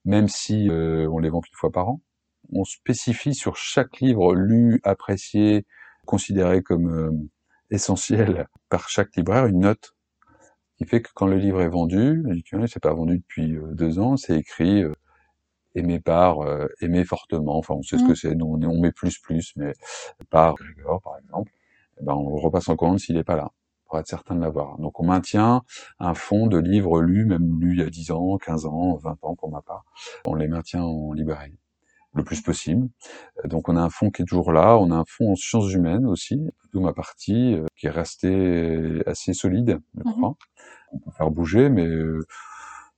même 0.08 0.26
si 0.26 0.70
euh, 0.70 1.06
on 1.12 1.18
les 1.18 1.28
vend 1.28 1.42
qu'une 1.42 1.54
fois 1.54 1.70
par 1.70 1.90
an. 1.90 2.00
On 2.50 2.64
spécifie 2.64 3.34
sur 3.34 3.56
chaque 3.56 4.00
livre 4.00 4.34
lu, 4.34 4.80
apprécié, 4.82 5.66
considéré 6.06 6.62
comme 6.62 6.88
euh, 6.90 7.12
essentiel 7.70 8.48
par 8.70 8.88
chaque 8.88 9.14
libraire 9.16 9.44
une 9.46 9.60
note 9.60 9.92
qui 10.78 10.86
fait 10.86 11.02
que 11.02 11.10
quand 11.14 11.26
le 11.26 11.36
livre 11.36 11.60
est 11.60 11.68
vendu, 11.68 12.24
c'est 12.68 12.82
pas 12.82 12.94
vendu 12.94 13.18
depuis 13.18 13.54
euh, 13.54 13.74
deux 13.74 13.98
ans, 13.98 14.16
c'est 14.16 14.38
écrit 14.38 14.82
aimé 15.74 16.00
par, 16.00 16.38
aimé 16.80 17.04
fortement, 17.04 17.58
enfin 17.58 17.74
on 17.74 17.82
sait 17.82 17.98
ce 17.98 18.04
que 18.04 18.12
mmh. 18.12 18.16
c'est, 18.16 18.34
nous 18.34 18.46
on, 18.46 18.62
on 18.62 18.80
met 18.80 18.92
plus 18.92 19.18
plus, 19.18 19.52
mais 19.56 19.74
par 20.30 20.54
Grégor 20.54 21.02
par 21.02 21.18
exemple, 21.18 21.52
eh 22.00 22.04
ben, 22.04 22.14
on 22.14 22.34
le 22.34 22.40
repasse 22.40 22.68
en 22.70 22.76
commande 22.76 22.98
s'il 22.98 23.16
n'est 23.16 23.24
pas 23.24 23.36
là 23.36 23.52
pour 23.88 23.98
être 23.98 24.06
certain 24.06 24.34
de 24.34 24.40
l'avoir. 24.40 24.78
Donc 24.78 25.00
on 25.00 25.06
maintient 25.06 25.62
un 25.98 26.14
fonds 26.14 26.46
de 26.46 26.58
livres 26.58 27.00
lus, 27.00 27.24
même 27.24 27.58
lus 27.60 27.72
il 27.72 27.80
y 27.80 27.82
a 27.82 27.90
10 27.90 28.10
ans, 28.12 28.36
15 28.38 28.66
ans, 28.66 28.96
20 28.96 29.18
ans 29.22 29.34
pour 29.34 29.50
ma 29.50 29.62
part. 29.62 29.84
On 30.26 30.34
les 30.34 30.48
maintient 30.48 30.82
en 30.82 31.12
librairie 31.12 31.58
le 32.14 32.24
plus 32.24 32.40
possible. 32.40 32.88
Donc 33.44 33.68
on 33.68 33.76
a 33.76 33.80
un 33.80 33.90
fonds 33.90 34.10
qui 34.10 34.22
est 34.22 34.26
toujours 34.26 34.52
là, 34.52 34.76
on 34.78 34.90
a 34.90 34.96
un 34.96 35.04
fonds 35.06 35.32
en 35.32 35.36
sciences 35.36 35.72
humaines 35.72 36.06
aussi, 36.06 36.38
plutôt 36.58 36.80
ma 36.80 36.92
partie, 36.92 37.54
euh, 37.54 37.66
qui 37.76 37.86
est 37.86 37.90
restée 37.90 39.02
assez 39.06 39.32
solide, 39.32 39.80
je 39.96 40.08
mhm. 40.08 40.12
crois. 40.12 40.34
On 40.92 40.98
peut 40.98 41.10
faire 41.10 41.30
bouger, 41.30 41.68
mais 41.68 41.86
euh, 41.86 42.26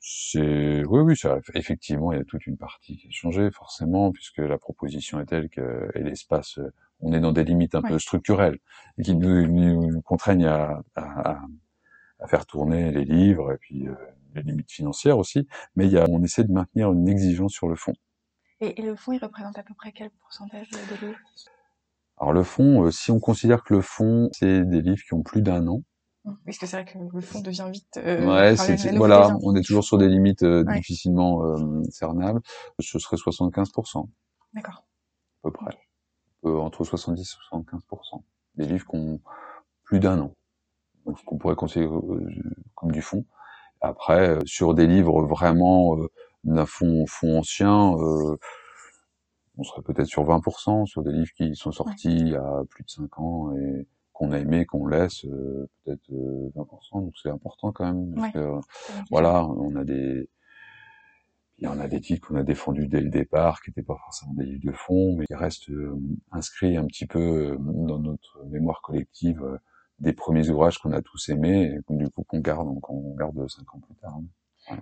c'est 0.00 0.84
oui 0.84 1.00
oui 1.00 1.16
ça 1.16 1.38
effectivement 1.54 2.12
il 2.12 2.18
y 2.18 2.20
a 2.20 2.24
toute 2.24 2.46
une 2.46 2.56
partie 2.56 2.96
qui 2.96 3.08
a 3.08 3.10
changé 3.10 3.50
forcément 3.50 4.12
puisque 4.12 4.38
la 4.38 4.58
proposition 4.58 5.20
est 5.20 5.26
telle 5.26 5.48
que 5.50 5.90
et 5.94 6.02
l'espace 6.02 6.58
on 7.02 7.12
est 7.12 7.20
dans 7.20 7.32
des 7.32 7.44
limites 7.44 7.74
un 7.74 7.82
peu 7.82 7.98
structurelles 7.98 8.58
qui 9.02 9.14
nous, 9.14 9.46
nous 9.46 10.02
contraignent 10.02 10.46
à, 10.46 10.82
à, 10.94 11.40
à, 12.18 12.26
faire 12.26 12.46
tourner 12.46 12.92
les 12.92 13.04
livres 13.04 13.52
et 13.52 13.56
puis 13.58 13.88
euh, 13.88 13.94
les 14.34 14.42
limites 14.42 14.70
financières 14.70 15.18
aussi. 15.18 15.48
Mais 15.76 15.86
il 15.86 15.92
y 15.92 15.98
a, 15.98 16.06
on 16.08 16.22
essaie 16.22 16.44
de 16.44 16.52
maintenir 16.52 16.92
une 16.92 17.08
exigence 17.08 17.52
sur 17.52 17.68
le 17.68 17.76
fond. 17.76 17.92
Et, 18.60 18.80
le 18.82 18.94
fond, 18.94 19.12
il 19.12 19.18
représente 19.18 19.58
à 19.58 19.62
peu 19.62 19.74
près 19.74 19.92
quel 19.92 20.10
pourcentage 20.10 20.68
de 20.68 21.06
livres? 21.06 21.18
Alors 22.18 22.34
le 22.34 22.42
fond, 22.42 22.84
euh, 22.84 22.90
si 22.90 23.10
on 23.10 23.18
considère 23.18 23.64
que 23.64 23.72
le 23.72 23.80
fond, 23.80 24.28
c'est 24.32 24.64
des 24.68 24.82
livres 24.82 25.02
qui 25.02 25.14
ont 25.14 25.22
plus 25.22 25.40
d'un 25.40 25.66
an, 25.68 25.82
parce 26.44 26.58
que 26.58 26.66
c'est 26.66 26.76
vrai 26.76 26.84
que 26.84 26.98
le 26.98 27.20
fond 27.20 27.40
devient 27.40 27.68
vite. 27.72 27.96
Euh, 27.96 28.26
ouais, 28.26 28.56
c'est, 28.56 28.94
voilà, 28.96 29.36
on 29.42 29.54
est 29.56 29.62
toujours 29.62 29.84
sur 29.84 29.98
des 29.98 30.08
limites 30.08 30.42
euh, 30.42 30.64
difficilement 30.64 31.56
cernables. 31.90 32.40
Ce 32.78 32.98
serait 32.98 33.16
75%. 33.16 34.06
D'accord. 34.54 34.84
À 35.42 35.48
peu 35.48 35.52
près. 35.52 35.78
Euh, 36.44 36.56
entre 36.56 36.84
70 36.84 37.20
et 37.20 37.56
75%. 37.56 38.22
Des 38.56 38.66
livres 38.66 38.86
qui 38.86 38.96
ont 38.96 39.20
plus 39.84 40.00
d'un 40.00 40.20
an. 40.20 40.34
Donc, 41.06 41.22
qu'on 41.24 41.38
pourrait 41.38 41.54
considérer 41.54 41.92
euh, 41.92 42.28
comme 42.74 42.92
du 42.92 43.02
fond. 43.02 43.24
Après, 43.80 44.30
euh, 44.30 44.40
sur 44.46 44.74
des 44.74 44.86
livres 44.86 45.22
vraiment 45.24 45.96
d'un 46.44 46.66
fond, 46.66 47.04
fond 47.06 47.38
ancien, 47.38 47.94
on 49.56 49.62
serait 49.62 49.82
peut-être 49.82 50.06
sur 50.06 50.24
20%, 50.24 50.86
sur 50.86 51.02
des 51.02 51.12
livres 51.12 51.32
qui 51.36 51.54
sont 51.54 51.72
sortis 51.72 52.16
il 52.16 52.28
y 52.28 52.36
a 52.36 52.62
plus 52.70 52.84
de 52.84 52.90
5 52.90 53.18
ans 53.18 53.54
et 53.56 53.86
qu'on 54.20 54.32
a 54.32 54.38
aimé, 54.38 54.66
qu'on 54.66 54.86
laisse, 54.86 55.22
peut-être 55.22 56.10
20%. 56.10 57.02
Donc 57.04 57.14
c'est 57.22 57.30
important 57.30 57.72
quand 57.72 57.86
même. 57.86 58.14
Parce 58.14 58.32
que, 58.32 58.60
voilà, 59.10 59.46
on 59.46 59.74
a 59.76 59.84
des 59.84 60.28
il 61.60 61.64
y 61.64 61.68
en 61.68 61.78
a 61.78 61.88
des 61.88 62.00
titres 62.00 62.26
qu'on 62.26 62.36
a 62.36 62.42
défendus 62.42 62.88
dès 62.88 63.02
le 63.02 63.10
départ, 63.10 63.60
qui 63.60 63.70
n'étaient 63.70 63.82
pas 63.82 63.96
forcément 63.96 64.32
des 64.32 64.46
livres 64.46 64.64
de 64.64 64.72
fond, 64.72 65.14
mais 65.16 65.26
qui 65.26 65.34
restent 65.34 65.68
euh, 65.68 65.94
inscrits 66.32 66.78
un 66.78 66.86
petit 66.86 67.06
peu 67.06 67.52
euh, 67.52 67.56
dans 67.58 67.98
notre 67.98 68.42
mémoire 68.46 68.80
collective 68.80 69.42
euh, 69.42 69.58
des 69.98 70.14
premiers 70.14 70.48
ouvrages 70.48 70.78
qu'on 70.78 70.92
a 70.92 71.02
tous 71.02 71.28
aimés, 71.28 71.74
et 71.74 71.94
du 71.94 72.08
coup 72.08 72.24
qu'on 72.24 72.40
garde, 72.40 72.80
qu'on 72.80 73.14
garde 73.14 73.46
cinq 73.50 73.74
ans 73.74 73.80
plus 73.80 73.94
tard. 73.96 74.18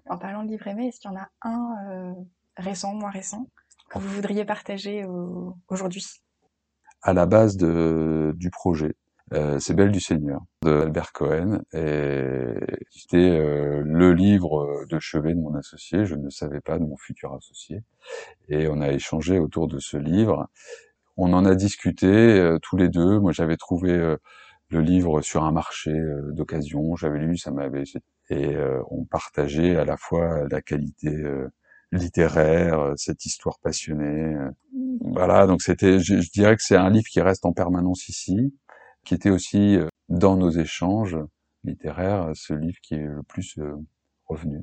En 0.09 0.18
parlant 0.18 0.45
de 0.45 0.51
livres 0.51 0.68
aimés, 0.68 0.86
est-ce 0.89 1.01
qu'il 1.01 1.11
y 1.11 1.14
en 1.14 1.16
a 1.16 1.28
un 1.43 2.14
récent, 2.57 2.95
moins 2.95 3.11
récent, 3.11 3.49
que 3.91 3.99
vous 3.99 4.09
voudriez 4.09 4.45
partager 4.45 5.05
aujourd'hui? 5.68 6.05
À 7.03 7.12
la 7.12 7.26
base 7.26 7.57
de, 7.57 8.32
du 8.36 8.51
projet, 8.51 8.95
euh, 9.35 9.59
c'est 9.59 9.74
Belle 9.74 9.93
du 9.93 10.01
Seigneur 10.01 10.41
de 10.62 10.70
Albert 10.70 11.12
Cohen 11.12 11.61
et 11.72 12.55
c'était 12.91 13.16
euh, 13.18 13.83
le 13.85 14.14
livre 14.14 14.87
de 14.89 14.99
chevet 14.99 15.35
de 15.35 15.41
mon 15.41 15.55
associé, 15.55 16.07
je 16.07 16.14
ne 16.14 16.31
savais 16.31 16.61
pas 16.61 16.79
de 16.79 16.85
mon 16.85 16.97
futur 16.97 17.35
associé 17.35 17.83
et 18.49 18.68
on 18.68 18.81
a 18.81 18.91
échangé 18.91 19.39
autour 19.39 19.68
de 19.68 19.79
ce 19.79 19.97
livre. 19.99 20.49
On 21.16 21.33
en 21.35 21.45
a 21.45 21.55
discuté 21.55 22.07
euh, 22.07 22.59
tous 22.62 22.76
les 22.76 22.89
deux. 22.89 23.18
Moi, 23.18 23.33
j'avais 23.33 23.57
trouvé 23.57 24.16
le 24.70 24.81
livre 24.81 25.20
sur 25.20 25.45
un 25.45 25.53
marché 25.53 25.93
d'occasion, 26.33 26.97
j'avais 26.97 27.18
lu, 27.18 27.37
ça 27.37 27.51
m'avait 27.51 27.85
et 28.31 28.57
on 28.91 29.05
partageait 29.05 29.76
à 29.76 29.85
la 29.85 29.97
fois 29.97 30.47
la 30.51 30.61
qualité 30.62 31.11
littéraire, 31.93 32.93
cette 32.97 33.24
histoire 33.24 33.59
passionnée. 33.61 34.37
Voilà, 35.01 35.47
donc 35.47 35.62
c'était, 35.62 35.99
je, 35.99 36.20
je 36.20 36.31
dirais 36.31 36.57
que 36.57 36.62
c'est 36.62 36.76
un 36.76 36.91
livre 36.91 37.07
qui 37.11 37.20
reste 37.22 37.47
en 37.47 37.53
permanence 37.53 38.09
ici 38.09 38.53
qui 39.09 39.14
était 39.14 39.30
aussi 39.30 39.76
euh, 39.76 39.88
dans 40.11 40.36
nos 40.36 40.50
échanges 40.50 41.16
littéraires 41.64 42.30
ce 42.34 42.52
livre 42.52 42.76
qui 42.82 42.94
est 42.94 43.06
le 43.06 43.22
plus 43.22 43.56
euh, 43.59 43.74
revenu. 44.26 44.61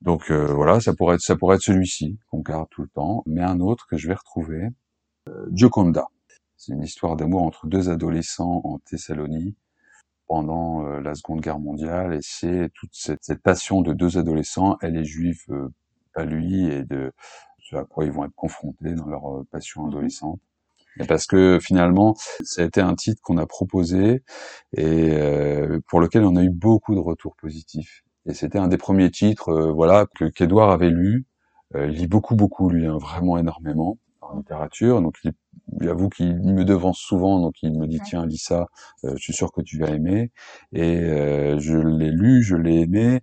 Donc 0.00 0.30
euh, 0.30 0.46
voilà, 0.46 0.80
ça 0.80 0.94
pourrait 0.94 1.16
être 1.16 1.20
ça 1.22 1.34
pourrait 1.34 1.56
être 1.56 1.62
celui-ci 1.62 2.16
qu'on 2.30 2.38
garde 2.38 2.68
tout 2.70 2.82
le 2.82 2.88
temps, 2.88 3.24
mais 3.26 3.42
un 3.42 3.58
autre 3.58 3.88
que 3.88 3.98
je 3.98 4.06
vais 4.06 4.14
retrouver, 4.14 4.68
Gioconda. 5.52 6.06
C'est 6.56 6.72
une 6.72 6.82
histoire 6.82 7.16
d'amour 7.16 7.42
entre 7.42 7.66
deux 7.66 7.90
adolescents 7.90 8.60
en 8.62 8.78
Thessalonie 8.78 9.56
pendant 10.28 10.82
la 10.82 11.14
Seconde 11.14 11.40
Guerre 11.40 11.58
mondiale, 11.58 12.14
et 12.14 12.20
c'est 12.22 12.70
toute 12.74 12.90
cette, 12.92 13.22
cette, 13.22 13.42
passion 13.42 13.82
de 13.82 13.92
deux 13.92 14.16
adolescents, 14.18 14.78
elle 14.80 14.96
est 14.96 15.04
juive, 15.04 15.44
pas 16.14 16.24
lui, 16.24 16.66
et 16.66 16.84
de 16.84 17.12
ce 17.58 17.76
à 17.76 17.84
quoi 17.84 18.04
ils 18.04 18.12
vont 18.12 18.24
être 18.24 18.34
confrontés 18.34 18.94
dans 18.94 19.06
leur 19.06 19.44
passion 19.50 19.82
mhm. 19.82 19.88
adolescente 19.88 20.40
parce 21.08 21.26
que 21.26 21.58
finalement, 21.60 22.16
ça 22.42 22.62
a 22.62 22.64
été 22.64 22.80
un 22.80 22.94
titre 22.94 23.20
qu'on 23.22 23.38
a 23.38 23.46
proposé 23.46 24.22
et 24.76 25.10
euh, 25.12 25.80
pour 25.88 26.00
lequel 26.00 26.24
on 26.24 26.36
a 26.36 26.42
eu 26.42 26.50
beaucoup 26.50 26.94
de 26.94 27.00
retours 27.00 27.36
positifs. 27.36 28.04
Et 28.26 28.34
c'était 28.34 28.58
un 28.58 28.68
des 28.68 28.76
premiers 28.76 29.10
titres, 29.10 29.48
euh, 29.50 29.72
voilà, 29.72 30.06
que 30.16 30.26
qu'Edouard 30.26 30.70
avait 30.70 30.90
lu. 30.90 31.26
Euh, 31.74 31.88
il 31.88 31.98
lit 31.98 32.06
beaucoup, 32.08 32.36
beaucoup, 32.36 32.68
lui, 32.68 32.86
hein, 32.86 32.98
vraiment 32.98 33.38
énormément 33.38 33.98
en 34.20 34.36
littérature. 34.38 35.00
Donc, 35.00 35.16
il, 35.24 35.32
j'avoue 35.80 36.08
qu'il 36.08 36.36
me 36.36 36.64
devance 36.64 36.98
souvent, 36.98 37.40
donc 37.40 37.54
il 37.62 37.78
me 37.78 37.86
dit 37.86 38.00
tiens, 38.04 38.26
lis 38.26 38.38
ça, 38.38 38.66
je 39.04 39.16
suis 39.16 39.32
sûr 39.32 39.52
que 39.52 39.62
tu 39.62 39.78
vas 39.78 39.88
aimer. 39.88 40.30
Et 40.72 40.98
je 41.58 41.76
l'ai 41.76 42.10
lu, 42.10 42.42
je 42.42 42.56
l'ai 42.56 42.80
aimé, 42.80 43.20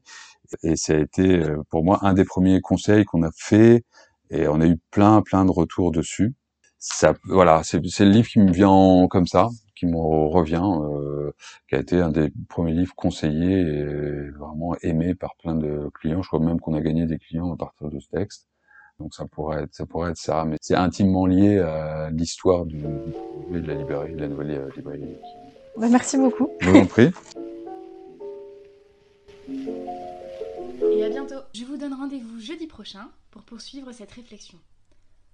et 0.63 0.75
ça 0.77 0.93
a 0.93 0.97
été 0.97 1.43
pour 1.69 1.83
moi 1.83 1.99
un 2.03 2.13
des 2.13 2.25
premiers 2.25 2.61
conseils 2.61 3.03
qu'on 3.05 3.23
a 3.23 3.31
fait. 3.35 3.83
Et 4.29 4.47
on 4.47 4.61
a 4.61 4.67
eu 4.67 4.77
plein, 4.91 5.21
plein 5.21 5.45
de 5.45 5.51
retours 5.51 5.91
dessus 5.91 6.35
ça, 6.79 7.15
voilà, 7.25 7.61
c'est 7.63 7.79
le 7.79 8.11
livre 8.11 8.27
qui 8.27 8.39
me 8.39 8.51
vient 8.51 9.07
comme 9.09 9.27
ça, 9.27 9.49
qui 9.75 9.85
me 9.85 9.97
revient, 9.97 10.61
euh, 10.63 11.31
qui 11.69 11.75
a 11.75 11.79
été 11.79 11.99
un 11.99 12.09
des 12.11 12.31
premiers 12.49 12.73
livres 12.73 12.93
conseillés 12.95 13.59
et 13.59 14.29
vraiment 14.31 14.75
aimé 14.81 15.15
par 15.15 15.35
plein 15.37 15.55
de 15.55 15.89
clients. 15.95 16.21
Je 16.21 16.27
crois 16.27 16.39
même 16.39 16.59
qu'on 16.59 16.73
a 16.73 16.81
gagné 16.81 17.05
des 17.05 17.17
clients 17.17 17.51
à 17.53 17.57
partir 17.57 17.89
de 17.89 17.99
ce 17.99 18.09
texte. 18.09 18.47
Donc 18.99 19.13
ça 19.13 19.25
pourrait 19.25 19.63
être, 19.63 19.73
ça 19.75 19.85
pourrait 19.85 20.11
être 20.11 20.17
ça, 20.17 20.43
mais 20.45 20.57
c'est 20.59 20.75
intimement 20.75 21.27
lié 21.27 21.59
à 21.59 22.09
l'histoire 22.09 22.65
du, 22.65 22.81
de 22.81 23.59
la 23.59 23.75
librairie, 23.75 24.13
de 24.13 24.21
la 24.21 24.27
nouvelle 24.27 24.51
euh, 24.51 24.69
librairie. 24.75 25.17
Bah, 25.77 25.87
merci 25.89 26.17
beaucoup. 26.17 26.49
Je 26.61 26.69
vous 26.69 26.77
en 26.77 26.85
prie. 26.85 27.11
Et 30.91 31.03
à 31.03 31.09
bientôt. 31.09 31.35
Je 31.53 31.63
vous 31.65 31.77
donne 31.77 31.93
rendez-vous 31.93 32.39
jeudi 32.39 32.65
prochain 32.65 33.09
pour 33.29 33.43
poursuivre 33.43 33.91
cette 33.91 34.11
réflexion. 34.11 34.57